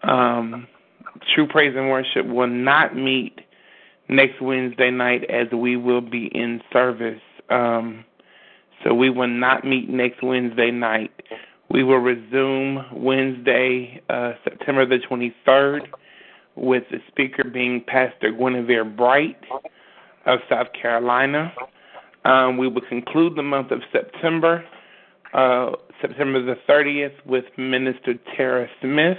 [0.02, 0.66] Um,
[1.34, 3.40] True Praise and Worship will not meet
[4.08, 7.20] next Wednesday night as we will be in service.
[7.50, 8.04] Um,
[8.84, 11.10] so we will not meet next Wednesday night.
[11.70, 15.80] We will resume Wednesday, uh, September the 23rd,
[16.56, 19.38] with the speaker being Pastor Guinevere Bright
[20.26, 21.52] of South Carolina.
[22.24, 24.64] Um, we will conclude the month of September,
[25.32, 29.18] uh, September the 30th, with Minister Tara Smith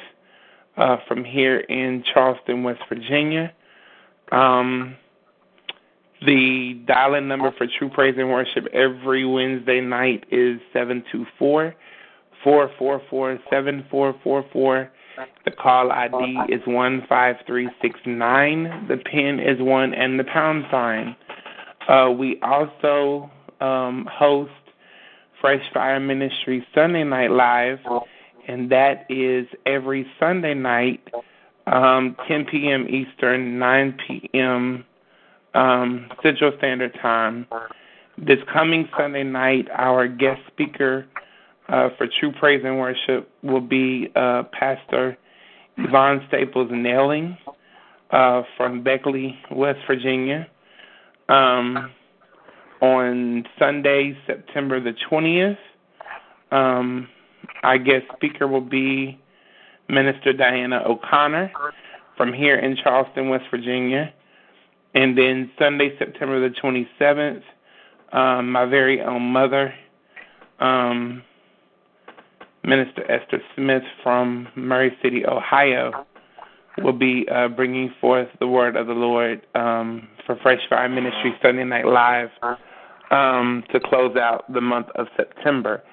[0.78, 3.54] uh, from here in Charleston, West Virginia.
[4.32, 4.96] Um,
[6.26, 11.76] the dial-in number for True Praise and Worship every Wednesday night is 724
[12.44, 14.92] 444 7444.
[15.46, 18.88] The call ID is 15369.
[18.88, 21.16] The pin is 1 and the pound sign.
[21.88, 23.30] Uh, we also
[23.60, 24.52] um, host
[25.42, 27.80] Fresh Fire Ministry Sunday Night Live,
[28.48, 31.02] and that is every Sunday night,
[31.68, 32.88] um, 10 p.m.
[32.90, 34.86] Eastern, 9 p.m.
[35.54, 37.48] Um, Central Standard Time.
[38.18, 41.06] This coming Sunday night, our guest speaker
[41.70, 45.18] uh, for True Praise and Worship will be uh, Pastor
[45.78, 47.38] Yvonne Staples Nailing
[48.12, 50.48] uh, from Beckley, West Virginia.
[51.30, 51.92] Um,
[52.82, 55.58] on Sunday, September the 20th,
[56.52, 57.08] um,
[57.64, 59.20] our guest speaker will be
[59.90, 61.52] Minister Diana O'Connor
[62.16, 64.14] from here in Charleston, West Virginia.
[64.94, 67.44] And then Sunday, September the 27th,
[68.12, 69.74] um, my very own mother,
[70.60, 71.22] um,
[72.64, 76.06] Minister Esther Smith from Murray City, Ohio,
[76.84, 81.34] will be uh, bringing forth the word of the Lord um, for Fresh Fire Ministry
[81.42, 82.30] Sunday Night Live
[83.12, 85.84] um, to close out the month of September.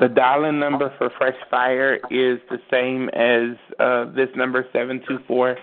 [0.00, 5.18] The dial-in number for Fresh Fire is the same as uh, this number, seven two
[5.28, 5.56] four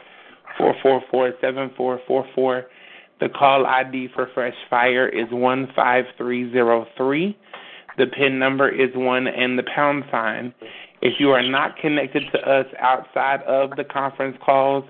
[0.58, 2.68] four four four seven four four four.
[3.20, 7.38] The call ID for Fresh Fire is 15303.
[7.98, 10.54] The PIN number is 1 and the pound sign.
[11.02, 14.86] If you are not connected to us outside of the conference calls,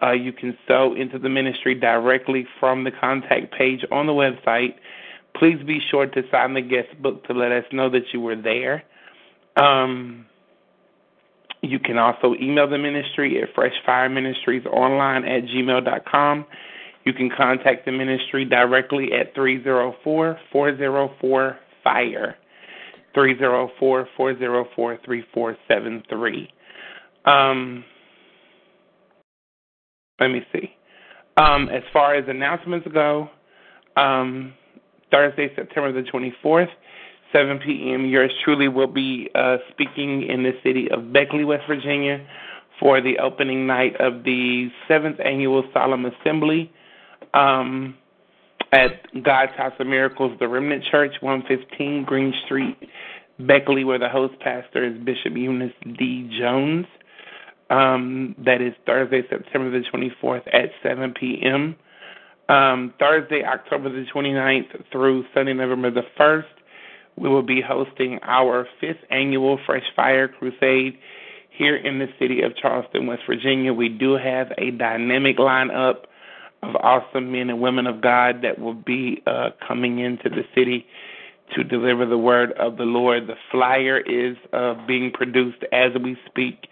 [0.02, 4.76] Uh, you can sow into the ministry directly from the contact page on the website.
[5.40, 8.36] Please be sure to sign the guest book to let us know that you were
[8.36, 8.84] there.
[9.58, 10.26] Um,
[11.62, 16.46] you can also email the ministry at freshfireministriesonline at gmail.com.
[17.06, 22.36] You can contact the ministry directly at 304 404 FIRE.
[23.14, 26.50] 304 404 3473.
[27.26, 27.84] Um,
[30.20, 30.72] let me see.
[31.38, 33.30] Um, as far as announcements go,
[33.98, 34.54] um,
[35.16, 36.68] Thursday, September the 24th,
[37.32, 42.26] 7 p.m., yours truly will be uh, speaking in the city of Beckley, West Virginia,
[42.82, 46.70] for the opening night of the seventh annual Solemn Assembly
[47.34, 47.96] um,
[48.74, 52.78] at God's House of Miracles, the Remnant Church, 115 Green Street,
[53.40, 56.30] Beckley, where the host pastor is Bishop Eunice D.
[56.38, 56.88] Jones.
[57.70, 61.78] Um, that is Thursday, September the 24th at 7 p.m.
[62.48, 66.44] Um, Thursday, October the 29th through Sunday, November the 1st,
[67.18, 70.98] we will be hosting our fifth annual Fresh Fire Crusade
[71.58, 73.74] here in the city of Charleston, West Virginia.
[73.74, 76.04] We do have a dynamic lineup
[76.62, 80.86] of awesome men and women of God that will be uh, coming into the city
[81.56, 83.28] to deliver the word of the Lord.
[83.28, 86.68] The flyer is uh, being produced as we speak.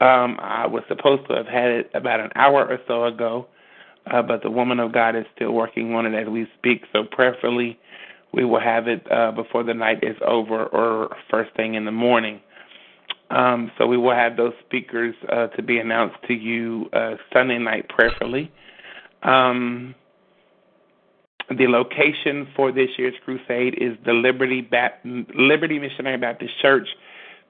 [0.00, 3.48] Um, I was supposed to have had it about an hour or so ago,
[4.10, 6.82] uh, but the woman of God is still working on it as we speak.
[6.92, 7.78] So prayerfully,
[8.32, 11.92] we will have it uh, before the night is over or first thing in the
[11.92, 12.40] morning.
[13.30, 17.58] Um, so we will have those speakers uh, to be announced to you uh, Sunday
[17.58, 18.50] night prayerfully.
[19.22, 19.94] Um,
[21.48, 24.94] the location for this year's crusade is the Liberty, ba-
[25.34, 26.88] Liberty Missionary Baptist Church,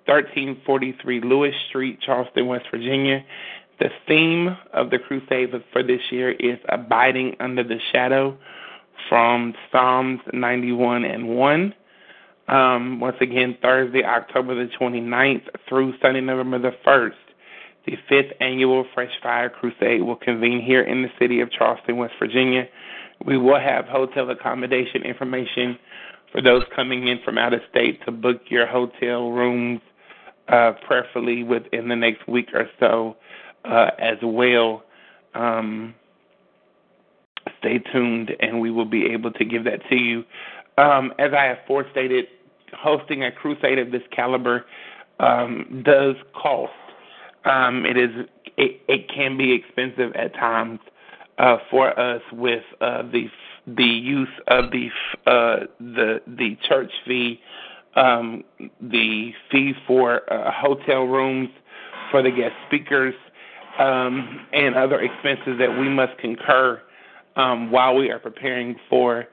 [0.07, 3.24] 1343 Lewis Street, Charleston, West Virginia.
[3.81, 8.36] The theme of the crusade for this year is Abiding Under the Shadow
[9.09, 11.74] from Psalms 91 and 1.
[12.48, 17.15] Um, once again, Thursday, October the 29th through Sunday, November the 1st,
[17.86, 22.12] the fifth annual Fresh Fire Crusade will convene here in the city of Charleston, West
[22.19, 22.65] Virginia.
[23.24, 25.78] We will have hotel accommodation information
[26.32, 29.81] for those coming in from out of state to book your hotel rooms,
[30.48, 33.16] uh, prayerfully within the next week or so
[33.65, 34.82] uh, as well.
[35.35, 35.95] Um,
[37.59, 40.24] stay tuned, and we will be able to give that to you.
[40.78, 42.27] Um, as I have forestated,
[42.73, 44.65] hosting a crusade of this caliber
[45.19, 46.73] um, does cost.
[47.45, 48.11] Um, it is
[48.57, 50.81] it, it can be expensive at times
[51.39, 53.27] uh, for us with uh, the
[53.66, 54.89] the use of the
[55.27, 57.41] uh, the the church fee,
[57.97, 58.45] um,
[58.81, 61.49] the fee for uh, hotel rooms
[62.11, 63.15] for the guest speakers,
[63.81, 66.81] um, and other expenses that we must concur
[67.36, 69.24] um, while we are preparing for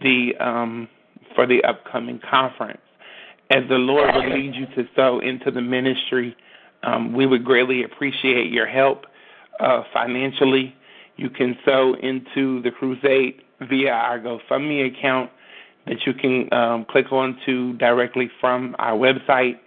[0.00, 0.88] the um,
[1.34, 2.80] for the upcoming conference.
[3.50, 6.36] As the Lord would lead you to sow into the ministry,
[6.82, 9.04] um, we would greatly appreciate your help
[9.60, 10.74] uh, financially.
[11.16, 15.30] You can sow into the crusade via our GoFundMe account
[15.86, 19.60] that you can um, click on to directly from our website.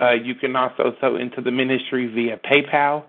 [0.00, 3.04] Uh, you can also sow into the ministry via PayPal.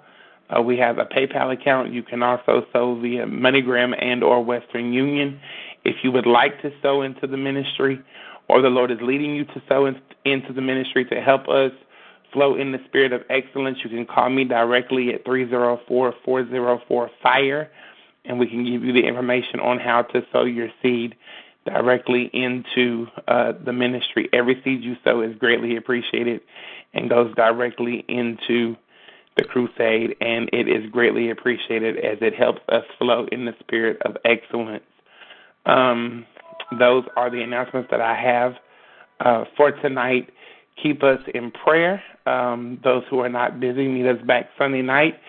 [0.50, 1.94] Uh, we have a PayPal account.
[1.94, 5.40] You can also sow via MoneyGram and or Western Union.
[5.84, 8.00] If you would like to sow into the ministry,
[8.48, 11.72] or the Lord is leading you to sow in, into the ministry to help us
[12.32, 17.70] flow in the spirit of excellence, you can call me directly at 304-404-FIRE,
[18.26, 21.16] and we can give you the information on how to sow your seed
[21.66, 24.30] directly into uh, the ministry.
[24.32, 26.40] Every seed you sow is greatly appreciated
[26.94, 28.78] and goes directly into
[29.38, 34.02] the crusade, and it is greatly appreciated as it helps us flow in the spirit
[34.04, 34.84] of excellence.
[35.66, 36.26] Um,
[36.80, 38.56] those are the announcements that I have
[39.20, 40.30] uh, for tonight.
[40.82, 42.04] Keep us in prayer.
[42.26, 45.20] Um, those who are not busy, meet us back Sunday night,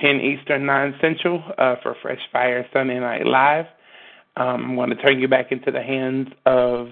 [0.00, 3.66] 10 Eastern, 9 Central, uh, for Fresh Fire Sunday Night Live.
[4.36, 6.88] Um, I'm going to turn you back into the hands of.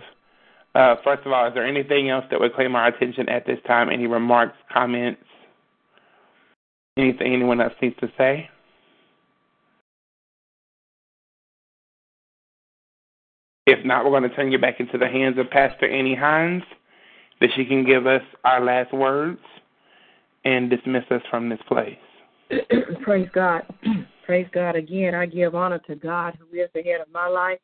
[0.75, 3.59] Uh, first of all, is there anything else that would claim our attention at this
[3.67, 3.89] time?
[3.91, 5.23] Any remarks, comments,
[6.99, 8.51] Anything anyone else needs to say?
[13.67, 16.65] If not, we're going to turn you back into the hands of Pastor Annie Hines,
[17.41, 19.39] that she can give us our last words
[20.45, 21.99] and dismiss us from this place.
[23.03, 23.63] Praise God.
[24.27, 24.75] Praise God.
[24.75, 27.61] Again, I give honor to God who is the head of my life.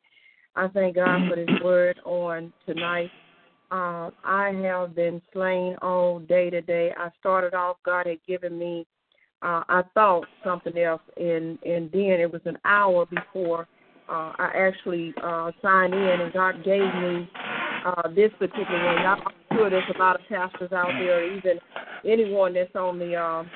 [0.55, 3.11] I thank God for this word on tonight.
[3.71, 6.93] Uh, I have been slain all day today.
[6.97, 8.85] I started off, God had given me
[9.45, 13.67] uh, I thought something else, and and then it was an hour before
[14.09, 17.29] uh, I actually uh, signed in, and God gave me
[17.85, 19.03] uh, this particular one.
[19.03, 21.59] Not sure there's a lot of pastors out there, even
[22.03, 23.49] anyone that's on the um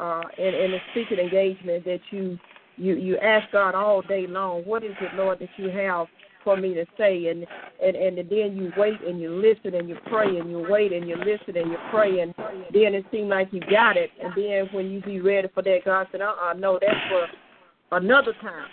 [0.00, 2.38] uh in, in the speaking engagement that you
[2.76, 6.06] you you ask God all day long, what is it, Lord, that you have
[6.46, 7.26] for me to say.
[7.26, 7.44] And
[7.84, 11.08] and and then you wait and you listen and you pray and you wait and
[11.08, 12.20] you listen and you pray.
[12.20, 12.32] And
[12.72, 14.10] then it seemed like you got it.
[14.22, 17.96] And then when you be ready for that God said, Uh uh no, that's for
[17.98, 18.68] another time.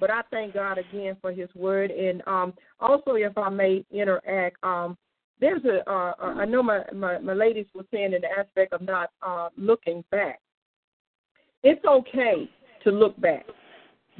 [0.00, 1.92] But I thank God again for his word.
[1.92, 4.98] And um also if I may interact, um
[5.40, 8.82] there's a uh I know my, my my ladies were saying in the aspect of
[8.82, 10.40] not uh looking back.
[11.62, 12.50] It's okay
[12.82, 13.46] to look back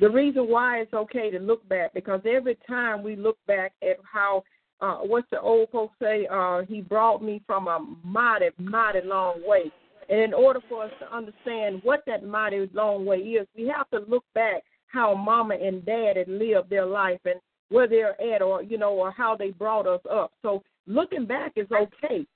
[0.00, 3.96] the reason why it's okay to look back because every time we look back at
[4.10, 4.42] how
[4.80, 9.40] uh what's the old folks say uh he brought me from a mighty mighty long
[9.46, 9.70] way.
[10.08, 13.88] And in order for us to understand what that mighty long way is we have
[13.90, 17.40] to look back how mama and dad had lived their life and
[17.70, 20.32] where they're at or you know or how they brought us up.
[20.42, 22.26] So looking back is okay.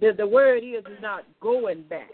[0.00, 2.10] The the word is is not going back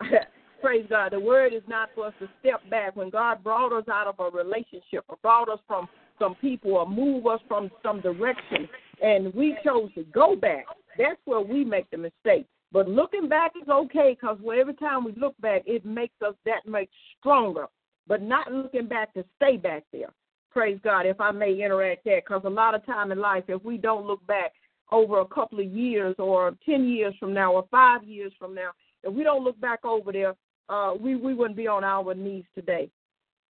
[0.64, 1.12] praise God.
[1.12, 2.96] The word is not for us to step back.
[2.96, 5.86] When God brought us out of a relationship or brought us from
[6.18, 8.66] some people or move us from some direction
[9.02, 10.64] and we chose to go back,
[10.96, 12.46] that's where we make the mistake.
[12.72, 16.66] But looking back is okay because every time we look back, it makes us that
[16.66, 16.88] much
[17.20, 17.66] stronger.
[18.06, 20.14] But not looking back to stay back there.
[20.50, 23.62] Praise God, if I may interact that, because a lot of time in life, if
[23.62, 24.52] we don't look back
[24.90, 28.70] over a couple of years or 10 years from now or five years from now,
[29.02, 30.34] if we don't look back over there,
[30.68, 32.90] uh, we we wouldn't be on our knees today.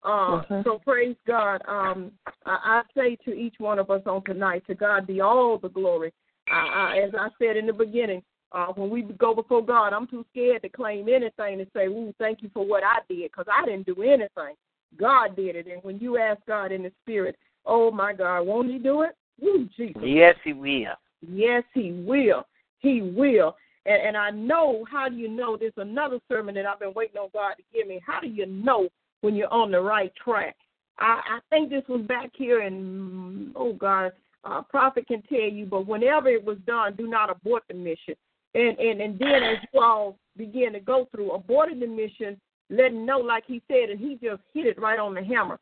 [0.04, 0.64] Uh, Mhm.
[0.64, 1.62] So praise God.
[1.68, 2.12] Um,
[2.46, 5.70] I, I say to each one of us on tonight, to God be all the
[5.70, 6.12] glory.
[6.52, 8.22] I, I, as I said in the beginning,
[8.52, 12.14] uh, when we go before God, I'm too scared to claim anything and say, "Ooh,
[12.20, 14.56] thank you for what I did," because I didn't do anything.
[14.98, 17.36] God did it, and when you ask God in the Spirit,
[17.66, 19.16] oh my God, won't He do it?
[19.42, 20.02] Ooh, Jesus.
[20.04, 20.94] Yes, he will.
[21.22, 22.46] Yes, he will.
[22.80, 23.56] He will.
[23.86, 25.58] And, and I know, how do you know?
[25.58, 28.02] There's another sermon that I've been waiting on God to give me.
[28.06, 28.88] How do you know
[29.22, 30.56] when you're on the right track?
[31.00, 34.12] I, I think this was back here and oh God,
[34.46, 38.16] uh, prophet can tell you, but whenever it was done, do not abort the mission.
[38.56, 42.40] And, and, and then as you all begin to go through, aborting the mission,
[42.70, 45.60] letting know, like he said, and he just hit it right on the hammer.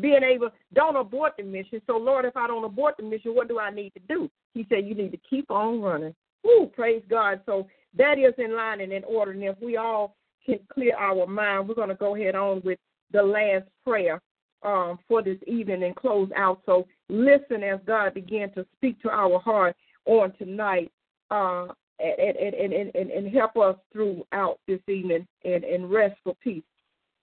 [0.00, 1.80] Being able, don't abort the mission.
[1.86, 4.28] So, Lord, if I don't abort the mission, what do I need to do?
[4.52, 6.14] He said, you need to keep on running.
[6.44, 7.40] Woo, praise God.
[7.46, 7.66] So
[7.96, 9.32] that is in line and in order.
[9.32, 12.78] And if we all can clear our mind, we're going to go ahead on with
[13.12, 14.20] the last prayer
[14.62, 16.60] um, for this evening and close out.
[16.66, 19.76] So listen as God began to speak to our heart
[20.06, 20.90] on tonight
[21.30, 21.66] uh,
[21.98, 26.64] and, and, and, and, and help us throughout this evening and, and rest for peace.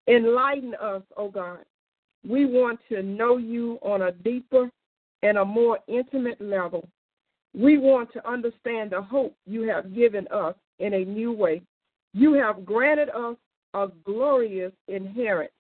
[0.07, 1.60] Enlighten us, oh God.
[2.27, 4.69] We want to know you on a deeper
[5.23, 6.88] and a more intimate level.
[7.53, 11.61] We want to understand the hope you have given us in a new way.
[12.14, 13.36] You have granted us
[13.73, 15.53] a glorious inheritance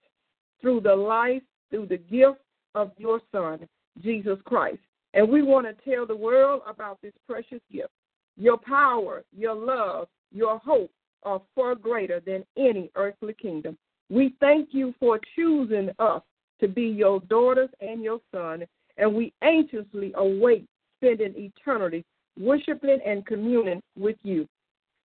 [0.61, 2.39] through the life, through the gift
[2.75, 3.67] of your Son,
[4.01, 4.79] Jesus Christ.
[5.13, 7.89] And we want to tell the world about this precious gift.
[8.37, 10.91] Your power, your love, your hope
[11.23, 13.77] are far greater than any earthly kingdom.
[14.09, 16.21] We thank you for choosing us
[16.59, 18.65] to be your daughters and your son,
[18.97, 20.65] and we anxiously await
[21.01, 22.05] spending eternity
[22.39, 24.47] worshiping and communing with you.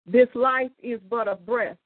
[0.07, 1.77] This life is but a breath,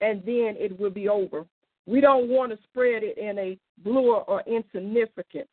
[0.00, 1.44] and then it will be over.
[1.86, 5.46] We don't want to spread it in a blur or insignificant.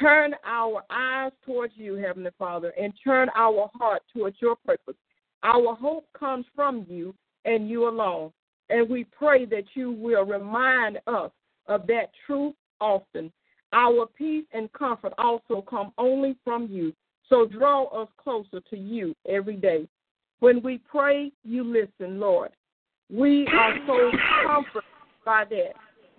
[0.00, 4.94] Turn our eyes towards you, Heavenly Father, and turn our heart towards your purpose.
[5.42, 7.14] Our hope comes from you
[7.44, 8.32] and you alone.
[8.70, 11.30] And we pray that you will remind us
[11.66, 13.30] of that truth often.
[13.74, 16.94] Our peace and comfort also come only from you.
[17.28, 19.88] So draw us closer to you every day.
[20.40, 22.50] When we pray, you listen, Lord.
[23.10, 24.10] We are so
[24.46, 24.82] comforted
[25.24, 25.72] by that.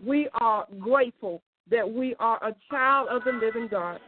[0.05, 3.99] We are grateful that we are a child of the living God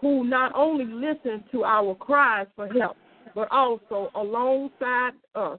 [0.00, 2.96] who not only listens to our cries for help,
[3.34, 5.58] but also alongside us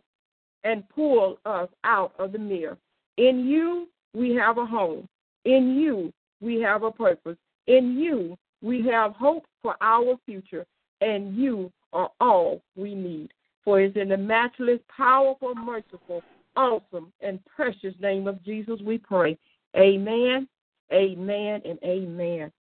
[0.63, 2.77] and pull us out of the mirror.
[3.17, 5.07] In you, we have a home.
[5.45, 7.37] In you, we have a purpose.
[7.67, 10.65] In you, we have hope for our future.
[11.01, 13.31] And you are all we need.
[13.63, 16.21] For it's in the matchless, powerful, merciful,
[16.55, 19.37] awesome, and precious name of Jesus we pray.
[19.75, 20.47] Amen,
[20.91, 22.51] amen, and amen.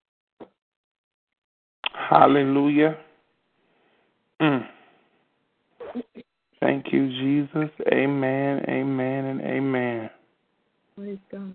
[1.93, 2.97] Hallelujah.
[4.41, 4.67] Mm.
[6.59, 7.69] Thank you, Jesus.
[7.91, 10.09] Amen, amen, and amen.
[10.95, 11.53] Praise God.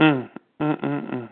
[0.00, 0.30] Mm,
[0.60, 1.28] mm, mm, mm.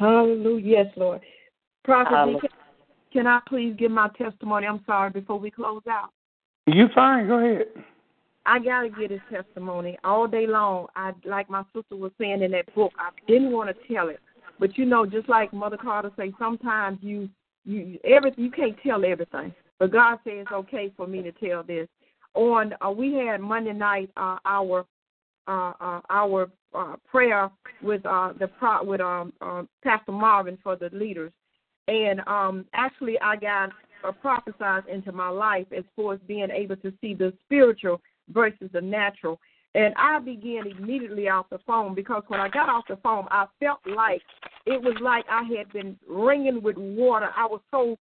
[0.00, 0.78] Hallelujah.
[0.78, 1.20] Yes, Lord.
[1.84, 2.40] Prophet, Hallelujah.
[3.12, 4.66] Can I please give my testimony?
[4.66, 6.10] I'm sorry before we close out.
[6.66, 7.28] You fine?
[7.28, 7.66] Go ahead.
[8.46, 10.86] I gotta get his testimony all day long.
[10.96, 12.92] I like my sister was saying in that book.
[12.98, 14.20] I didn't want to tell it,
[14.58, 17.28] but you know, just like Mother Carter say, sometimes you
[17.64, 19.52] you everything you can't tell everything.
[19.78, 21.86] But God says it's okay for me to tell this.
[22.34, 24.86] On uh, we had Monday night uh, our
[25.50, 27.50] uh, uh, our uh, prayer
[27.82, 31.32] with uh, the pro- with um, uh, Pastor Marvin for the leaders,
[31.88, 33.70] and um, actually I got
[34.06, 38.70] uh, prophesied into my life as far as being able to see the spiritual versus
[38.72, 39.40] the natural.
[39.74, 43.46] And I began immediately off the phone because when I got off the phone, I
[43.60, 44.22] felt like
[44.66, 47.30] it was like I had been ringing with water.
[47.36, 47.96] I was so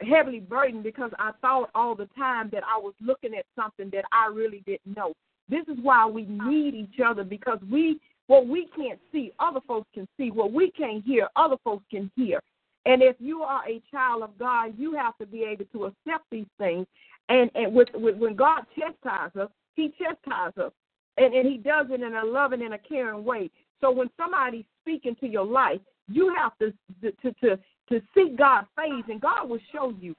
[0.00, 4.04] heavily burdened because I thought all the time that I was looking at something that
[4.12, 5.12] I really didn't know.
[5.52, 9.86] This is why we need each other because we what we can't see, other folks
[9.92, 10.30] can see.
[10.30, 12.40] What we can't hear, other folks can hear.
[12.86, 16.24] And if you are a child of God, you have to be able to accept
[16.30, 16.86] these things.
[17.28, 20.72] And and with, with when God chastises us, He chastises us,
[21.18, 23.50] and and He does it in a loving and a caring way.
[23.82, 26.72] So when somebody's speaking to your life, you have to
[27.02, 27.58] to to
[27.90, 30.16] to seek God's face, and God will show you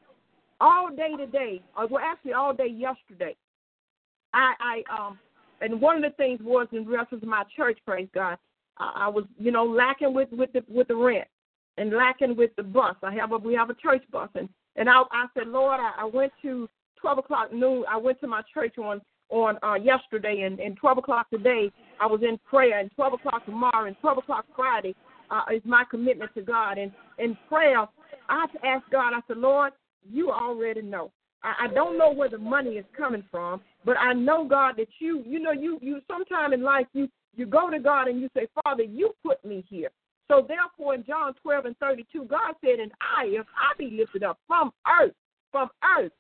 [0.62, 3.36] all day today, or well, actually all day yesterday.
[4.34, 5.20] I I um
[5.62, 8.38] and one of the things was in reference to my church, praise God,
[8.78, 11.28] I, I was you know lacking with with the with the rent
[11.78, 12.96] and lacking with the bus.
[13.04, 16.04] I have a we have a church bus, and and I I said, Lord, I,
[16.04, 16.70] I went to
[17.00, 17.84] twelve o'clock noon.
[17.90, 21.72] I went to my church on on uh, yesterday, and, and twelve o'clock today.
[22.00, 24.96] I was in prayer, and twelve o'clock tomorrow, and twelve o'clock Friday
[25.30, 26.78] uh, is my commitment to God.
[26.78, 27.86] And in prayer,
[28.30, 29.14] I asked God.
[29.14, 29.74] I said, Lord,
[30.10, 31.12] you already know.
[31.44, 34.88] I, I don't know where the money is coming from, but I know God that
[35.00, 38.30] you, you know, you you sometime in life you you go to God and you
[38.36, 39.90] say, Father, you put me here.
[40.30, 44.24] So therefore, in John 12 and 32, God said, "And I, if I be lifted
[44.24, 44.72] up from
[45.02, 45.14] earth,
[45.52, 46.12] from earth,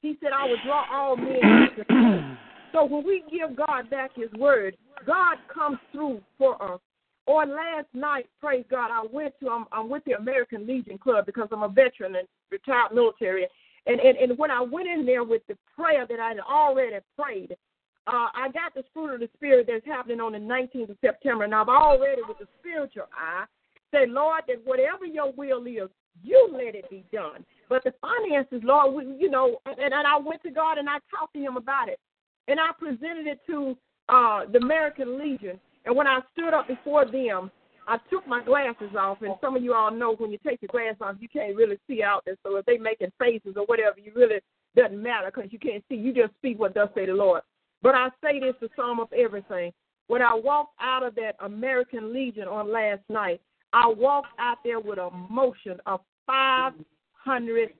[0.00, 2.38] He said, I will draw all men."
[2.72, 6.80] So when we give God back His word, God comes through for us.
[7.26, 11.26] On last night, praise God, I went to I'm, I'm with the American Legion Club
[11.26, 13.46] because I'm a veteran and retired military.
[13.86, 16.96] And, and and when I went in there with the prayer that I had already
[17.18, 17.56] prayed,
[18.06, 21.44] uh, I got the fruit of the spirit that's happening on the 19th of September,
[21.44, 23.44] and I've already with the spiritual eye
[23.90, 25.90] said, Lord, that whatever your will is,
[26.22, 27.44] you let it be done.
[27.68, 30.98] But the finances, Lord, we, you know, and, and I went to God and I
[31.10, 31.98] talked to Him about it,
[32.48, 33.76] and I presented it to
[34.08, 35.58] uh, the American Legion.
[35.86, 37.50] And when I stood up before them,
[37.88, 40.68] I took my glasses off, and some of you all know when you take your
[40.70, 42.36] glasses off, you can't really see out there.
[42.44, 44.40] So if they making faces or whatever, you really
[44.76, 45.96] doesn't matter because you can't see.
[45.96, 47.42] You just speak what does say the Lord.
[47.82, 49.72] But I say this to sum up everything.
[50.06, 53.40] When I walked out of that American Legion on last night,
[53.72, 56.72] I walked out there with a motion of five
[57.12, 57.70] hundred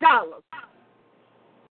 [0.00, 0.42] dollars.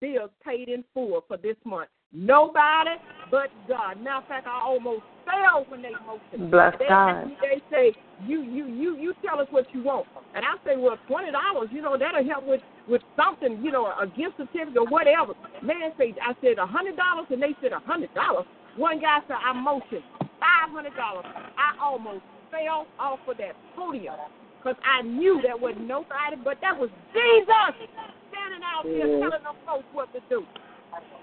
[0.02, 1.90] Bills paid in full for this month.
[2.12, 2.92] Nobody
[3.32, 4.02] but God.
[4.02, 6.52] Matter of fact, I almost fell when they motioned.
[6.52, 7.32] Bless they, God.
[7.42, 7.94] They say
[8.26, 11.70] you you you you tell us what you want, and I say, well, twenty dollars,
[11.72, 15.34] you know, that'll help with with something, you know, a gift certificate or whatever.
[15.64, 18.46] Man say, I said a hundred dollars, and they said a hundred dollars.
[18.78, 20.04] One guy said I motioned
[20.40, 21.26] five hundred dollars.
[21.58, 24.16] I almost fell off of that podium
[24.58, 27.90] because I knew there was nobody, but that was Jesus
[28.30, 29.20] standing out there Yeah.
[29.20, 30.46] telling them folks what to do.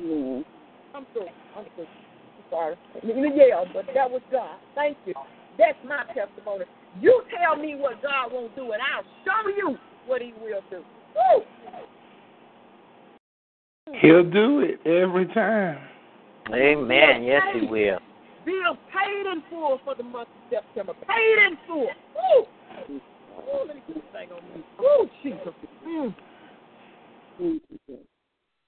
[0.00, 0.42] Yeah.
[0.94, 1.28] I'm through.
[1.56, 1.86] I'm through.
[1.86, 2.76] I'm sorry.
[3.02, 4.58] Yeah, but that was God.
[4.74, 5.14] Thank you.
[5.58, 6.64] That's my testimony.
[7.00, 10.82] You tell me what God won't do, and I'll show you what He will do.
[11.14, 11.44] Woo!
[14.00, 15.78] He'll do it every time.
[16.52, 17.22] Amen.
[17.22, 17.98] Yes, He will.
[18.44, 20.94] Bills paid in full for the month of September.
[20.94, 21.88] Paid in full.
[22.16, 22.46] Woo!
[22.88, 24.64] Woo, let me get this thing on me.
[24.78, 25.54] Woo, Jesus.
[25.86, 26.14] Mm.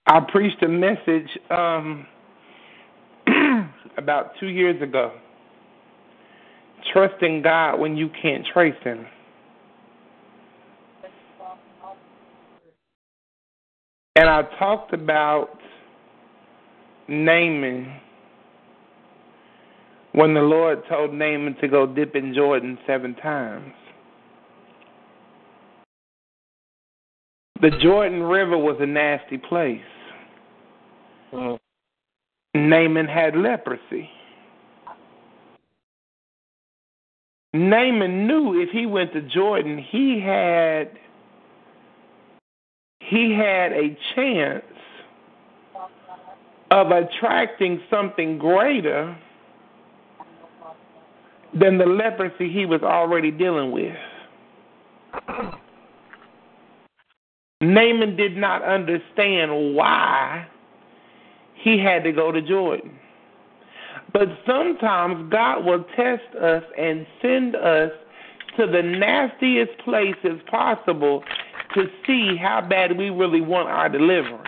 [0.06, 2.06] I preached a message um,
[3.98, 5.12] about two years ago.
[6.92, 9.06] Trusting God when you can't trace Him.
[14.16, 15.58] And I talked about
[17.08, 18.00] Naaman
[20.12, 23.72] when the Lord told Naaman to go dip in Jordan seven times.
[27.60, 29.80] The Jordan River was a nasty place.
[31.32, 31.58] Mm.
[32.55, 34.10] Naaman had leprosy.
[37.52, 40.98] Naaman knew if he went to Jordan, he had
[43.01, 44.64] he had a chance
[46.70, 49.16] of attracting something greater
[51.52, 53.94] than the leprosy he was already dealing with.
[57.60, 60.47] Naaman did not understand why
[61.64, 62.92] he had to go to Jordan.
[64.12, 67.90] But sometimes God will test us and send us
[68.56, 71.24] to the nastiest places possible
[71.74, 74.46] to see how bad we really want our deliverance.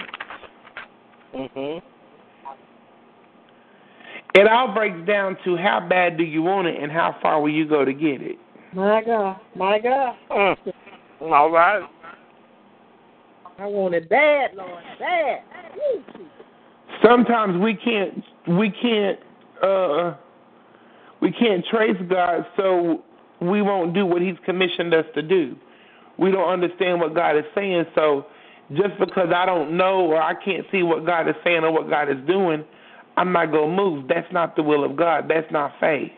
[1.35, 1.83] Mhm.
[4.35, 7.49] It all breaks down to how bad do you want it and how far will
[7.51, 8.39] you go to get it.
[8.73, 10.17] My God, my God.
[10.31, 10.75] Mm.
[11.23, 11.89] All right.
[13.59, 15.43] I want it bad, Lord, bad.
[15.75, 16.27] Woo.
[17.05, 19.19] Sometimes we can't we can't
[19.63, 20.15] uh
[21.21, 23.03] we can't trace God so
[23.41, 25.57] we won't do what he's commissioned us to do.
[26.19, 28.27] We don't understand what God is saying, so
[28.73, 31.89] just because I don't know or I can't see what God is saying or what
[31.89, 32.65] God is doing,
[33.17, 34.09] I'm not going to move.
[34.09, 35.27] That's not the will of God.
[35.29, 36.11] That's not faith.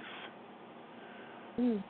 [1.59, 1.83] Mm.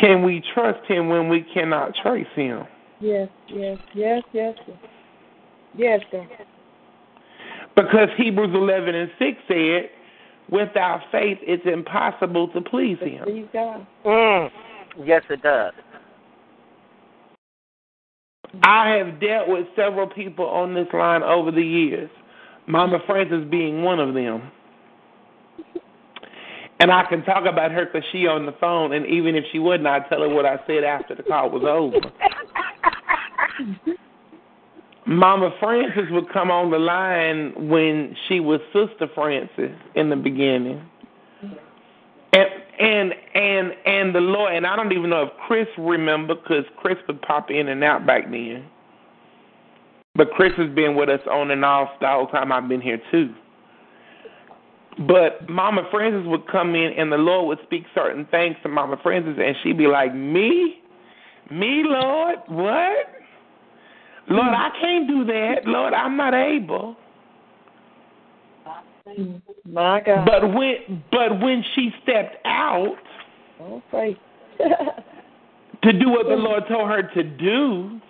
[0.00, 2.64] Can we trust him when we cannot trace him?
[3.00, 4.76] Yes, yes, yes, yes, yes.
[5.78, 6.26] Yes, God.
[7.76, 9.90] Because Hebrews 11 and 6 said,
[10.50, 13.24] without faith it's impossible to please him.
[13.24, 13.86] Please God.
[14.04, 14.50] Mm.
[15.04, 15.72] Yes, it does.
[18.64, 22.10] I have dealt with several people on this line over the years,
[22.66, 24.50] Mama Francis being one of them.
[26.80, 29.58] And I can talk about her because she on the phone, and even if she
[29.58, 31.98] wouldn't, I'd tell her what I said after the call was over.
[35.08, 40.86] Mama Francis would come on the line when she was Sister Francis in the beginning.
[42.34, 42.48] And
[42.78, 46.98] and and and the Lord and I don't even know if Chris remember because Chris
[47.08, 48.66] would pop in and out back then.
[50.14, 53.00] But Chris has been with us on and off the whole time I've been here
[53.10, 53.32] too.
[55.06, 58.98] But Mama Francis would come in and the Lord would speak certain things to Mama
[59.02, 60.82] Francis and she'd be like, Me?
[61.50, 62.40] Me, Lord?
[62.48, 63.06] What?
[64.30, 65.64] Lord, I can't do that.
[65.64, 66.96] Lord, I'm not able.
[69.64, 70.26] My God.
[70.26, 72.96] But when but when she stepped out
[73.90, 74.16] faith.
[74.58, 78.00] to do what the Lord told her to do,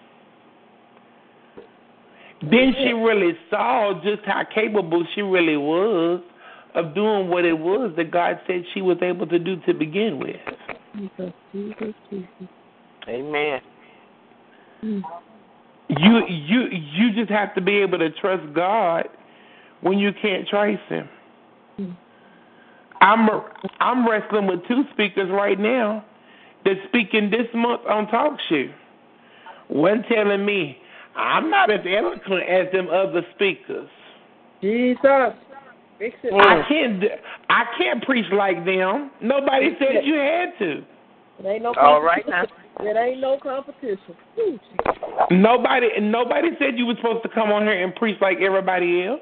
[2.42, 6.22] then she really saw just how capable she really was
[6.74, 10.18] of doing what it was that God said she was able to do to begin
[10.18, 10.36] with.
[10.96, 12.28] Jesus, Jesus, Jesus.
[13.08, 13.60] Amen.
[14.84, 15.02] Mm.
[15.88, 19.08] You you you just have to be able to trust God
[19.80, 21.08] when you can't trace him.
[23.00, 23.28] I'm
[23.80, 26.04] I'm wrestling with two speakers right now
[26.64, 28.68] that's speaking this month on Talk Show.
[29.68, 30.78] One telling me
[31.16, 33.88] I'm not as eloquent as them other speakers.
[34.60, 35.34] Jesus.
[35.98, 36.32] Fix it.
[36.32, 37.04] I can't
[37.48, 39.10] I can't preach like them.
[39.20, 40.84] Nobody said you had to.
[41.40, 42.44] It ain't no All right now.
[42.80, 44.16] It ain't no competition.
[45.30, 49.20] Nobody nobody said you were supposed to come on here and preach like everybody else.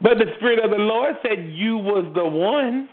[0.00, 2.88] But the Spirit of the Lord said you was the one.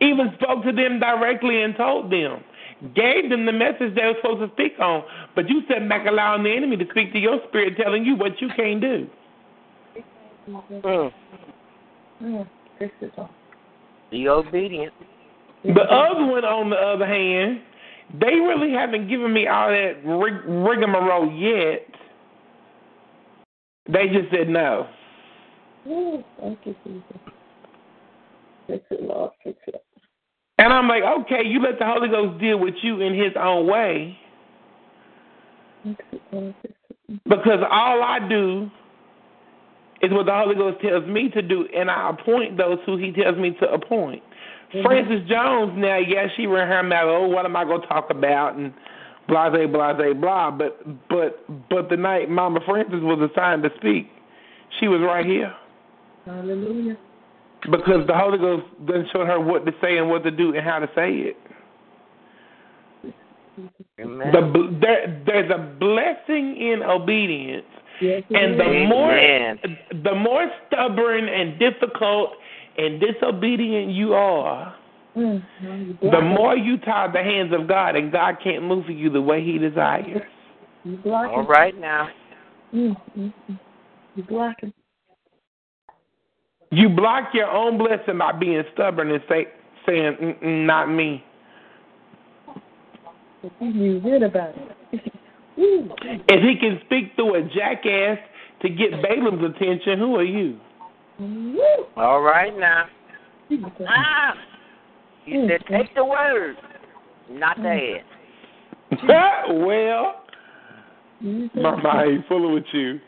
[0.00, 2.42] Even spoke to them directly and told them.
[2.94, 5.04] Gave them the message they were supposed to speak on.
[5.34, 8.40] But you sat back allowing the enemy to speak to your spirit telling you what
[8.40, 9.06] you can't do.
[10.48, 11.12] Mm.
[12.22, 12.48] Mm.
[12.78, 13.12] Fix it.
[13.16, 13.30] all.
[14.10, 14.92] Be obedient.
[15.66, 16.16] The mm-hmm.
[16.16, 17.60] other one, on the other hand,
[18.20, 21.86] they really haven't given me all that rig- rigmarole yet.
[23.92, 24.86] They just said no.
[25.84, 26.24] Woo.
[26.40, 27.02] Thank you, Jesus.
[28.66, 29.32] Fix it, Lord.
[29.42, 29.82] Fix it.
[30.58, 33.66] And I'm like, okay, you let the Holy Ghost deal with you in His own
[33.66, 34.16] way,
[35.84, 36.54] Fix it, Lord.
[36.62, 36.74] Fix
[37.08, 37.20] it.
[37.28, 38.70] because all I do
[40.00, 43.12] is what the Holy Ghost tells me to do, and I appoint those who He
[43.12, 44.22] tells me to appoint.
[44.72, 44.82] Mhm.
[44.82, 47.06] Francis Jones, now, yeah, she ran her mouth.
[47.08, 48.54] Oh, what am I going to talk about?
[48.56, 48.72] And
[49.28, 50.50] blah, blah, blah, blah, blah.
[50.50, 54.10] But, but, but the night Mama Francis was assigned to speak,
[54.80, 55.54] she was right here
[56.24, 56.96] Hallelujah.
[57.70, 60.64] because the Holy Ghost done showed her what to say and what to do and
[60.66, 61.36] how to say it.
[64.00, 64.32] Amen.
[64.32, 67.64] The bl- there, there's a blessing in obedience,
[68.02, 68.88] Yes, and the is.
[68.88, 69.58] more Amen.
[70.04, 72.32] the more stubborn and difficult
[72.78, 74.74] and disobedient you are,
[75.16, 75.42] Mm.
[75.62, 78.92] Now you the more you tie the hands of God, and God can't move for
[78.92, 80.04] you the way He desires.
[80.08, 80.22] it.
[80.84, 81.48] You block All it.
[81.48, 82.08] right now.
[82.74, 82.94] Mm.
[83.16, 83.32] Mm.
[83.50, 83.58] Mm.
[84.14, 84.74] You block it.
[86.70, 89.46] You block your own blessing by being stubborn and say,
[89.86, 91.24] saying, "Not me."
[93.42, 94.54] If you knew good about
[94.92, 95.12] it.
[95.56, 98.18] If He can speak through a jackass
[98.60, 100.58] to get Balaam's attention, who are you?
[101.18, 101.58] Woo.
[101.96, 102.86] All right now.
[103.48, 103.68] Jesus.
[103.88, 104.34] Ah.
[105.24, 105.74] He said, mm-hmm.
[105.74, 106.56] take the word.
[107.30, 107.96] not the mm-hmm.
[107.96, 108.04] head.
[109.66, 110.14] well,
[111.22, 111.60] mm-hmm.
[111.60, 113.00] my mind ain't fooling with you.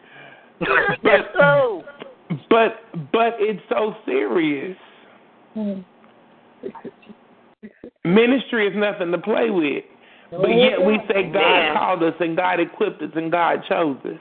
[1.04, 1.82] yes, so.
[2.50, 2.80] But
[3.12, 4.76] but it's so serious.
[8.04, 9.84] Ministry is nothing to play with.
[10.30, 13.96] But yet we oh, say God called us and God equipped us and God chose
[14.04, 14.20] us.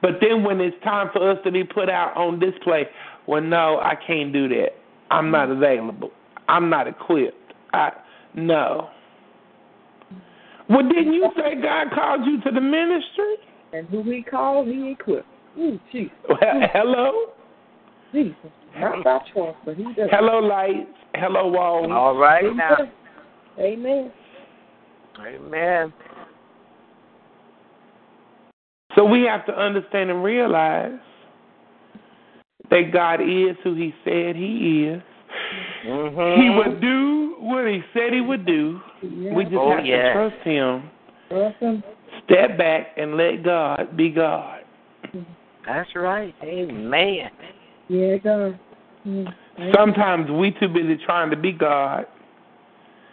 [0.00, 2.84] But then when it's time for us to be put out on display,
[3.26, 4.70] well, no, I can't do that.
[5.10, 5.62] I'm not mm-hmm.
[5.62, 6.10] available.
[6.48, 7.52] I'm not equipped.
[7.72, 7.90] I
[8.34, 8.90] no.
[10.68, 13.36] Well, didn't you say God called you to the ministry?
[13.72, 15.26] And who he called, he equipped.
[15.58, 16.12] Ooh, Jesus.
[16.28, 17.12] Well, hello,
[18.12, 18.34] Jesus.
[18.78, 20.08] Not by choice, but he does.
[20.10, 21.90] hello, lights, hello, walls.
[21.90, 22.76] All right now.
[23.58, 24.12] Amen.
[25.20, 25.92] Amen.
[28.96, 30.98] So we have to understand and realize
[32.70, 35.02] that God is who He said He is.
[35.86, 36.42] Mm-hmm.
[36.42, 38.80] He would do what He said He would do.
[39.02, 40.02] We just Oh, have yeah.
[40.02, 40.90] to trust Him.
[41.30, 41.82] Awesome.
[42.24, 44.60] Step back and let God be God.
[45.66, 46.34] That's right.
[46.42, 47.30] Amen.
[47.88, 48.58] Yeah, God.
[49.06, 49.26] Mm.
[49.74, 52.06] Sometimes we too busy trying to be God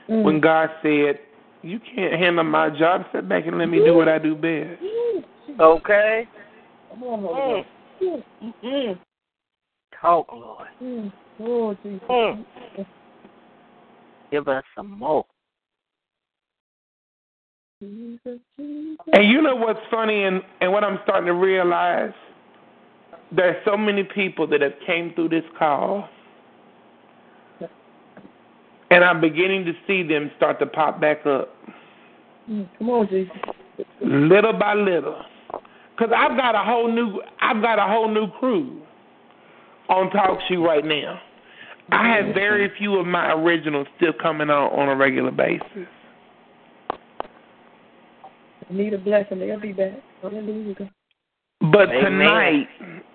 [0.10, 0.24] Mm.
[0.24, 1.20] when God said,
[1.64, 3.06] "You can't handle my job.
[3.10, 4.80] Step back and let me do what I do best."
[5.60, 6.28] Okay.
[6.90, 7.66] Come on, Holy
[8.02, 8.24] Ghost.
[8.64, 9.00] Mm.
[10.02, 10.68] Talk, Lord.
[10.82, 11.12] Mm.
[11.40, 12.02] Oh, Jesus.
[12.10, 12.46] Mm.
[14.32, 15.26] Give us some more.
[17.82, 18.98] Jesus, Jesus.
[19.14, 22.14] And you know what's funny and, and what I'm starting to realize?
[23.32, 26.08] There's so many people that have came through this call.
[28.92, 31.50] And I'm beginning to see them start to pop back up
[32.50, 32.68] Mm.
[32.78, 33.34] Come on, Jesus.
[34.02, 35.22] little by little.
[35.98, 38.82] Cause I've got a whole new I've got a whole new crew
[39.90, 41.22] on Talk show right now.
[41.92, 45.88] I have very few of my originals still coming on on a regular basis.
[48.70, 49.40] Need a blessing.
[49.40, 49.94] They'll be back.
[50.22, 50.74] Hallelujah.
[50.74, 50.90] God.
[51.72, 52.04] But Amen.
[52.04, 52.68] tonight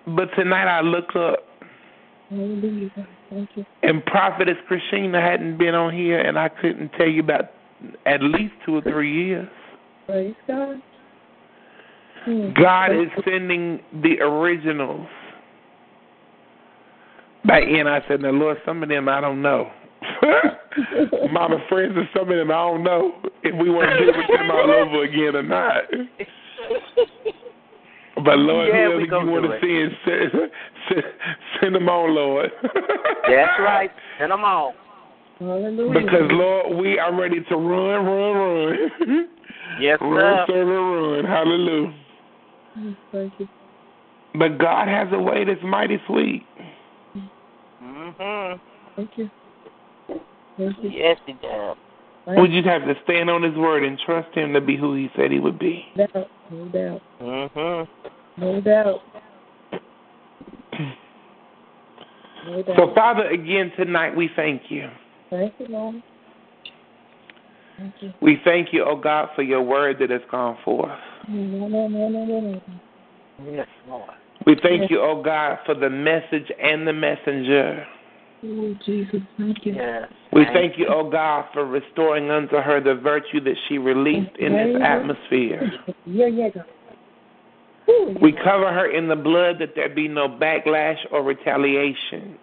[0.07, 1.39] but tonight I look up
[2.31, 2.89] Hallelujah.
[3.29, 3.65] Thank you.
[3.83, 7.51] And Prophetess Christina hadn't been on here, and I couldn't tell you about
[8.05, 9.49] at least two or three years.
[10.05, 10.81] Praise God.
[12.27, 12.55] Mm.
[12.55, 15.07] God is sending the originals
[17.45, 17.87] back in.
[17.87, 19.71] I said, now, Lord, some of them I don't know.
[21.31, 24.39] Mama friends and some of them I don't know if we want to deal with
[24.39, 25.83] them all over again or not.
[28.23, 29.61] But Lord, Yeah, whoever you want to it.
[29.61, 30.51] send, send,
[30.89, 31.03] send,
[31.59, 32.51] send them on, Lord.
[32.61, 33.89] That's right.
[34.19, 34.73] Send them on.
[35.39, 36.01] Hallelujah.
[36.01, 39.29] Because Lord, we are ready to run, run, run.
[39.79, 40.53] Yes, run, sir.
[40.53, 41.25] sir, run.
[41.25, 41.93] Hallelujah.
[43.11, 43.47] Thank you.
[44.37, 46.43] But God has a way that's mighty sweet.
[47.83, 48.59] Mm-hmm.
[48.95, 49.29] Thank you.
[50.57, 50.89] Thank you.
[50.89, 51.77] Yes, he does.
[52.37, 55.09] We just have to stand on His word and trust Him to be who He
[55.15, 55.85] said He would be.
[55.95, 56.27] No doubt.
[56.51, 57.01] No doubt.
[57.21, 58.41] Mm-hmm.
[58.41, 58.99] No doubt.
[62.45, 62.75] No doubt.
[62.77, 64.89] So, Father, again tonight, we thank you.
[65.29, 66.03] Thank you, Lord.
[67.77, 68.13] Thank you.
[68.21, 70.91] We thank you, oh God, for your word that has gone forth.
[73.45, 74.09] Yes, Lord.
[74.45, 77.85] We thank you, oh God, for the message and the messenger.
[78.43, 79.21] Oh, Jesus.
[79.37, 79.73] Thank you.
[79.75, 80.09] Yes.
[80.33, 84.53] We thank you, oh God, for restoring unto her the virtue that she released in
[84.53, 85.71] this atmosphere.
[86.05, 86.65] Yeah, yeah, God.
[88.21, 92.37] We cover her in the blood that there be no backlash or retaliation.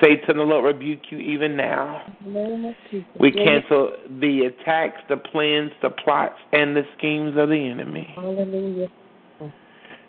[0.00, 2.02] Satan, the Lord rebuke you even now.
[2.24, 3.06] in the name of Jesus.
[3.18, 8.12] We cancel the attacks, the plans, the plots, and the schemes of the enemy.
[8.14, 8.88] Hallelujah.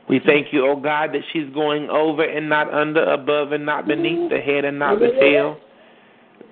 [0.10, 3.88] We thank you, oh God, that she's going over and not under, above and not
[3.88, 5.58] beneath, the head and not the tail,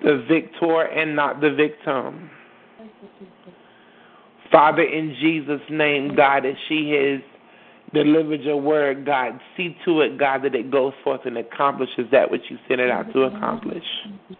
[0.02, 2.30] the victor and not the victim.
[4.50, 7.20] Father, in Jesus' name, God, as she has
[7.92, 12.30] delivered your word, God, see to it, God, that it goes forth and accomplishes that
[12.30, 13.84] which you sent it out to accomplish.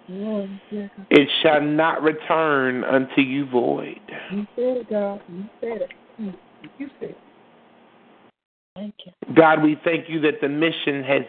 [0.08, 1.06] Lord, yeah, God.
[1.10, 4.00] It shall not return unto you void.
[4.32, 5.20] You said it, God.
[5.28, 5.90] You said it.
[6.20, 6.34] Mm.
[6.78, 7.18] You said it.
[8.76, 9.34] Thank you.
[9.34, 11.22] God, we thank you that the mission has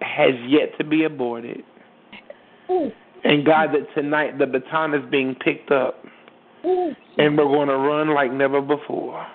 [0.00, 1.62] has yet to be aborted.
[2.70, 2.90] Ooh,
[3.22, 6.02] And God, that tonight the baton is being picked up
[6.64, 9.26] ooh, and we're going to run like never before.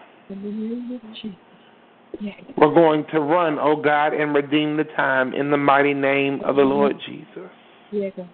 [2.57, 6.55] We're going to run, oh God, and redeem the time in the mighty name of
[6.55, 7.49] the Lord Jesus.
[7.91, 8.29] yeah, God.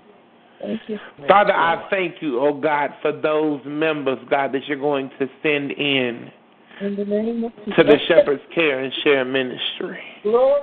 [0.61, 0.97] Thank you.
[1.27, 5.71] Father, I thank you, oh God, for those members, God, that you're going to send
[5.71, 6.31] in
[6.81, 7.73] In the name of Jesus.
[7.77, 9.99] to the Shepherd's Care and Share Ministry.
[10.23, 10.61] Glory.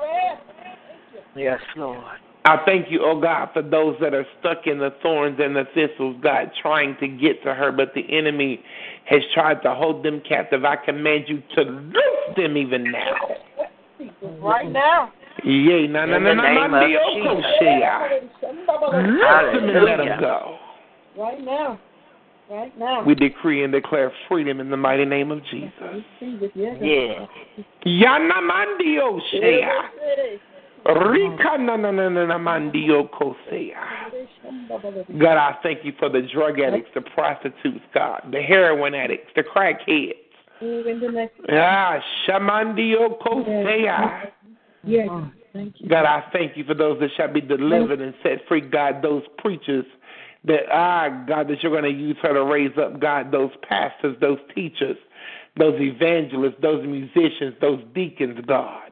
[1.37, 2.19] Yes, Lord.
[2.47, 5.65] I thank you, oh God, for those that are stuck in the thorns and the
[5.73, 8.63] thistles, God, trying to get to her, but the enemy
[9.07, 10.63] has tried to hold them captive.
[10.65, 13.15] I command you to loose them even now.
[14.41, 15.11] Right now.
[15.43, 17.51] Yea, na na In na the na name na of oh, dioko Jesus.
[17.59, 17.81] shea.
[19.03, 19.23] Loose
[19.55, 20.59] them and let them go.
[21.19, 21.81] Right now.
[22.51, 23.05] Right now.
[23.05, 25.73] We decree and declare freedom in the mighty name of Jesus.
[26.55, 27.27] Yeah.
[27.87, 29.63] Yana mandio oh, shea.
[30.87, 33.09] Rika na na na na na mandio.
[35.19, 39.43] God, I thank you for the drug addicts, the prostitutes, God, the heroin addicts, the
[39.43, 40.15] crackheads.
[41.51, 44.31] Ah, shamandio kosea.
[44.85, 45.09] Yes.
[45.55, 45.89] Thank you.
[45.89, 49.23] God, I thank you for those that shall be delivered and set free, God, those
[49.39, 49.87] preachers
[50.45, 54.17] that, ah, God, that you're going to use her to raise up, God, those pastors,
[54.21, 54.97] those teachers,
[55.57, 58.84] those evangelists, those musicians, those deacons, God,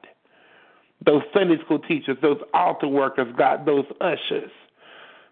[1.05, 4.51] those Sunday school teachers, those altar workers, God, those ushers,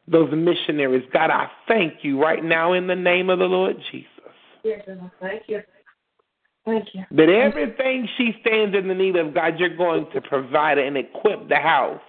[0.09, 1.05] those missionaries.
[1.13, 4.09] God, I thank you right now in the name of the Lord Jesus.
[4.65, 4.87] Yes,
[5.21, 5.63] thank you.
[6.65, 7.05] Thank you.
[7.13, 11.49] That everything she stands in the need of, God, you're going to provide and equip
[11.49, 12.01] the house.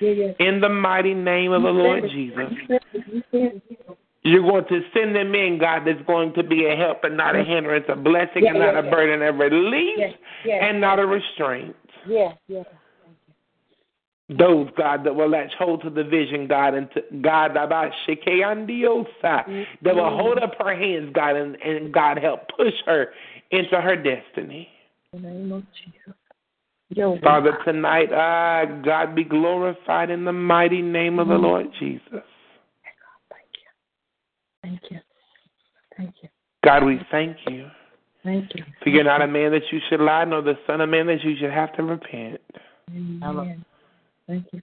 [0.00, 2.38] In the mighty name of the Lord Jesus.
[2.50, 3.92] You said it.
[4.22, 7.34] You're going to send them in, God, that's going to be a help and not
[7.34, 10.14] a hindrance, a blessing Yeah, and not yeah, a burden, a relief
[10.44, 11.74] and not a restraint.
[12.06, 12.62] Yeah, yeah.
[14.30, 19.66] Those, God, that will latch hold to the vision, God, and to, God, about Shekeandiosa,
[19.82, 23.08] that will hold up her hands, God, and, and God help push her
[23.50, 24.68] into her destiny.
[25.14, 26.14] In the name of Jesus.
[26.90, 32.00] Yo, Father, tonight, ah, God be glorified in the mighty name of the Lord Jesus.
[32.10, 32.22] God,
[33.30, 34.62] thank you.
[34.62, 34.98] Thank you.
[35.96, 36.28] Thank you.
[36.64, 37.68] God, we thank you.
[38.24, 38.64] Thank you.
[38.82, 41.22] For you're not a man that you should lie, nor the son of man that
[41.22, 42.40] you should have to repent.
[42.90, 43.64] Amen.
[44.28, 44.60] Thank you.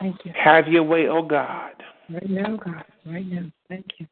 [0.00, 0.32] Thank you.
[0.42, 1.72] Have your way, oh God.
[2.08, 2.84] Right now, God.
[3.04, 3.50] Right now.
[3.68, 4.06] Thank you.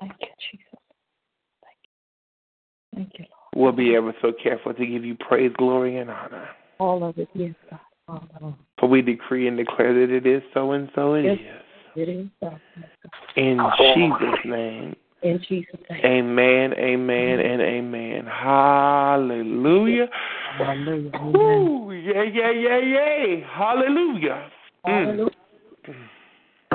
[0.00, 0.66] Thank you, Jesus.
[1.62, 1.90] Thank you.
[2.94, 3.24] Thank you,
[3.54, 3.64] Lord.
[3.64, 6.48] We'll be ever so careful to give you praise, glory, and honor.
[6.78, 7.80] All of it, yes, God.
[8.08, 8.54] All of it.
[8.78, 11.38] For we decree and declare that it is so and so it Yes.
[11.38, 11.62] is.
[11.96, 12.58] It is so.
[13.36, 13.58] In
[13.94, 14.96] Jesus' name.
[15.22, 16.04] In Jesus' name.
[16.04, 18.26] Amen, amen, and amen.
[18.26, 20.06] Hallelujah.
[20.58, 21.10] Hallelujah.
[21.14, 21.32] Amen.
[21.32, 23.46] Woo, yeah, yeah, yeah, yeah.
[23.56, 24.50] Hallelujah.
[24.86, 25.04] Mm.
[25.04, 25.30] Hallelujah.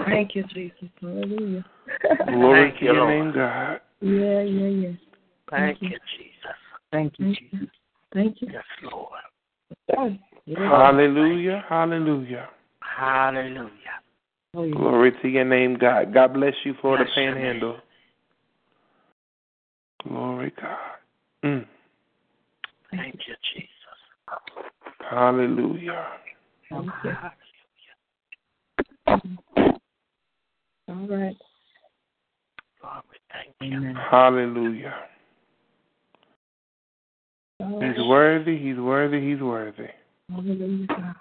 [0.05, 0.89] Thank you, Jesus.
[0.99, 1.65] Hallelujah.
[2.27, 3.81] Glory to your name, God.
[4.01, 4.91] Yeah, yeah, yeah.
[5.49, 6.57] Thank you, Jesus.
[6.91, 7.67] Thank you, Jesus.
[8.13, 8.47] Thank you.
[8.51, 9.19] Yes, Lord.
[10.45, 10.67] Yeah.
[10.67, 12.49] Hallelujah, hallelujah.
[12.81, 13.69] Hallelujah.
[14.55, 14.69] Oh.
[14.69, 16.13] Glory to your name, God.
[16.13, 17.79] God bless you, Florida Bless your Panhandle.
[20.07, 20.77] Glory, God.
[21.43, 21.65] Mm.
[22.91, 23.67] Thank you, Jesus.
[25.09, 26.07] Hallelujah.
[26.69, 27.11] Thank you.
[30.87, 31.37] All right.
[32.83, 33.77] Lord, we thank you.
[33.77, 33.95] Amen.
[34.09, 34.93] Hallelujah.
[37.59, 39.87] All He's worthy, he's worthy, he's worthy.
[40.29, 41.15] Hallelujah, God.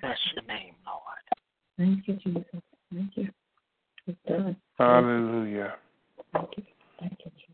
[0.00, 1.24] Bless your name, Lord.
[1.78, 2.62] Thank you, Jesus.
[2.92, 3.28] Thank you.
[4.06, 4.56] It's done.
[4.78, 5.74] Hallelujah.
[6.32, 6.64] Thank you.
[7.00, 7.53] Thank you, Jesus.